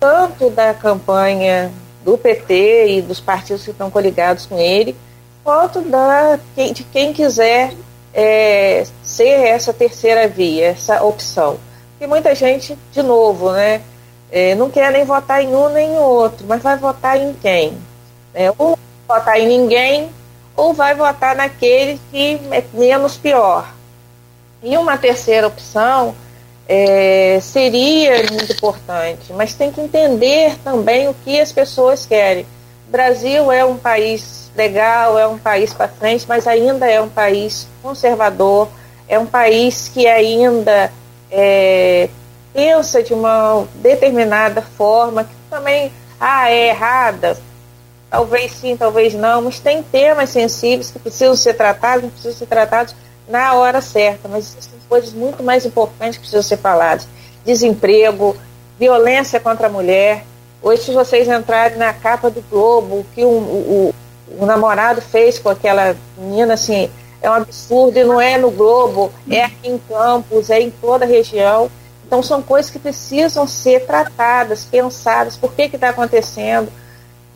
[0.01, 1.71] tanto da campanha
[2.09, 4.97] do PT e dos partidos que estão coligados com ele,
[5.45, 7.75] quanto da, de quem quiser
[8.15, 11.59] é, ser essa terceira via, essa opção.
[11.91, 13.83] Porque muita gente, de novo, né,
[14.33, 17.77] é, não quer nem votar em um nem em outro, mas vai votar em quem?
[18.33, 20.09] É, ou votar em ninguém,
[20.57, 23.71] ou vai votar naquele que é menos pior.
[24.63, 26.15] E uma terceira opção
[26.69, 32.45] é, seria muito importante, mas tem que entender também o que as pessoas querem.
[32.87, 37.09] O Brasil é um país legal, é um país para frente, mas ainda é um
[37.09, 38.69] país conservador,
[39.09, 40.93] é um país que ainda
[41.31, 42.11] é,
[42.53, 45.91] pensa de uma determinada forma, que também
[46.21, 47.39] ah, é errada,
[48.11, 52.95] talvez sim, talvez não, mas tem temas sensíveis que precisam ser tratados, precisam ser tratados
[53.29, 57.07] na hora certa, mas existem coisas muito mais importantes que precisam ser faladas.
[57.45, 58.37] Desemprego,
[58.79, 60.25] violência contra a mulher.
[60.63, 63.95] Hoje, se vocês entrarem na capa do Globo, o que o, o,
[64.39, 66.91] o namorado fez com aquela menina, assim,
[67.21, 71.05] é um absurdo, e não é no Globo, é aqui em Campos, é em toda
[71.05, 71.71] a região.
[72.07, 76.73] Então, são coisas que precisam ser tratadas, pensadas, por que está acontecendo,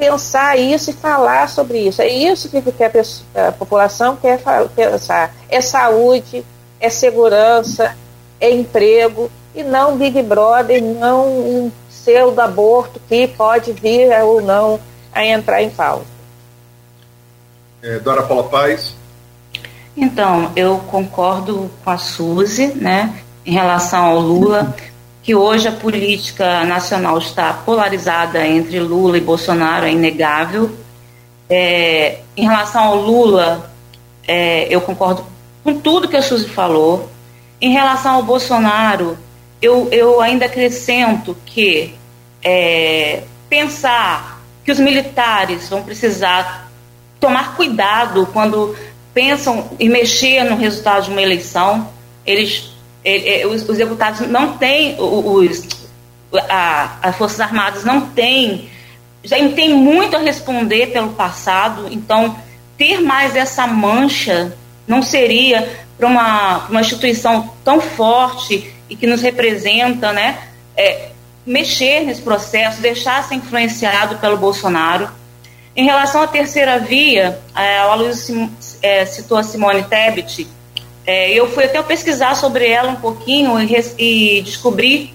[0.02, 2.02] pensar isso e falar sobre isso.
[2.02, 4.42] É isso que a, pessoa, a população quer
[4.74, 5.32] pensar.
[5.48, 6.44] É saúde,
[6.80, 7.96] é segurança,
[8.40, 14.80] é emprego, e não Big Brother, não um pseudo aborto que pode vir ou não
[15.14, 16.06] a entrar em pauta.
[17.80, 18.96] É, Dora Paula Paz.
[19.96, 24.74] Então, eu concordo com a Suzy, né, em relação ao Lula
[25.22, 30.76] que hoje a política nacional está polarizada entre Lula e Bolsonaro, é inegável.
[31.48, 33.70] É, em relação ao Lula,
[34.26, 35.24] é, eu concordo
[35.62, 37.08] com tudo que a Suzy falou.
[37.60, 39.16] Em relação ao Bolsonaro,
[39.60, 41.94] eu, eu ainda acrescento que
[42.42, 46.68] é, pensar que os militares vão precisar
[47.20, 48.74] tomar cuidado quando
[49.14, 51.88] pensam em mexer no resultado de uma eleição.
[52.26, 52.72] Eles
[53.04, 55.66] ele, os, os, deputados não têm, os,
[56.48, 58.70] a, as Forças Armadas não têm,
[59.24, 62.36] já tem muito a responder pelo passado, então
[62.76, 64.56] ter mais essa mancha
[64.86, 70.38] não seria para uma, uma instituição tão forte e que nos representa, né,
[70.76, 71.10] é,
[71.46, 75.08] mexer nesse processo, deixar ser influenciado pelo Bolsonaro.
[75.74, 78.50] Em relação à terceira via, é, o Aloysio
[78.82, 80.46] é, citou a Simone Tebet,
[81.06, 85.12] é, eu fui até pesquisar sobre ela um pouquinho e, e descobri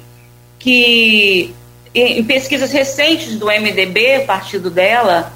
[0.60, 1.54] que
[1.94, 5.34] em pesquisas recentes do MDB, partido dela,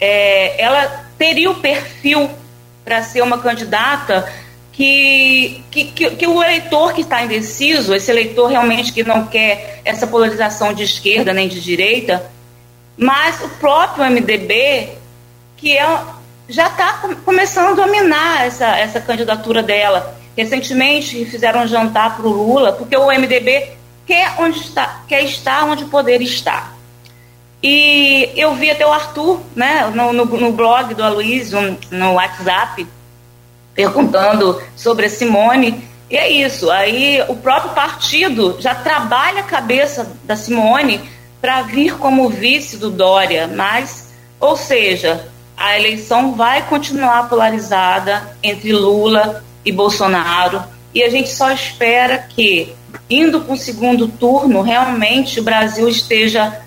[0.00, 2.30] é, ela teria o perfil
[2.84, 4.32] para ser uma candidata
[4.72, 9.82] que, que, que, que, o eleitor que está indeciso, esse eleitor realmente que não quer
[9.84, 12.30] essa polarização de esquerda nem de direita,
[12.96, 14.90] mas o próprio MDB,
[15.56, 15.84] que é
[16.48, 20.16] já está começando a dominar essa, essa candidatura dela.
[20.36, 23.72] Recentemente fizeram um jantar para o Lula, porque o MDB
[24.06, 26.72] quer, onde está, quer estar onde poder está.
[27.62, 32.86] E eu vi até o Arthur, né, no, no, no blog do Aloysio, no WhatsApp,
[33.74, 35.84] perguntando sobre a Simone.
[36.08, 36.70] E é isso.
[36.70, 41.00] Aí o próprio partido já trabalha a cabeça da Simone
[41.40, 43.48] para vir como vice do Dória.
[43.48, 44.08] Mas,
[44.40, 45.28] ou seja,
[45.58, 50.62] a eleição vai continuar polarizada entre Lula e Bolsonaro
[50.94, 52.74] e a gente só espera que,
[53.10, 56.60] indo para o segundo turno, realmente o Brasil esteja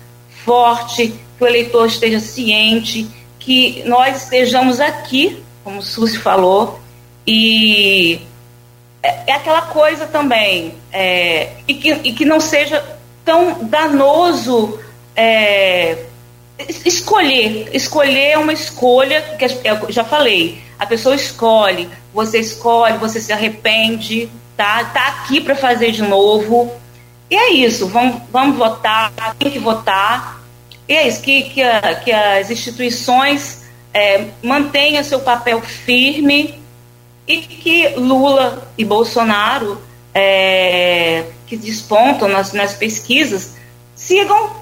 [0.44, 3.08] forte, que o eleitor esteja ciente,
[3.38, 6.78] que nós estejamos aqui, como o Suzy falou,
[7.26, 8.20] e
[9.02, 12.84] é, é aquela coisa também, é, e, que, e que não seja
[13.24, 14.78] tão danoso
[15.16, 16.06] é,
[16.84, 20.62] escolher, escolher é uma escolha que eu já falei.
[20.78, 24.84] A pessoa escolhe, você escolhe, você se arrepende, tá?
[24.84, 26.72] Tá aqui para fazer de novo.
[27.30, 30.42] E é isso, vamos, vamos votar, tem que votar.
[30.88, 33.62] E é isso, que, que, a, que as instituições
[33.94, 36.60] é, mantenham seu papel firme
[37.26, 39.80] e que Lula e Bolsonaro,
[40.14, 43.54] é, que despontam nas, nas pesquisas,
[43.94, 44.61] sigam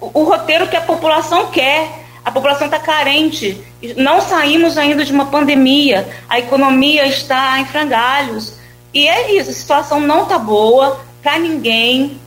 [0.00, 2.04] o, roteiro que a população quer.
[2.24, 3.60] A população está carente.
[3.96, 6.08] Não saímos ainda de uma pandemia.
[6.28, 8.54] A economia está em frangalhos.
[8.92, 12.18] E é isso, a situação não está boa para ninguém.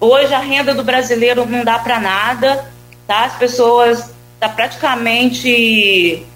[0.00, 2.70] Hoje a renda do brasileiro não dá para nada,
[3.06, 3.24] tá?
[3.24, 4.10] As pessoas
[4.40, 6.26] tá praticamente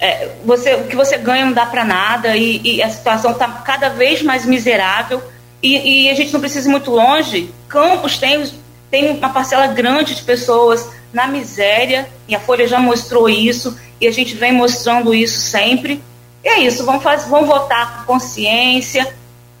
[0.00, 3.48] é, você, o que você ganha não dá para nada e, e, a situação está
[3.48, 5.22] cada vez mais miserável
[5.62, 7.52] e, e, a gente não precisa ir muito longe.
[7.68, 8.48] Campos tem,
[8.90, 14.06] tem uma parcela grande de pessoas na miséria e a Folha já mostrou isso e
[14.06, 16.02] a gente vem mostrando isso sempre.
[16.44, 19.12] E é isso, vamos, fazer, vamos votar com consciência,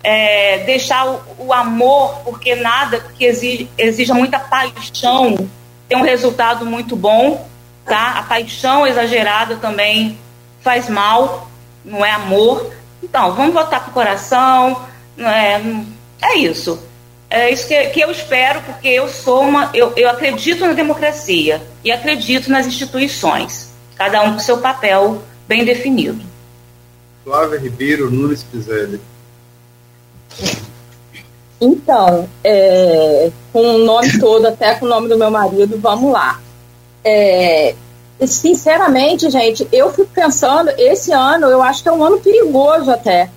[0.02, 5.48] é, deixar o, o, amor, porque nada que exige, exija muita paixão
[5.88, 7.48] tem um resultado muito bom,
[7.84, 8.18] tá?
[8.18, 10.18] A paixão exagerada também
[10.60, 11.48] faz mal,
[11.82, 12.70] não é amor.
[13.02, 14.84] Então, vamos votar com o coração,
[15.16, 15.62] não é,
[16.22, 16.78] é isso.
[17.30, 19.70] É isso que, que eu espero, porque eu sou uma.
[19.74, 25.64] Eu, eu acredito na democracia e acredito nas instituições, cada um com seu papel bem
[25.64, 26.24] definido.
[27.24, 28.98] Flávia Ribeiro Nunes Pizelli.
[31.60, 36.40] Então, é, com o nome todo, até com o nome do meu marido, vamos lá.
[37.04, 37.74] É,
[38.26, 43.28] sinceramente, gente, eu fico pensando, esse ano eu acho que é um ano perigoso até.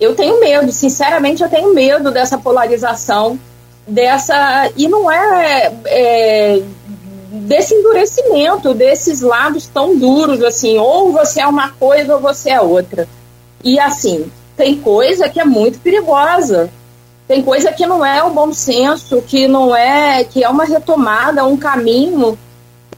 [0.00, 3.38] Eu tenho medo, sinceramente, eu tenho medo dessa polarização,
[3.86, 4.70] dessa.
[4.76, 6.62] E não é, é
[7.30, 12.60] desse endurecimento, desses lados tão duros, assim, ou você é uma coisa ou você é
[12.60, 13.08] outra.
[13.64, 16.70] E assim, tem coisa que é muito perigosa.
[17.26, 21.44] Tem coisa que não é o bom senso, que não é, que é uma retomada,
[21.44, 22.38] um caminho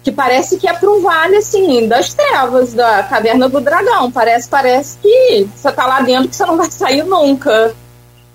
[0.08, 4.10] que parece que é para um vale assim das trevas da caverna do dragão.
[4.10, 7.74] Parece, parece que você tá lá dentro que você não vai sair nunca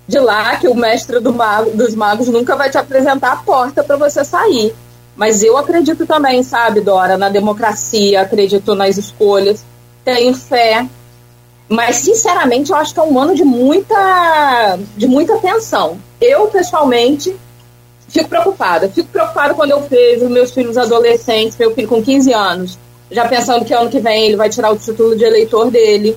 [0.07, 3.83] de lá, que o mestre do mago, dos magos nunca vai te apresentar a porta
[3.83, 4.75] para você sair.
[5.15, 9.65] Mas eu acredito também, sabe, Dora, na democracia, acredito nas escolhas,
[10.05, 10.85] tenho fé.
[11.67, 15.97] Mas, sinceramente, eu acho que é um ano de muita, de muita tensão.
[16.21, 17.35] Eu, pessoalmente,
[18.13, 18.87] fico preocupada.
[18.87, 22.79] Fico preocupada quando eu vejo meus filhos adolescentes, meu filho com 15 anos,
[23.09, 26.15] já pensando que ano que vem ele vai tirar o título de eleitor dele.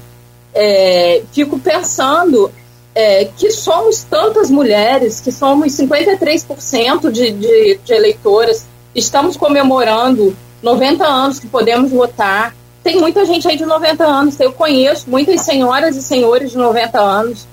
[0.55, 2.51] É, fico pensando
[2.95, 11.05] é, que somos tantas mulheres, que somos 53% de, de, de eleitoras, estamos comemorando 90
[11.05, 12.55] anos que podemos votar.
[12.83, 16.99] Tem muita gente aí de 90 anos, eu conheço muitas senhoras e senhores de 90
[16.99, 17.47] anos.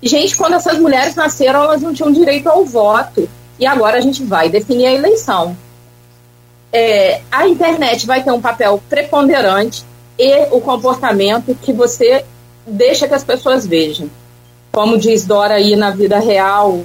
[0.00, 3.28] Gente, quando essas mulheres nasceram, elas não tinham direito ao voto.
[3.58, 5.56] E agora a gente vai definir a eleição.
[6.72, 9.84] É, a internet vai ter um papel preponderante
[10.18, 12.24] e o comportamento que você
[12.66, 14.10] deixa que as pessoas vejam.
[14.72, 16.84] Como diz Dora aí na vida real,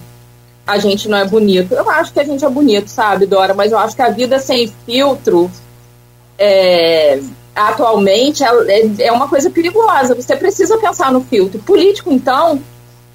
[0.66, 1.74] a gente não é bonito.
[1.74, 3.54] Eu acho que a gente é bonito, sabe, Dora?
[3.54, 5.52] Mas eu acho que a vida sem filtro
[6.38, 7.20] é,
[7.56, 10.16] atualmente é, é, é uma coisa perigosa.
[10.16, 11.60] Você precisa pensar no filtro.
[11.60, 12.62] Político, então,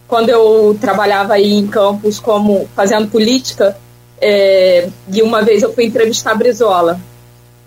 [0.08, 3.76] quando eu trabalhava aí em campos como fazendo política,
[4.20, 6.98] é, e uma vez eu fui entrevistar Brizola.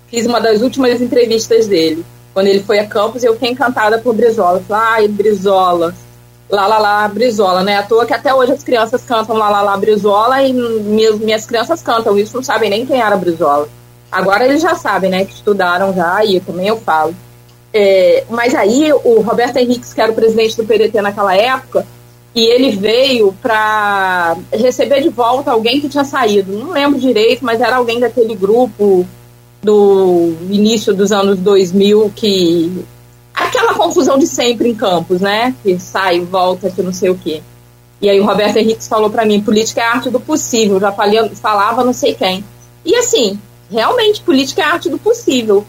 [0.07, 2.03] Fiz uma das últimas entrevistas dele.
[2.33, 4.61] Quando ele foi a campus, eu fiquei encantada por Brizola.
[4.67, 5.93] Falei, ai, Brizola,
[6.49, 7.77] lá, lá, lá, Brizola, né?
[7.77, 11.45] À toa que até hoje as crianças cantam lá, lá, lá, Brizola e minhas, minhas
[11.45, 13.69] crianças cantam isso, não sabem nem quem era Brizola.
[14.11, 15.25] Agora eles já sabem, né?
[15.25, 17.15] Que estudaram já, e também eu falo.
[17.73, 21.85] É, mas aí o Roberto Henrique, que era o presidente do PDT naquela época,
[22.33, 26.53] e ele veio para receber de volta alguém que tinha saído.
[26.53, 29.05] Não lembro direito, mas era alguém daquele grupo
[29.61, 32.85] do início dos anos 2000 que
[33.33, 35.53] aquela confusão de sempre em campos, né?
[35.61, 37.41] Que sai, volta, que não sei o quê.
[38.01, 41.29] E aí o Roberto Henrique falou para mim, política é arte do possível, já falei,
[41.35, 42.43] falava não sei quem.
[42.83, 43.37] E assim,
[43.69, 45.65] realmente política é arte do possível.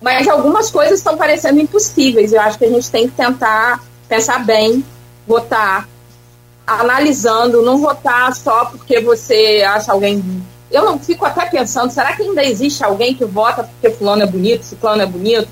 [0.00, 2.32] Mas algumas coisas estão parecendo impossíveis.
[2.32, 4.84] Eu acho que a gente tem que tentar pensar bem
[5.26, 5.88] votar
[6.66, 10.22] analisando, não votar só porque você acha alguém.
[10.70, 14.26] Eu não fico até pensando, será que ainda existe alguém que vota porque fulano é
[14.26, 15.50] bonito, ciclano é bonito?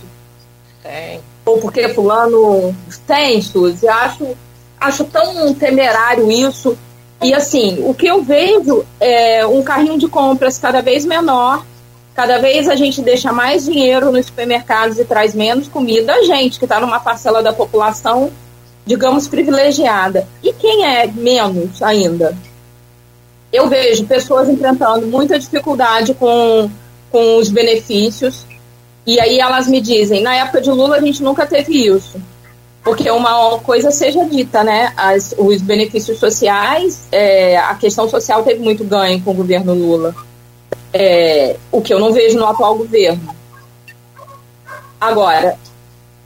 [0.82, 1.20] Tem.
[1.44, 2.74] Ou porque fulano
[3.06, 3.86] tem, Suzy?
[3.88, 4.36] Acho,
[4.80, 6.76] acho tão temerário isso.
[7.22, 11.64] E assim, o que eu vejo é um carrinho de compras cada vez menor,
[12.14, 16.14] cada vez a gente deixa mais dinheiro nos supermercados e traz menos comida.
[16.14, 18.30] A gente, que está numa parcela da população
[18.90, 20.26] digamos, privilegiada.
[20.42, 22.36] E quem é menos ainda?
[23.52, 26.68] Eu vejo pessoas enfrentando muita dificuldade com,
[27.08, 28.44] com os benefícios,
[29.06, 32.20] e aí elas me dizem: na época de Lula a gente nunca teve isso.
[32.82, 34.92] Porque uma coisa seja dita, né?
[34.96, 40.16] As, os benefícios sociais, é, a questão social teve muito ganho com o governo Lula.
[40.92, 43.36] É, o que eu não vejo no atual governo.
[45.00, 45.56] Agora,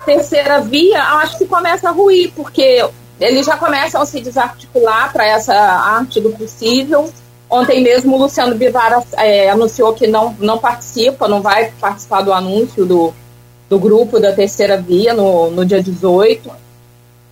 [0.05, 2.85] terceira via, acho que começa a ruir, porque
[3.21, 7.13] eles já começam a se desarticular para essa arte do possível.
[7.49, 12.33] Ontem mesmo o Luciano Bivar é, anunciou que não, não participa, não vai participar do
[12.33, 13.15] anúncio do,
[13.69, 16.51] do grupo da terceira via no, no dia 18.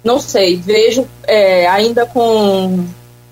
[0.04, 2.84] Não sei, vejo é, ainda com.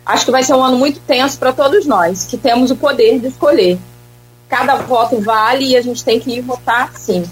[0.04, 3.20] Acho que vai ser um ano muito tenso para todos nós, que temos o poder
[3.20, 3.78] de escolher.
[4.48, 7.22] Cada voto vale e a gente tem que ir votar sim.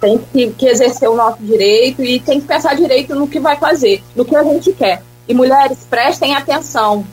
[0.00, 3.56] Tem que, que exercer o nosso direito e tem que pensar direito no que vai
[3.56, 5.02] fazer, no que a gente quer.
[5.26, 7.04] E mulheres, prestem atenção.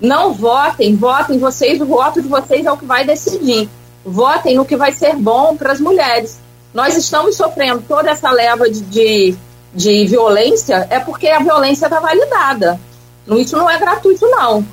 [0.00, 3.68] Não votem, votem vocês, o voto de vocês é o que vai decidir.
[4.04, 6.40] Votem no que vai ser bom para as mulheres.
[6.72, 9.34] Nós estamos sofrendo toda essa leva de, de,
[9.74, 12.80] de violência, é porque a violência está validada.
[13.28, 14.64] Isso não é gratuito, não.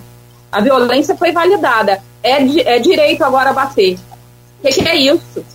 [0.52, 2.02] A violência foi validada.
[2.24, 2.38] É,
[2.76, 3.96] é direito agora bater.
[4.60, 5.46] O que, que é isso?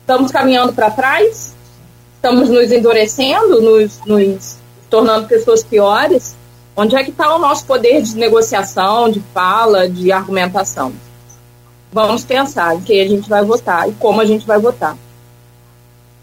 [0.00, 1.54] Estamos caminhando para trás?
[2.20, 4.58] Estamos nos endurecendo, nos, nos
[4.90, 6.36] tornando pessoas piores?
[6.76, 10.92] Onde é que está o nosso poder de negociação, de fala, de argumentação?
[11.90, 14.98] Vamos pensar em quem a gente vai votar e como a gente vai votar.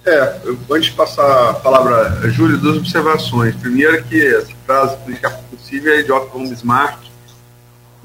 [0.05, 0.35] É,
[0.69, 3.55] antes de passar a palavra a Júlio, duas observações.
[3.55, 6.99] Primeiro que essa frase política possível é de Otto von Bismarck,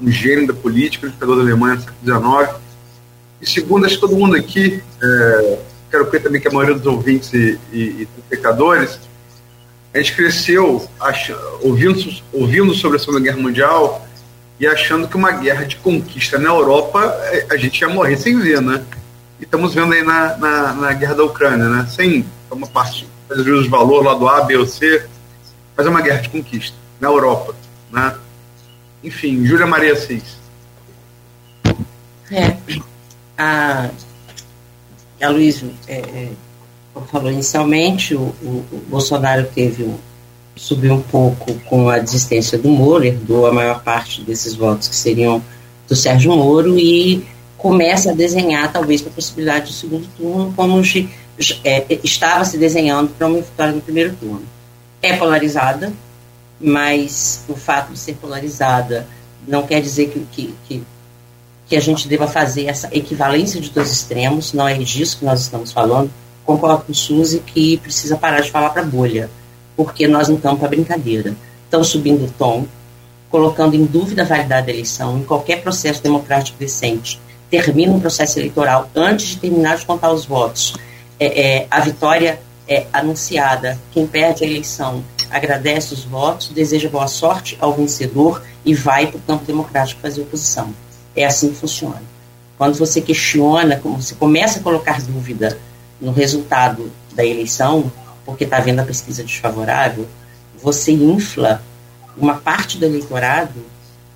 [0.01, 2.59] um gênio da política, ditador da Alemanha no século XIX.
[3.39, 5.59] E segundo, acho que todo mundo aqui, é,
[5.93, 8.99] quero ver também que a maioria dos ouvintes e, e, e pecadores,
[9.93, 14.03] a gente cresceu achando, ouvindo, ouvindo sobre a Segunda Guerra Mundial
[14.59, 18.39] e achando que uma guerra de conquista na Europa é, a gente ia morrer sem
[18.39, 18.83] ver, né?
[19.39, 21.87] E estamos vendo aí na, na, na guerra da Ucrânia, né?
[21.87, 25.05] Sem uma parte, fazer juízo de valor lá do A, B ou C,
[25.77, 27.53] mas é uma guerra de conquista na Europa,
[27.91, 28.15] né?
[29.03, 30.39] Enfim, Júlia Maria Assis.
[32.31, 32.57] É,
[33.37, 33.91] a,
[35.23, 36.29] a Luiz é, é
[37.11, 39.97] falou inicialmente, o, o, o Bolsonaro teve um,
[40.55, 44.95] subiu um pouco com a desistência do Moro, herdou a maior parte desses votos que
[44.95, 45.43] seriam
[45.87, 47.25] do Sérgio Moro e
[47.57, 50.81] começa a desenhar talvez para a possibilidade do segundo turno, como
[51.63, 54.43] é, estava se desenhando para uma vitória no primeiro turno.
[55.01, 55.91] É polarizada,
[56.59, 59.07] mas o fato de ser polarizada
[59.47, 60.83] não quer dizer que, que, que,
[61.67, 65.41] que a gente deva fazer essa equivalência de dois extremos, não é disso que nós
[65.41, 66.11] estamos falando
[66.45, 69.29] concordo com o Suzy que precisa parar de falar para bolha,
[69.75, 71.35] porque nós não estamos para brincadeira.
[71.65, 72.67] Estão subindo o tom,
[73.29, 77.19] colocando em dúvida a validade da eleição em qualquer processo democrático decente.
[77.49, 80.75] Termina um processo eleitoral antes de terminar de contar os votos.
[81.19, 83.79] É, é, a vitória é anunciada.
[83.91, 89.17] Quem perde a eleição agradece os votos, deseja boa sorte ao vencedor e vai para
[89.17, 90.73] o campo democrático fazer oposição.
[91.15, 92.01] É assim que funciona.
[92.57, 95.57] Quando você questiona, como você começa a colocar dúvida
[95.99, 97.91] no resultado da eleição,
[98.25, 100.07] porque está havendo a pesquisa desfavorável,
[100.61, 101.61] você infla
[102.17, 103.65] uma parte do eleitorado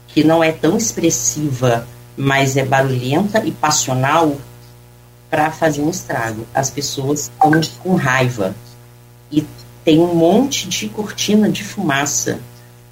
[0.08, 4.38] que não é tão expressiva, mas é barulhenta e passional
[5.30, 6.48] para fazer um estrago.
[6.54, 7.52] As pessoas estão
[7.84, 8.56] com raiva
[9.32, 9.46] e
[9.84, 12.40] tem um monte de cortina de fumaça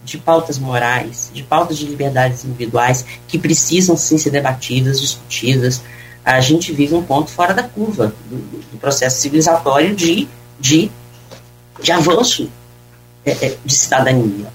[0.06, 5.82] de pautas morais, de pautas de liberdades individuais que precisam sim ser debatidas, discutidas,
[6.23, 10.27] a gente vive um ponto fora da curva do, do processo civilizatório de,
[10.60, 10.91] de,
[11.82, 12.49] de avanço
[13.26, 14.48] é, é, de cidadania.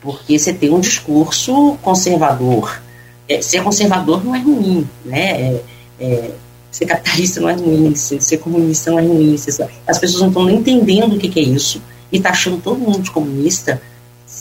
[0.00, 2.80] Porque você tem um discurso conservador.
[3.28, 5.30] É, ser conservador não é ruim, né?
[5.30, 5.62] É,
[6.00, 6.30] é,
[6.70, 9.36] ser capitalista não é ruim, ser, ser comunista não é ruim.
[9.36, 11.82] Ser, as pessoas não estão nem entendendo o que, que é isso
[12.12, 13.80] e está achando todo mundo de comunista.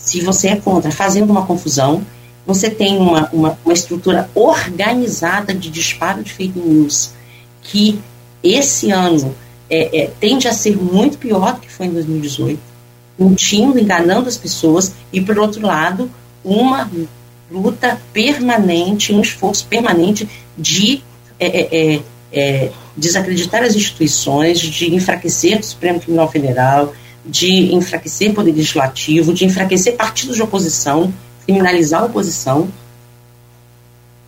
[0.03, 2.05] Se você é contra, fazendo uma confusão
[2.45, 7.11] você tem uma, uma, uma estrutura organizada de disparo de fake news
[7.61, 7.99] que
[8.43, 9.35] esse ano
[9.67, 12.59] é, é, tende a ser muito pior do que foi em 2018,
[13.17, 16.11] mentindo, enganando as pessoas, e, por outro lado,
[16.43, 16.89] uma
[17.49, 21.01] luta permanente, um esforço permanente de
[21.39, 22.01] é, é, é,
[22.31, 26.93] é desacreditar as instituições, de enfraquecer o Supremo Tribunal Federal,
[27.25, 31.13] de enfraquecer Poder Legislativo, de enfraquecer partidos de oposição,
[31.45, 32.69] criminalizar a oposição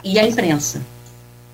[0.03, 0.81] e a imprensa.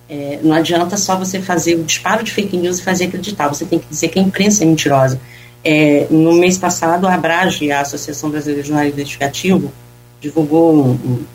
[0.10, 3.66] É, não adianta só você fazer o disparo de fake news e fazer acreditar, você
[3.66, 5.20] tem que dizer que a imprensa é mentirosa.
[5.64, 9.72] É, no mês passado, a Abrage, a Associação Brasileira de Jornalismo Investigativo,
[10.20, 11.26] divulgou um, um,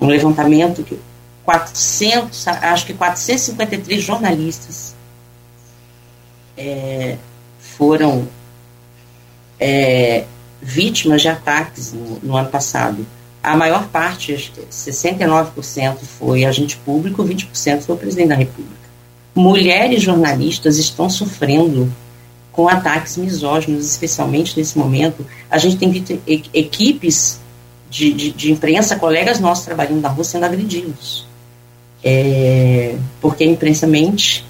[0.00, 0.98] um levantamento que
[1.44, 4.94] 400, acho que 453 jornalistas
[6.56, 7.16] é,
[7.58, 8.28] foram
[9.58, 10.24] é,
[10.60, 13.06] vítimas de ataques no, no ano passado
[13.42, 18.76] a maior parte, 69%, foi agente público, 20% foi o presidente da República.
[19.34, 21.92] Mulheres jornalistas estão sofrendo
[22.52, 25.24] com ataques misóginos, especialmente nesse momento.
[25.48, 27.40] A gente tem visto equipes
[27.88, 31.26] de, de, de, imprensa, colegas nossos trabalhando na rua sendo agredidos.
[32.02, 34.44] É, porque a imprensa mente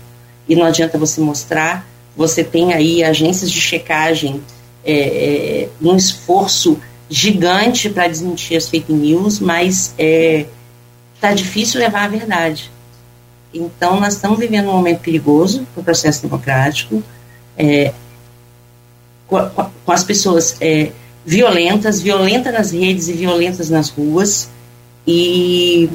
[0.49, 1.87] e não adianta você mostrar.
[2.17, 4.43] Você tem aí agências de checagem
[4.89, 12.05] é, é, um esforço gigante para desmentir as fake news, mas está é, difícil levar
[12.05, 12.71] a verdade.
[13.53, 17.03] Então, nós estamos vivendo um momento perigoso para o processo democrático,
[17.57, 17.93] é,
[19.27, 19.39] com,
[19.85, 20.91] com, as pessoas é,
[21.25, 24.49] violentas, violentas nas redes e violentas nas ruas,
[25.07, 25.91] e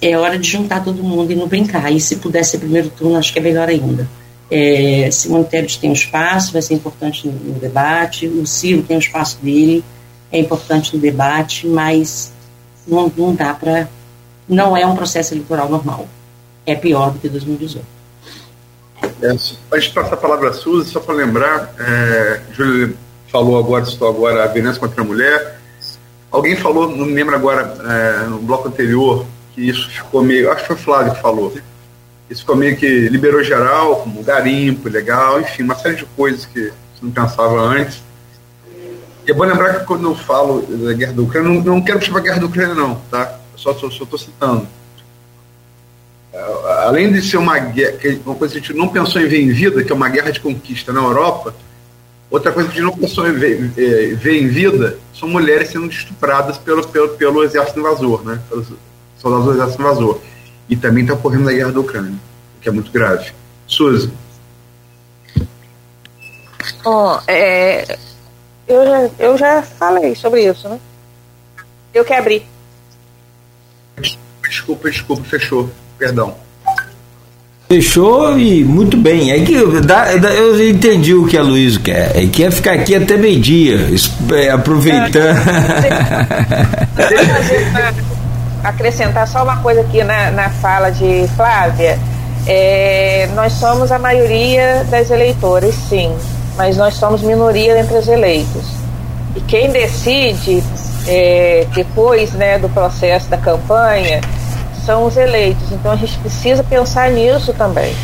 [0.00, 1.92] é hora de juntar todo mundo e não brincar.
[1.92, 4.08] E se puder ser primeiro turno, acho que é melhor ainda.
[4.50, 8.96] É, Simone Tebet tem um espaço, vai ser importante no, no debate, o Ciro tem
[8.96, 9.84] um espaço dele,
[10.32, 12.32] é importante no debate, mas
[12.86, 13.88] não, não dá para.
[14.48, 16.08] Não é um processo eleitoral normal.
[16.66, 17.86] É pior do que 2018.
[19.22, 22.94] É, antes de passar a palavra a Suzy, só para lembrar, é, Júlia
[23.28, 25.60] falou agora, citou agora a violência contra a mulher.
[26.30, 29.24] Alguém falou, não me lembro agora, é, no bloco anterior,
[29.54, 30.50] que isso ficou meio.
[30.50, 31.52] Acho que foi o Flávio que falou.
[32.30, 36.60] Isso ficou meio que liberou geral, como garimpo, legal, enfim, uma série de coisas que
[36.60, 38.00] você não pensava antes.
[39.26, 42.00] E é bom lembrar que quando eu falo da guerra da Ucrânia, não, não quero
[42.00, 43.36] chamar guerra da Ucrânia, não, tá?
[43.56, 44.66] Só estou citando.
[46.32, 46.38] É,
[46.84, 49.50] além de ser uma guerra, uma coisa que a gente não pensou em ver em
[49.50, 51.52] vida, que é uma guerra de conquista na Europa,
[52.30, 55.70] outra coisa que a gente não pensou em ver, é, ver em vida são mulheres
[55.70, 58.40] sendo estupradas pelo, pelo, pelo exército invasor, né?
[58.48, 58.68] Pelos
[59.18, 60.20] soldados do exército invasor.
[60.70, 62.14] E também está ocorrendo na guerra da Ucrânia,
[62.56, 63.32] o que é muito grave.
[63.66, 64.10] Suzy.
[66.84, 67.98] Bom, é,
[68.68, 70.78] eu já, eu já falei sobre isso, né?
[71.92, 72.46] Eu que abri.
[74.48, 75.68] Desculpa, desculpa, fechou.
[75.98, 76.36] Perdão.
[77.68, 79.30] Fechou e muito bem.
[79.30, 82.16] É que eu entendi o que a Luiz quer.
[82.16, 83.88] É quer ficar aqui até meio-dia,
[84.32, 85.36] é, aproveitando.
[86.96, 88.10] Deixa eu
[88.62, 91.98] acrescentar só uma coisa aqui na, na fala de Flávia.
[92.46, 96.16] É, nós somos a maioria das eleitoras, sim
[96.60, 98.66] mas nós somos minoria entre os eleitos.
[99.34, 100.62] E quem decide
[101.06, 104.20] é, depois né, do processo da campanha
[104.84, 105.72] são os eleitos.
[105.72, 107.94] Então a gente precisa pensar nisso também.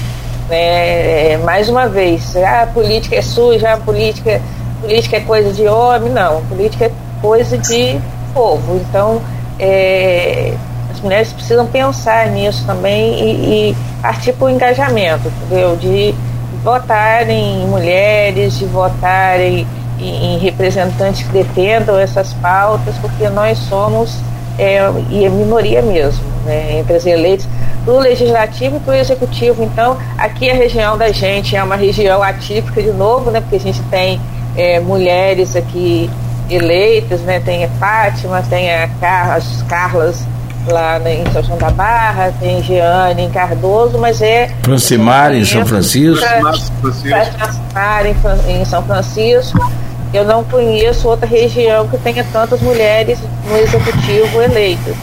[0.49, 1.33] Né?
[1.33, 4.41] É, mais uma vez, ah, a política é suja, a política,
[4.81, 6.11] política é coisa de homem.
[6.11, 8.01] Não, a política é coisa de
[8.33, 8.81] povo.
[8.89, 9.20] Então
[9.59, 10.55] é,
[10.91, 15.77] as mulheres precisam pensar nisso também e, e partir para o engajamento, entendeu?
[15.77, 16.15] De
[16.62, 19.66] votarem em mulheres, de votarem
[19.99, 24.19] em, em representantes que defendam essas pautas, porque nós somos,
[24.59, 24.78] é,
[25.11, 27.47] e é minoria mesmo, né, entre as eleitas,
[27.85, 29.62] para o legislativo e para o executivo.
[29.62, 33.61] Então, aqui a região da gente é uma região atípica de novo, né, porque a
[33.61, 34.20] gente tem
[34.57, 36.11] é, mulheres aqui
[36.48, 40.24] eleitas, né, tem a Fátima, tem a Car as Carlas
[40.66, 44.51] lá em São João da Barra, tem Jeane em Cardoso, mas é.
[44.62, 46.27] Francimar em São Francisco.
[46.27, 48.06] Francimar
[48.48, 49.73] em São Francisco.
[50.12, 53.18] Eu não conheço outra região que tenha tantas mulheres
[53.48, 54.97] no executivo eleitas.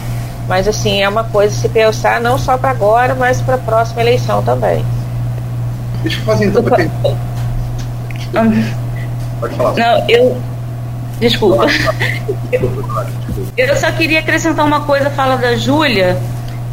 [0.48, 4.00] Mas, assim, é uma coisa se pensar não só para agora, mas para a próxima
[4.02, 4.84] eleição também.
[6.02, 6.62] Deixa eu fazer então.
[9.40, 9.74] Pode falar.
[9.74, 10.36] Não, eu,
[11.20, 11.66] Desculpa.
[13.56, 16.16] Eu só queria acrescentar uma coisa, fala da Júlia,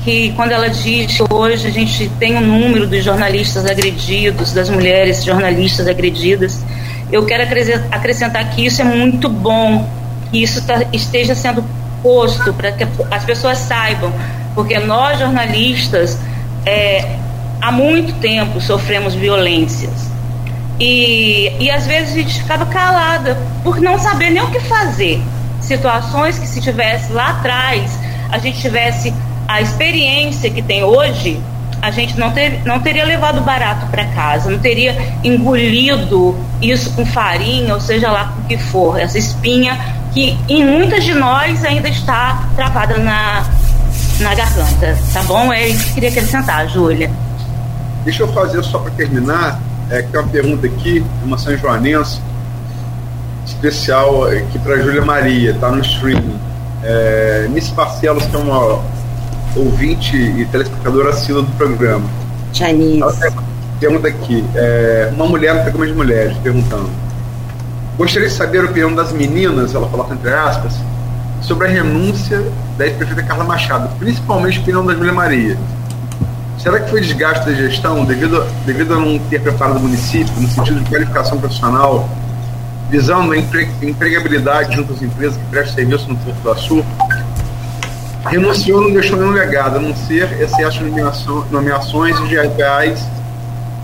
[0.04, 4.70] que quando ela diz que hoje a gente tem um número dos jornalistas agredidos, das
[4.70, 6.64] mulheres jornalistas agredidas,
[7.12, 7.44] eu quero
[7.92, 9.88] acrescentar que isso é muito bom,
[10.32, 11.64] que isso tá, esteja sendo
[12.02, 14.12] posto para que as pessoas saibam,
[14.56, 16.18] porque nós jornalistas
[16.66, 17.16] é,
[17.62, 20.11] há muito tempo sofremos violências
[20.84, 25.22] e, e às vezes a gente ficava calada por não saber nem o que fazer.
[25.62, 28.00] Situações que se tivesse lá atrás,
[28.32, 29.14] a gente tivesse
[29.48, 31.40] a experiência que tem hoje,
[31.84, 37.06] a gente não, ter, não teria levado barato para casa, não teria engolido isso com
[37.06, 39.78] farinha, ou seja lá com o que for, essa espinha
[40.12, 43.46] que em muitas de nós ainda está travada na,
[44.20, 45.54] na garganta, tá bom?
[45.54, 47.12] É isso que queria acrescentar, Júlia.
[48.04, 49.60] Deixa eu fazer só para terminar
[49.92, 52.22] é, que é uma pergunta aqui, uma São Joanense,
[53.46, 56.40] especial aqui para Júlia Maria, tá no streaming.
[56.84, 58.82] É, Miss Barcelos, que é uma
[59.56, 62.10] ouvinte e telespectadora assídua do programa.
[62.54, 63.02] Chinese.
[63.02, 63.14] Ela
[63.80, 66.90] pergunta aqui, é, uma mulher no programa de mulheres, perguntando.
[67.98, 70.74] Gostaria de saber a opinião das meninas, ela coloca entre aspas,
[71.42, 72.42] sobre a renúncia
[72.78, 75.58] da ex-prefeita Carla Machado, principalmente a opinião da Júlia Maria.
[76.62, 80.48] Será que foi desgaste da gestão devido, devido a não ter preparado o município no
[80.48, 82.08] sentido de qualificação profissional
[82.88, 86.86] visando a empregabilidade junto às empresas que prestam serviço no Porto do Açul,
[88.26, 93.08] renunciou não deixou nenhum legado, a não ser excesso de nomeação, nomeações de reais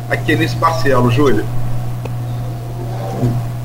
[0.09, 1.45] aqui nesse parcelo, Júlia.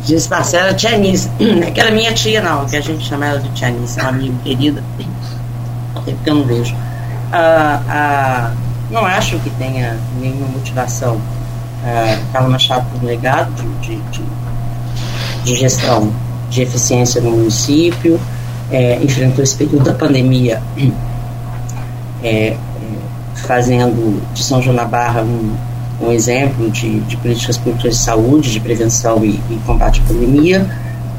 [0.04, 1.28] Diz parcela Tia Anice.
[1.66, 4.34] Aquela minha tia, não, que a gente chama ela de Tia Anice, é uma amiga
[4.44, 4.82] querida.
[6.04, 6.74] Tempo que eu não vejo.
[7.32, 8.52] Ah, ah,
[8.92, 11.20] não acho que tenha nenhuma motivação.
[11.84, 14.22] Ah, Carlos Machado por legado de, de, de,
[15.44, 16.12] de, gestão
[16.48, 18.20] de eficiência no município,
[18.70, 20.62] é, enfrentou esse período da pandemia
[22.22, 22.56] é, é,
[23.34, 25.56] fazendo de São João da Barra um
[26.02, 30.68] um exemplo de, de políticas públicas de saúde, de prevenção e, e combate à pandemia,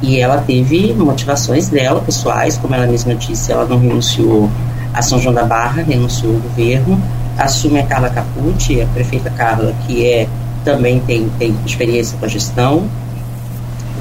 [0.01, 4.49] e ela teve motivações dela, pessoais, como ela mesma disse, ela não renunciou
[4.93, 7.01] a São João da Barra, renunciou ao governo,
[7.37, 10.27] assume a Carla Capucci, a prefeita Carla, que é
[10.63, 12.87] também tem, tem experiência com a gestão.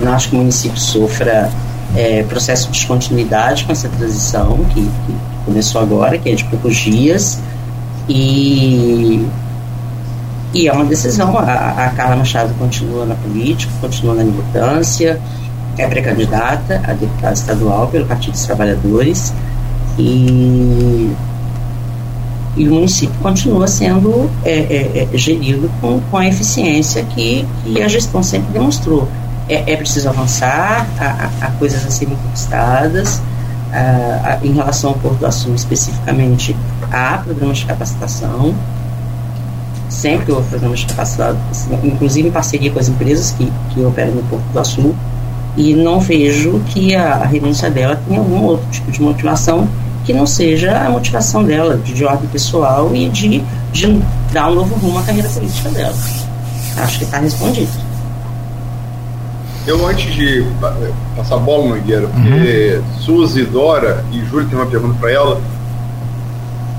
[0.00, 1.50] Não acho que o município sofra
[1.96, 5.14] é, processo de descontinuidade com essa transição que, que
[5.44, 7.38] começou agora, que é de poucos dias,
[8.08, 9.26] e
[10.54, 11.36] e é uma decisão.
[11.38, 15.20] A, a Carla Machado continua na política, continua na militância,
[15.78, 19.32] é pré-candidata a deputada estadual pelo Partido dos Trabalhadores
[19.98, 21.10] e,
[22.56, 27.82] e o município continua sendo é, é, é, gerido com, com a eficiência que, que
[27.82, 29.08] a gestão sempre demonstrou.
[29.48, 33.20] É, é preciso avançar, há, há, coisas a serem conquistadas.
[33.72, 36.54] A, a, em relação ao Porto do Açul especificamente,
[36.90, 38.54] há programas de capacitação,
[39.88, 41.38] sempre houve programas de capacidade,
[41.82, 44.94] inclusive em parceria com as empresas que, que operam no Porto do Açul,
[45.56, 49.66] e não vejo que a, a renúncia dela tenha algum outro tipo de motivação
[50.04, 53.42] que não seja a motivação dela, de, de ordem pessoal e de,
[53.72, 54.02] de
[54.32, 55.94] dar um novo rumo à carreira política dela.
[56.76, 57.70] Acho que está respondido.
[59.66, 60.44] Eu, antes de
[61.16, 63.00] passar a bola, Nogueira, porque uhum.
[63.00, 65.40] Suzy, Dora e Júlio tem uma pergunta para ela,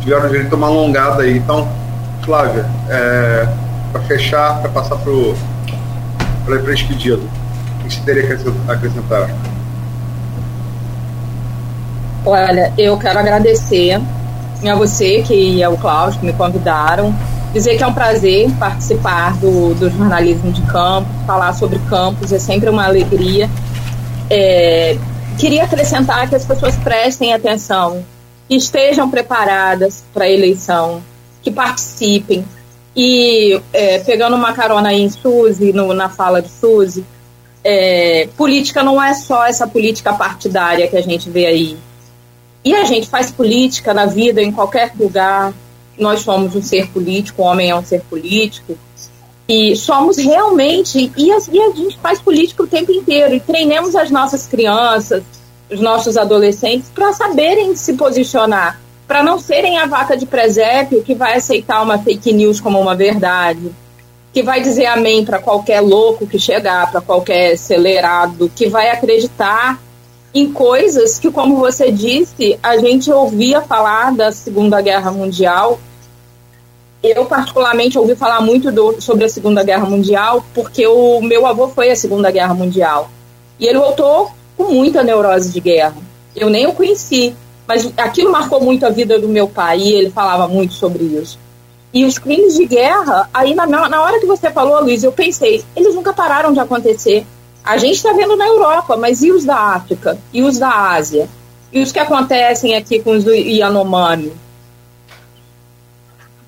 [0.02, 1.38] tiveram direito a uma alongada aí.
[1.38, 1.68] Então,
[2.24, 3.48] Flávia, é,
[3.92, 5.14] para fechar, para passar para
[6.46, 7.22] para esse pedido,
[7.80, 9.30] o que você teria que acrescentar?
[12.26, 14.00] Olha, eu quero agradecer
[14.66, 17.14] a você que e ao Cláudio que me convidaram,
[17.52, 22.40] dizer que é um prazer participar do, do jornalismo de campo, falar sobre campos é
[22.40, 23.50] sempre uma alegria.
[24.30, 24.98] É,
[25.38, 28.06] queria acrescentar que as pessoas prestem atenção,
[28.48, 31.04] que estejam preparadas para a eleição,
[31.42, 32.46] que participem.
[32.96, 37.04] E é, pegando uma carona aí em Suzy, no, na fala de Suzy,
[37.66, 41.78] é, política não é só essa política partidária que a gente vê aí.
[42.64, 45.54] E a gente faz política na vida, em qualquer lugar.
[45.98, 48.78] Nós somos um ser político, o homem é um ser político.
[49.48, 51.12] E somos realmente.
[51.18, 53.36] E a, e a gente faz política o tempo inteiro.
[53.36, 55.24] E treinemos as nossas crianças,
[55.70, 61.14] os nossos adolescentes, para saberem se posicionar para não serem a vaca de presépio que
[61.14, 63.72] vai aceitar uma fake news como uma verdade,
[64.34, 69.80] que vai dizer amém para qualquer louco que chegar, para qualquer acelerado, que vai acreditar
[70.34, 75.80] em coisas que, como você disse, a gente ouvia falar da Segunda Guerra Mundial.
[77.04, 81.68] Eu, particularmente, ouvi falar muito do, sobre a Segunda Guerra Mundial porque o meu avô
[81.68, 83.10] foi a Segunda Guerra Mundial.
[83.60, 85.98] E ele voltou com muita neurose de guerra.
[86.36, 87.36] Eu nem o conheci,
[87.68, 91.38] mas aquilo marcou muito a vida do meu pai e ele falava muito sobre isso.
[91.94, 95.64] E os crimes de guerra, aí na, na hora que você falou, Luiz, eu pensei,
[95.76, 97.24] eles nunca pararam de acontecer.
[97.64, 100.18] A gente está vendo na Europa, mas e os da África?
[100.34, 101.30] E os da Ásia?
[101.72, 104.34] E os que acontecem aqui com os Yanomami?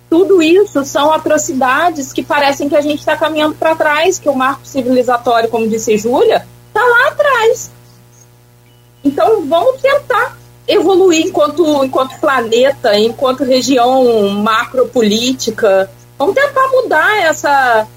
[0.10, 4.36] Tudo isso são atrocidades que parecem que a gente está caminhando para trás, que o
[4.36, 7.72] marco civilizatório, como disse Júlia, está lá atrás.
[9.04, 10.38] Então vamos tentar
[10.68, 15.90] evoluir enquanto, enquanto planeta, enquanto região macropolítica.
[16.18, 17.88] Vamos tentar mudar essa,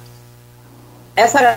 [1.14, 1.56] essa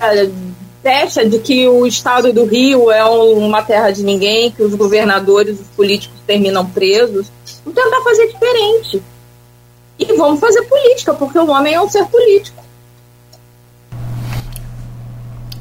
[0.82, 5.60] pecha de que o estado do Rio é uma terra de ninguém, que os governadores,
[5.60, 7.28] os políticos terminam presos.
[7.64, 9.02] Vamos tentar fazer diferente.
[10.00, 12.62] E vamos fazer política, porque o homem é um ser político.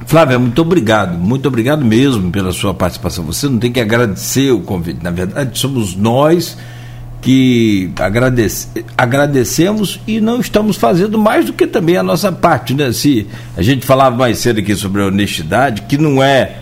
[0.06, 3.24] Flávia, muito obrigado, muito obrigado mesmo pela sua participação.
[3.26, 6.56] Você não tem que agradecer o convite, na verdade, somos nós
[7.20, 12.92] que agradece, agradecemos e não estamos fazendo mais do que também a nossa parte, né?
[12.92, 13.26] Se
[13.56, 16.56] a gente falava mais cedo aqui sobre a honestidade, que não é,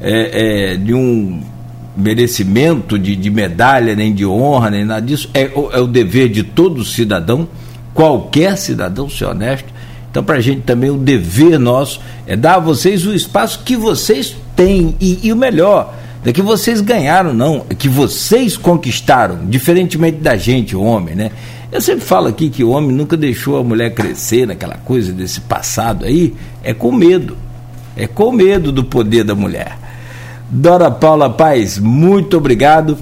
[0.00, 1.42] é, é de um
[1.96, 6.42] merecimento de, de, medalha, nem de honra, nem nada disso, é, é o dever de
[6.42, 7.48] todo cidadão,
[7.94, 9.76] qualquer cidadão ser honesto
[10.16, 13.76] então, para a gente também o dever nosso é dar a vocês o espaço que
[13.76, 14.96] vocês tem.
[14.98, 15.94] E, e o melhor,
[16.30, 21.30] é que vocês ganharam, não, é que vocês conquistaram, diferentemente da gente, o homem, né?
[21.70, 25.40] Eu sempre falo aqui que o homem nunca deixou a mulher crescer naquela coisa desse
[25.40, 27.36] passado aí, é com medo.
[27.96, 29.78] É com medo do poder da mulher.
[30.50, 32.98] Dora Paula Paz, muito obrigado.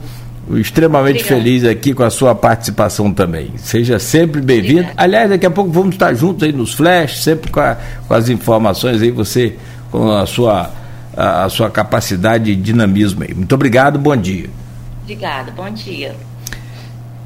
[0.52, 1.42] Extremamente Obrigada.
[1.42, 3.52] feliz aqui com a sua participação também.
[3.56, 4.88] Seja sempre bem-vindo.
[4.96, 7.76] Aliás, daqui a pouco vamos estar juntos aí nos flash, sempre com, a,
[8.06, 9.56] com as informações aí, você
[9.90, 10.70] com a sua,
[11.16, 13.34] a, a sua capacidade de dinamismo aí.
[13.34, 14.48] Muito obrigado, bom dia.
[15.02, 16.14] Obrigada, bom dia.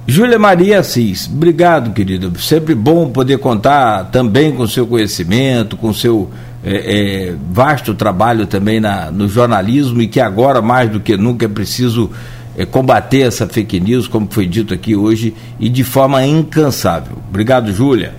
[0.06, 2.38] Júlia Maria Assis, obrigado, querido.
[2.40, 6.30] Sempre bom poder contar também com seu conhecimento, com seu
[6.64, 11.44] é, é, vasto trabalho também na, no jornalismo e que agora, mais do que nunca,
[11.44, 12.10] é preciso
[12.56, 17.18] é, combater essa fake news, como foi dito aqui hoje, e de forma incansável.
[17.28, 18.14] Obrigado, Júlia.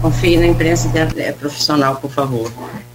[0.00, 0.88] Confie na imprensa
[1.38, 2.50] profissional, por favor.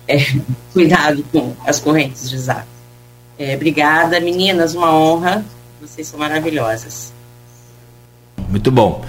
[0.08, 0.18] É,
[0.74, 2.66] cuidado com as correntes de zap.
[3.38, 5.44] É, obrigada, meninas, uma honra.
[5.82, 7.14] Vocês são maravilhosas.
[8.50, 9.04] Muito bom.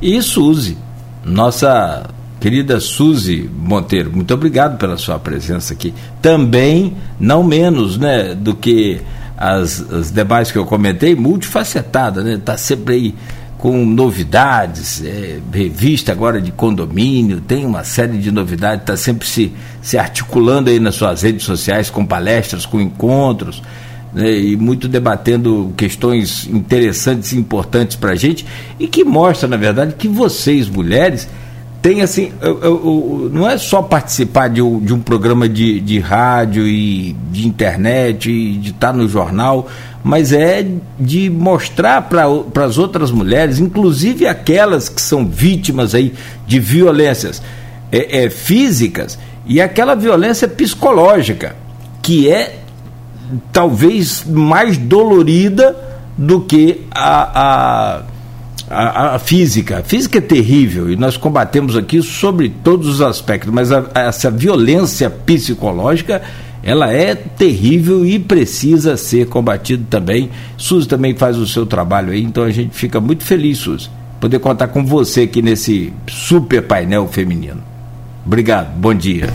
[0.00, 0.76] E Suzy,
[1.24, 2.08] nossa
[2.40, 5.92] querida Suzy Monteiro, muito obrigado pela sua presença aqui.
[6.22, 9.00] Também, não menos né, do que
[9.36, 12.34] as, as demais que eu comentei, multifacetada, né?
[12.34, 13.14] Está sempre aí
[13.58, 19.52] com novidades, é, revista agora de condomínio, tem uma série de novidades, está sempre se,
[19.82, 23.60] se articulando aí nas suas redes sociais com palestras, com encontros,
[24.14, 28.46] né, e muito debatendo questões interessantes e importantes para a gente,
[28.78, 31.28] e que mostra, na verdade, que vocês, mulheres,
[31.80, 36.00] tem assim, eu, eu, não é só participar de um, de um programa de, de
[36.00, 39.68] rádio e de internet e de estar no jornal,
[40.02, 40.66] mas é
[40.98, 46.14] de mostrar para as outras mulheres, inclusive aquelas que são vítimas aí
[46.46, 47.40] de violências
[47.92, 51.54] é, é, físicas e aquela violência psicológica,
[52.02, 52.58] que é
[53.52, 55.76] talvez mais dolorida
[56.16, 58.02] do que a, a
[58.70, 59.78] a, a, física.
[59.78, 64.00] A física é terrível e nós combatemos aqui sobre todos os aspectos, mas a, a,
[64.02, 66.22] essa violência psicológica
[66.62, 70.30] ela é terrível e precisa ser combatida também.
[70.56, 73.88] Suzy também faz o seu trabalho aí, então a gente fica muito feliz, Suzy,
[74.20, 77.62] poder contar com você aqui nesse super painel feminino.
[78.26, 79.28] Obrigado, bom dia.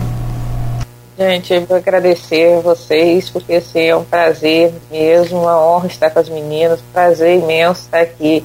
[1.16, 6.10] Gente, eu vou agradecer a vocês, porque assim, é um prazer mesmo, uma honra estar
[6.10, 8.44] com as meninas, prazer imenso estar aqui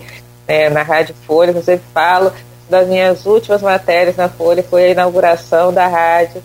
[0.49, 2.33] né, na Rádio Folha, eu sempre falo
[2.67, 6.41] das minhas últimas matérias na Folha, foi a inauguração da rádio.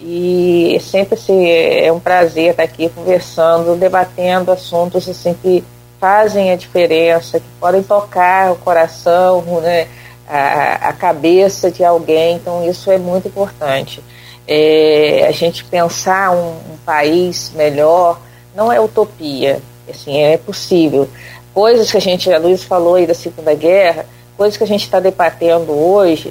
[0.00, 5.64] E sempre assim, é um prazer estar aqui conversando, debatendo assuntos assim que
[5.98, 9.86] fazem a diferença, que podem tocar o coração, né,
[10.28, 12.36] a, a cabeça de alguém.
[12.36, 14.02] Então isso é muito importante.
[14.46, 18.20] É, a gente pensar um, um país melhor
[18.54, 21.08] não é utopia, assim, é possível
[21.56, 24.04] coisas que a gente, a Luiz falou aí da Segunda Guerra,
[24.36, 26.30] coisas que a gente está debatendo hoje,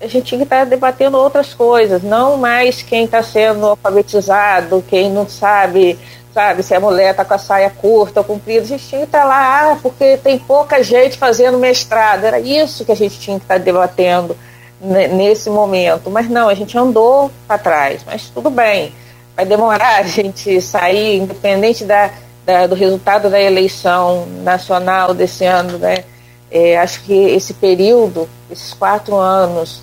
[0.00, 4.84] a gente tinha que estar tá debatendo outras coisas, não mais quem está sendo alfabetizado,
[4.88, 5.98] quem não sabe,
[6.32, 9.08] sabe, se a mulher está com a saia curta ou comprida, a gente tinha que
[9.08, 13.18] estar tá lá, ah, porque tem pouca gente fazendo mestrado, era isso que a gente
[13.18, 14.36] tinha que estar tá debatendo
[14.80, 18.94] nesse momento, mas não, a gente andou para trás, mas tudo bem,
[19.34, 22.08] vai demorar a gente sair, independente da
[22.50, 26.04] da, do resultado da eleição nacional desse ano, né?
[26.50, 29.80] É, acho que esse período, esses quatro anos,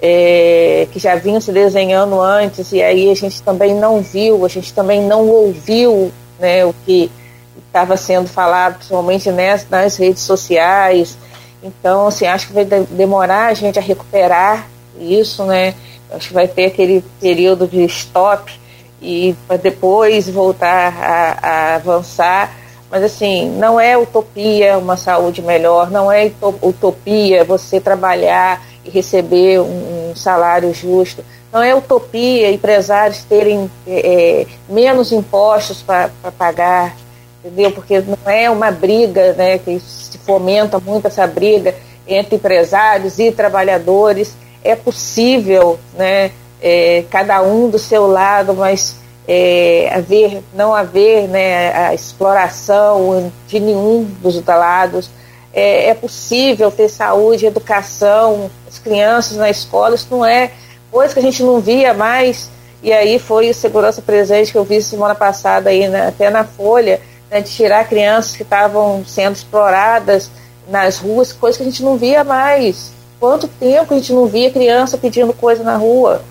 [0.00, 4.48] é, que já vinham se desenhando antes, e aí a gente também não viu, a
[4.48, 6.10] gente também não ouviu
[6.40, 7.10] né, o que
[7.66, 11.18] estava sendo falado, principalmente nas, nas redes sociais.
[11.62, 14.66] Então, assim, acho que vai demorar a gente a recuperar
[14.98, 15.74] isso, né?
[16.10, 18.50] Acho que vai ter aquele período de stop
[19.00, 22.52] e para depois voltar a, a, avançar.
[22.90, 26.30] Mas assim, não é utopia uma saúde melhor, não é
[26.62, 34.42] utopia você trabalhar e receber um, um salário justo, não é utopia empresários terem é,
[34.42, 36.96] é menos impostos para pagar,
[37.44, 37.72] entendeu?
[37.72, 41.74] Porque não é uma briga, né, que se fomenta muito essa briga
[42.06, 44.36] entre empresários e trabalhadores.
[44.62, 46.30] É possível, né?
[46.60, 48.96] É, cada um do seu lado, mas
[49.28, 55.10] é, haver, não haver né, a exploração de nenhum dos lados.
[55.52, 60.50] É, é possível ter saúde, educação, as crianças na escola, isso não é
[60.90, 62.50] coisa que a gente não via mais.
[62.82, 67.00] E aí foi o segurança presente que eu vi semana passada aí, até na Folha,
[67.30, 70.30] né, de tirar crianças que estavam sendo exploradas
[70.68, 72.92] nas ruas, coisa que a gente não via mais.
[73.18, 76.22] Quanto tempo a gente não via criança pedindo coisa na rua?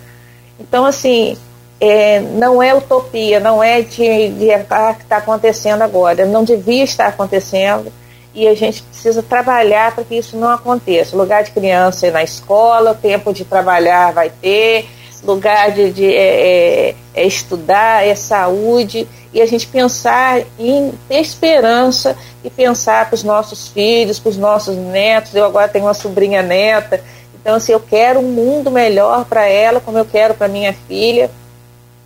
[0.59, 1.37] Então, assim,
[1.79, 6.83] é, não é utopia, não é de, de ah, que está acontecendo agora, não devia
[6.83, 7.91] estar acontecendo
[8.33, 11.15] e a gente precisa trabalhar para que isso não aconteça.
[11.15, 14.87] Lugar de criança é na escola, tempo de trabalhar vai ter,
[15.23, 21.19] lugar de, de é, é, é estudar, é saúde, e a gente pensar em ter
[21.19, 25.33] esperança e pensar para os nossos filhos, para os nossos netos.
[25.33, 27.01] Eu agora tenho uma sobrinha neta,
[27.45, 31.29] então assim, eu quero um mundo melhor para ela, como eu quero para minha filha,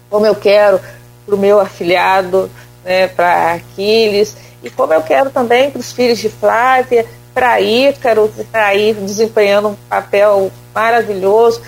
[0.10, 0.82] como eu quero
[1.26, 2.52] para o meu afilhado,
[2.84, 8.28] né, para Aquiles, e como eu quero também para os filhos de Flávia, para Ícaro,
[8.36, 11.62] que está aí desempenhando um papel maravilhoso,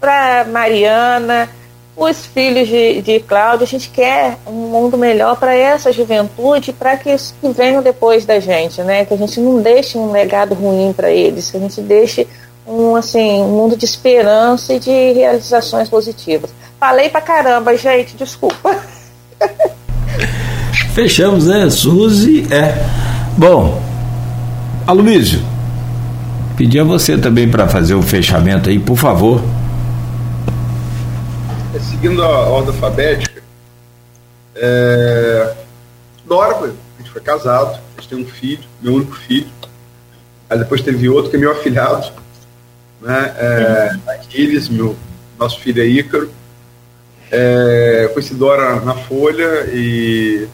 [0.00, 1.46] para Mariana,
[1.94, 3.64] os filhos de, de Cláudia.
[3.64, 8.40] A gente quer um mundo melhor para essa juventude, para que que venham depois da
[8.40, 9.04] gente, né?
[9.04, 12.26] Que a gente não deixe um legado ruim para eles, que a gente deixe
[12.66, 16.50] um, assim, um mundo de esperança e de realizações positivas.
[16.78, 18.78] Falei pra caramba, gente, desculpa.
[20.94, 21.68] Fechamos, né?
[21.70, 22.74] Suzy, é.
[23.36, 23.80] Bom,
[24.86, 25.40] Aloysio,
[26.56, 29.40] pedir a você também para fazer o fechamento aí, por favor.
[31.74, 33.40] É, seguindo a ordem alfabética,
[34.56, 35.54] é...
[36.26, 39.48] Dora, a gente foi casado, a gente tem um filho, meu único filho.
[40.48, 42.12] Aí depois teve outro que é meu afilhado,
[43.00, 43.34] né?
[43.36, 44.96] É, Aquiles, meu,
[45.38, 46.30] nosso filho é Ícaro.
[47.30, 50.48] É, conheci Dora na Folha e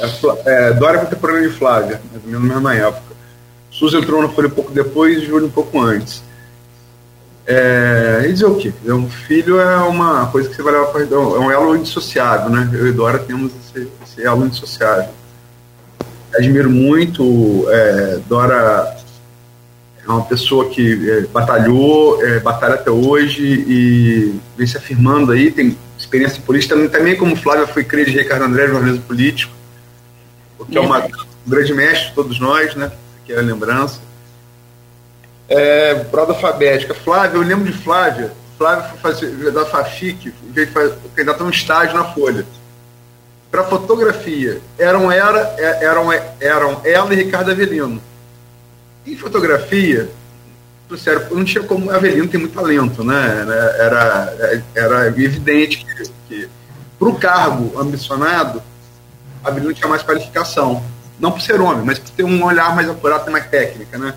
[0.00, 3.14] é, é, Dora é contemporânea de Flávia, mais ou menos na mesma época.
[3.70, 6.22] Suzy entrou na Folha um pouco depois e Júlio um pouco antes.
[7.46, 8.72] É, e dizer o quê?
[8.86, 12.68] Um filho é uma coisa que você vai levar para é um elo indissociável, né?
[12.72, 15.10] Eu e Dora temos esse, esse elo indissociável.
[16.34, 18.99] Admiro muito, é, Dora
[20.10, 25.50] é uma pessoa que é, batalhou, é, batalha até hoje e vem se afirmando aí,
[25.50, 29.52] tem experiência política, também como Flávia foi cria de Ricardo André, jornalismo político,
[30.58, 31.10] o que é uma, um
[31.46, 32.90] grande mestre de todos nós, né?
[33.24, 34.00] Que é a lembrança.
[35.48, 36.94] É, prova alfabética.
[36.94, 38.32] Flávia, eu lembro de Flávia.
[38.58, 40.68] Flávia foi fazer da FAFIC, veio
[41.14, 42.44] candidato a um estágio na Folha.
[43.50, 48.00] Para fotografia, eram, era, é, eram, eram ela e Ricardo Avelino
[49.06, 50.10] em fotografia,
[50.98, 51.90] sério, não tinha como.
[51.90, 53.46] Avelino tem muito talento, né?
[53.78, 56.48] Era, era evidente que, que
[56.98, 58.62] para o cargo ambicionado,
[59.42, 60.82] Avelino tinha mais qualificação.
[61.18, 64.14] Não por ser homem, mas por ter um olhar mais apurado e mais técnica, né?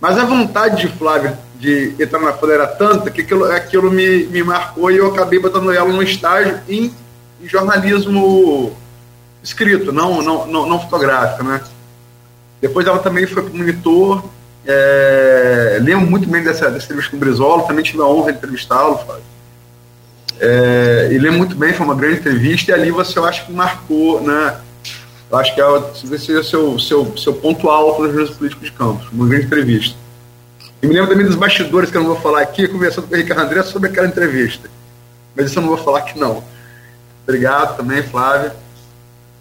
[0.00, 4.26] Mas a vontade de Flávio de entrar na folha era tanta que aquilo, aquilo me,
[4.26, 6.94] me marcou e eu acabei botando ela no estágio em,
[7.42, 8.76] em jornalismo
[9.42, 11.60] escrito, não, não, não, não fotográfico, né?
[12.60, 14.24] Depois ela também foi para o monitor.
[14.66, 18.38] É, lembro muito bem dessa, dessa entrevista com o Brizola, também tive a honra de
[18.38, 19.00] entrevistá-lo,
[20.40, 23.52] É, e lembro muito bem, foi uma grande entrevista, e ali você eu acho que
[23.52, 24.60] marcou, né?
[25.30, 25.64] Eu acho que é,
[26.14, 29.46] esse é o seu, seu, seu ponto alto nos jornalismo político de Campos, uma grande
[29.46, 29.96] entrevista.
[30.82, 33.16] E me lembro também dos bastidores que eu não vou falar aqui, conversando com o
[33.16, 34.70] Ricardo André sobre aquela entrevista.
[35.34, 36.44] Mas isso eu não vou falar aqui não.
[37.26, 38.54] Obrigado também, Flávia.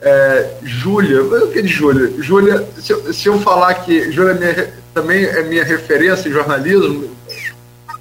[0.01, 2.21] É, Júlia, o que de Júlia?
[2.21, 7.15] Júlia, se, eu, se eu falar que Júlia é também é minha referência em jornalismo.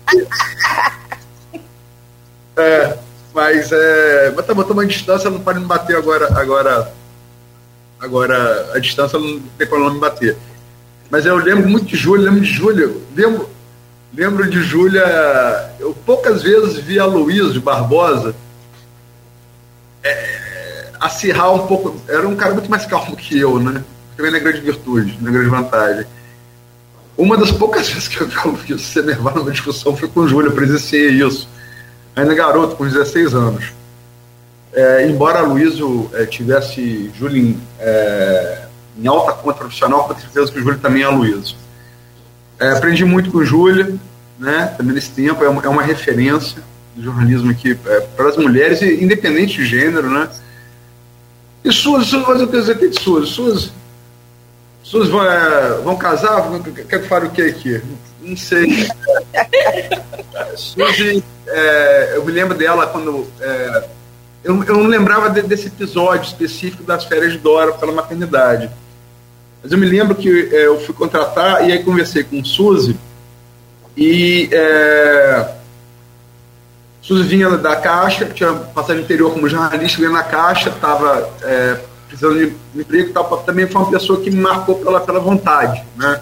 [2.56, 2.96] é,
[3.34, 4.32] mas é.
[4.34, 6.38] Mas tá uma distância, não pode me bater agora.
[6.38, 6.92] Agora,
[8.00, 10.36] agora a distância não tem problema me bater.
[11.10, 13.48] Mas eu lembro muito de Júlia, lembro de Júlia, lembro,
[14.14, 15.04] lembro de Júlia.
[15.78, 18.34] Eu poucas vezes vi a Luiz Barbosa.
[20.02, 20.35] É,
[21.06, 21.96] acirrar um pouco.
[22.08, 23.82] Era um cara muito mais calmo que eu, né?
[24.16, 26.06] Também na grande virtude, na grande vantagem.
[27.16, 30.50] Uma das poucas vezes que eu vi você nervar numa discussão foi com o Júlio,
[30.50, 31.48] eu presenciei isso.
[32.14, 33.72] Ainda garoto, com 16 anos.
[34.72, 38.62] É, embora Luísio é, tivesse Júlio é,
[38.98, 41.56] em alta conta profissional, com certeza que o Júlio também é Luísio.
[42.58, 43.98] É, aprendi muito com o Júlio,
[44.38, 46.62] né, também nesse tempo, é uma, é uma referência
[46.94, 50.28] do jornalismo aqui é, para as mulheres, independente de gênero, né?
[51.64, 53.28] E suas, suas mas eu quero dizer, de suas?
[53.28, 53.72] Suas,
[54.82, 56.48] suas vão, é, vão casar?
[56.88, 57.82] Quer que fale o que aqui?
[58.20, 58.88] Não sei.
[60.56, 63.26] Suzy, é, eu me lembro dela quando.
[63.40, 63.84] É,
[64.44, 68.70] eu, eu não lembrava de, desse episódio específico das férias de Dora pela maternidade.
[69.62, 72.96] Mas eu me lembro que é, eu fui contratar e aí conversei com Suzy
[73.96, 75.55] e é,
[77.06, 81.78] Suzy vinha da Caixa, tinha passagem interior como jornalista, vinha na Caixa, estava é,
[82.08, 86.20] precisando de emprego tal, também foi uma pessoa que me marcou pela, pela vontade, né?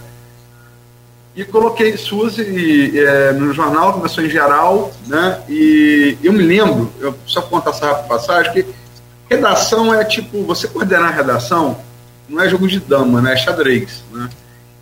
[1.36, 5.40] e coloquei Suzy é, no jornal, começou em geral, né?
[5.48, 8.66] E eu me lembro, eu só contar essa passagem, que
[9.28, 11.78] redação é tipo, você coordenar a redação
[12.28, 13.32] não é jogo de dama, né?
[13.32, 14.30] É xadrez, né?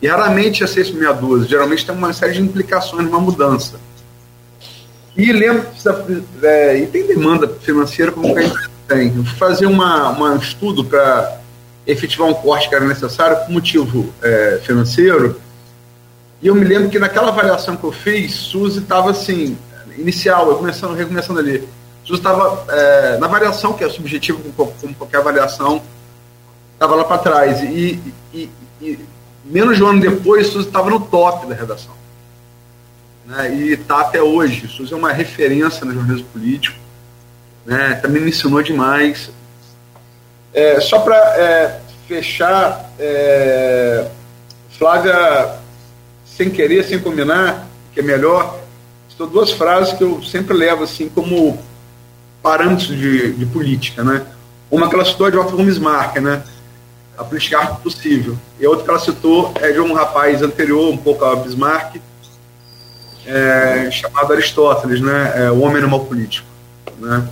[0.03, 3.81] E raramente é 662, geralmente tem uma série de implicações numa mudança.
[5.17, 9.09] E lembro que é, e tem demanda financeira como que a tem.
[9.09, 11.41] Eu fui fazer uma, uma, um estudo para
[11.87, 15.41] efetivar um corte que era necessário por motivo é, financeiro
[16.43, 19.57] e eu me lembro que naquela avaliação que eu fiz, Suzy estava assim,
[19.97, 21.69] inicial, eu começando, recomeçando ali.
[22.05, 25.81] Suzy estava é, na variação, que é subjetiva como, como qualquer avaliação,
[26.75, 27.63] estava lá para trás.
[27.63, 28.03] E,
[28.35, 28.99] e, e,
[29.45, 31.95] menos de um ano depois, Suzy estava no top da redação.
[33.27, 34.69] Né, e está até hoje.
[34.69, 36.79] Suzy é uma referência no jornalismo político.
[37.65, 39.31] Né, também me ensinou demais.
[40.53, 44.07] É, só para é, fechar, é,
[44.79, 45.61] Flávia
[46.25, 48.59] sem querer, sem combinar, que é melhor.
[49.17, 51.59] São duas frases que eu sempre levo assim como
[52.43, 54.27] parâmetros de, de política, né?
[54.71, 56.43] Uma que ela citou é de Otto Bismarck, né?
[57.17, 58.37] A política possível.
[58.59, 61.97] E a outra que ela citou é de um rapaz anterior, um pouco a Bismarck,
[63.27, 65.33] é, chamado Aristóteles, né?
[65.37, 66.47] É, o homem animal político,
[66.99, 67.27] né?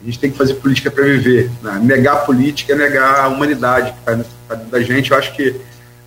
[0.00, 1.50] A gente tem que fazer política para viver.
[1.60, 1.80] Né?
[1.82, 4.14] Negar a política é negar a humanidade que está
[4.54, 5.10] dentro da gente.
[5.10, 5.60] Eu acho que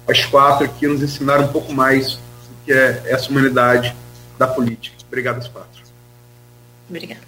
[0.07, 2.19] as quatro aqui nos ensinaram um pouco mais do
[2.65, 3.93] que é essa humanidade
[4.39, 4.95] da política.
[5.07, 5.81] Obrigado às quatro.
[6.89, 7.21] Obrigada.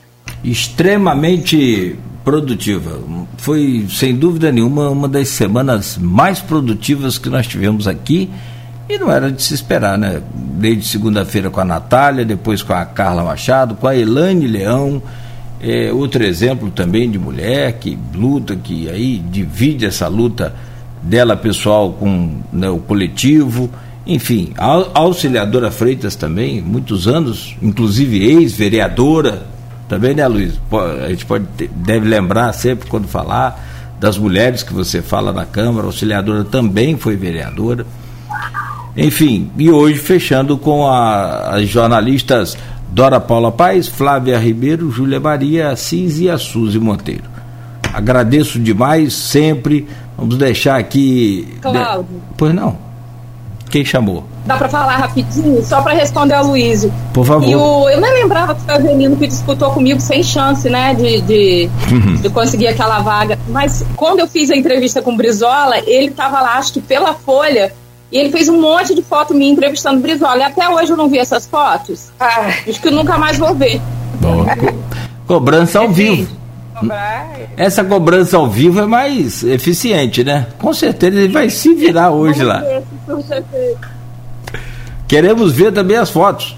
[0.44, 3.00] Extremamente produtiva.
[3.38, 8.30] Foi, sem dúvida nenhuma, uma das semanas mais produtivas que nós tivemos aqui.
[8.89, 10.22] E não era de se esperar, né?
[10.34, 15.01] Desde segunda-feira com a Natália, depois com a Carla Machado, com a Elaine Leão.
[15.61, 20.53] É, outro exemplo também de mulher que luta, que aí divide essa luta
[21.01, 23.69] dela pessoal com né, o coletivo,
[24.05, 29.43] enfim, a auxiliadora Freitas também, muitos anos, inclusive ex-vereadora,
[29.88, 30.60] também, né, Luiz?
[31.05, 31.45] A gente pode
[31.76, 33.64] deve lembrar sempre quando falar
[33.99, 37.85] das mulheres que você fala na Câmara, a auxiliadora também foi vereadora.
[38.95, 42.57] Enfim, e hoje fechando com a, as jornalistas
[42.90, 47.34] Dora Paula Paz, Flávia Ribeiro, Júlia Maria Assis e a Suzy Monteiro.
[47.94, 49.88] Agradeço demais sempre
[50.18, 51.48] Vamos deixar aqui.
[51.61, 52.03] Cláudio.
[52.03, 52.20] De...
[52.38, 52.78] Pois não.
[53.70, 54.24] Quem chamou?
[54.45, 56.88] Dá para falar rapidinho, só para responder ao Luiz.
[57.11, 57.49] Por favor.
[57.49, 60.94] E o, eu nem lembrava que foi o menino que disputou comigo sem chance, né,
[60.94, 62.15] de, de, uhum.
[62.18, 63.40] de, conseguir aquela vaga.
[63.49, 67.15] Mas quando eu fiz a entrevista com o Brizola, ele estava lá, acho que pela
[67.15, 67.74] Folha,
[68.14, 70.38] e ele fez um monte de foto minha entrevistando o Brizola.
[70.38, 72.11] E até hoje eu não vi essas fotos.
[72.19, 73.81] Ah, acho que eu nunca mais vou ver.
[74.22, 74.84] Bom, co
[75.26, 76.31] cobrança ao vivo.
[77.57, 80.45] Essa cobrança ao vivo é mais eficiente, né?
[80.60, 82.61] Com certeza ele vai se virar hoje lá.
[85.07, 86.56] Queremos ver também as fotos.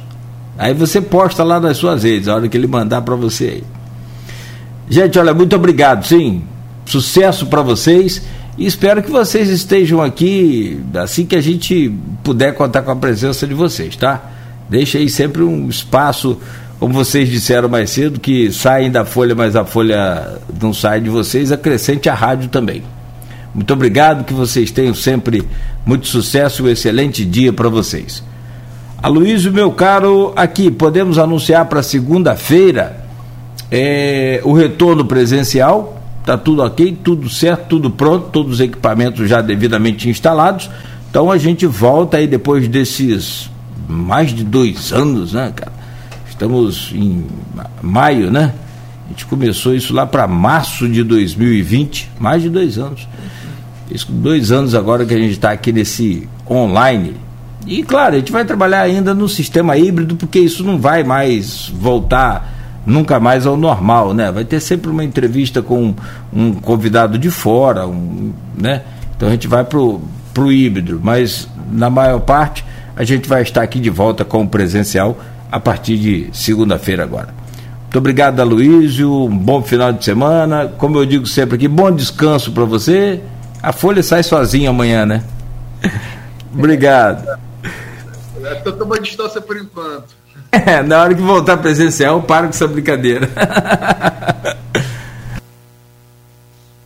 [0.58, 3.64] Aí você posta lá nas suas redes, a hora que ele mandar para você aí.
[4.90, 6.44] Gente, olha, muito obrigado, sim.
[6.86, 8.22] Sucesso para vocês
[8.58, 13.46] e espero que vocês estejam aqui assim que a gente puder contar com a presença
[13.46, 14.32] de vocês, tá?
[14.70, 16.40] Deixa aí sempre um espaço
[16.80, 21.10] como vocês disseram mais cedo, que saem da Folha, mas a Folha não sai de
[21.10, 22.84] vocês, acrescente a rádio também.
[23.54, 25.48] Muito obrigado, que vocês tenham sempre
[25.86, 28.22] muito sucesso e um excelente dia para vocês.
[29.02, 33.06] Aloysio, meu caro, aqui podemos anunciar para segunda-feira
[33.72, 35.95] é, o retorno presencial.
[36.26, 40.68] Está tudo ok, tudo certo, tudo pronto, todos os equipamentos já devidamente instalados.
[41.08, 43.48] Então a gente volta aí depois desses
[43.88, 45.72] mais de dois anos, né, cara?
[46.28, 47.28] Estamos em
[47.80, 48.56] maio, né?
[49.06, 53.08] A gente começou isso lá para março de 2020, mais de dois anos.
[53.92, 57.14] Isso, dois anos agora que a gente está aqui nesse online.
[57.68, 61.72] E claro, a gente vai trabalhar ainda no sistema híbrido, porque isso não vai mais
[61.72, 62.55] voltar
[62.86, 64.32] nunca mais ao normal, né?
[64.32, 65.94] Vai ter sempre uma entrevista com
[66.32, 68.84] um convidado de fora, um, né?
[69.16, 70.02] Então a gente vai pro,
[70.34, 74.48] pro híbrido, mas na maior parte a gente vai estar aqui de volta com o
[74.48, 75.18] presencial
[75.52, 77.34] a partir de segunda-feira agora.
[77.84, 79.26] Muito obrigado, Aloysio.
[79.26, 80.68] Um bom final de semana.
[80.78, 83.22] Como eu digo sempre aqui, bom descanso para você.
[83.64, 85.24] A folha sai sozinha amanhã, né?
[86.54, 87.26] obrigado.
[88.52, 90.25] Estou tomando distância por enquanto.
[90.66, 93.30] É, na hora que voltar presencial, para com essa brincadeira.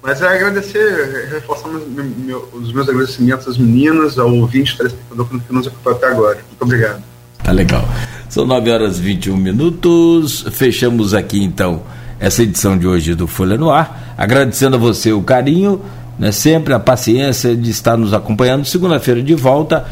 [0.01, 5.97] Mas é agradecer, reforçar os meus agradecimentos às meninas, ao ouvinte, telespectador que nos acompanhou
[5.97, 6.35] até agora.
[6.47, 7.03] Muito obrigado.
[7.43, 7.87] Tá legal.
[8.27, 10.45] São 9 horas e 21 minutos.
[10.51, 11.83] Fechamos aqui então
[12.19, 14.15] essa edição de hoje do Folha no Ar.
[14.17, 15.81] Agradecendo a você o carinho,
[16.17, 18.65] né, sempre a paciência de estar nos acompanhando.
[18.65, 19.85] Segunda-feira de volta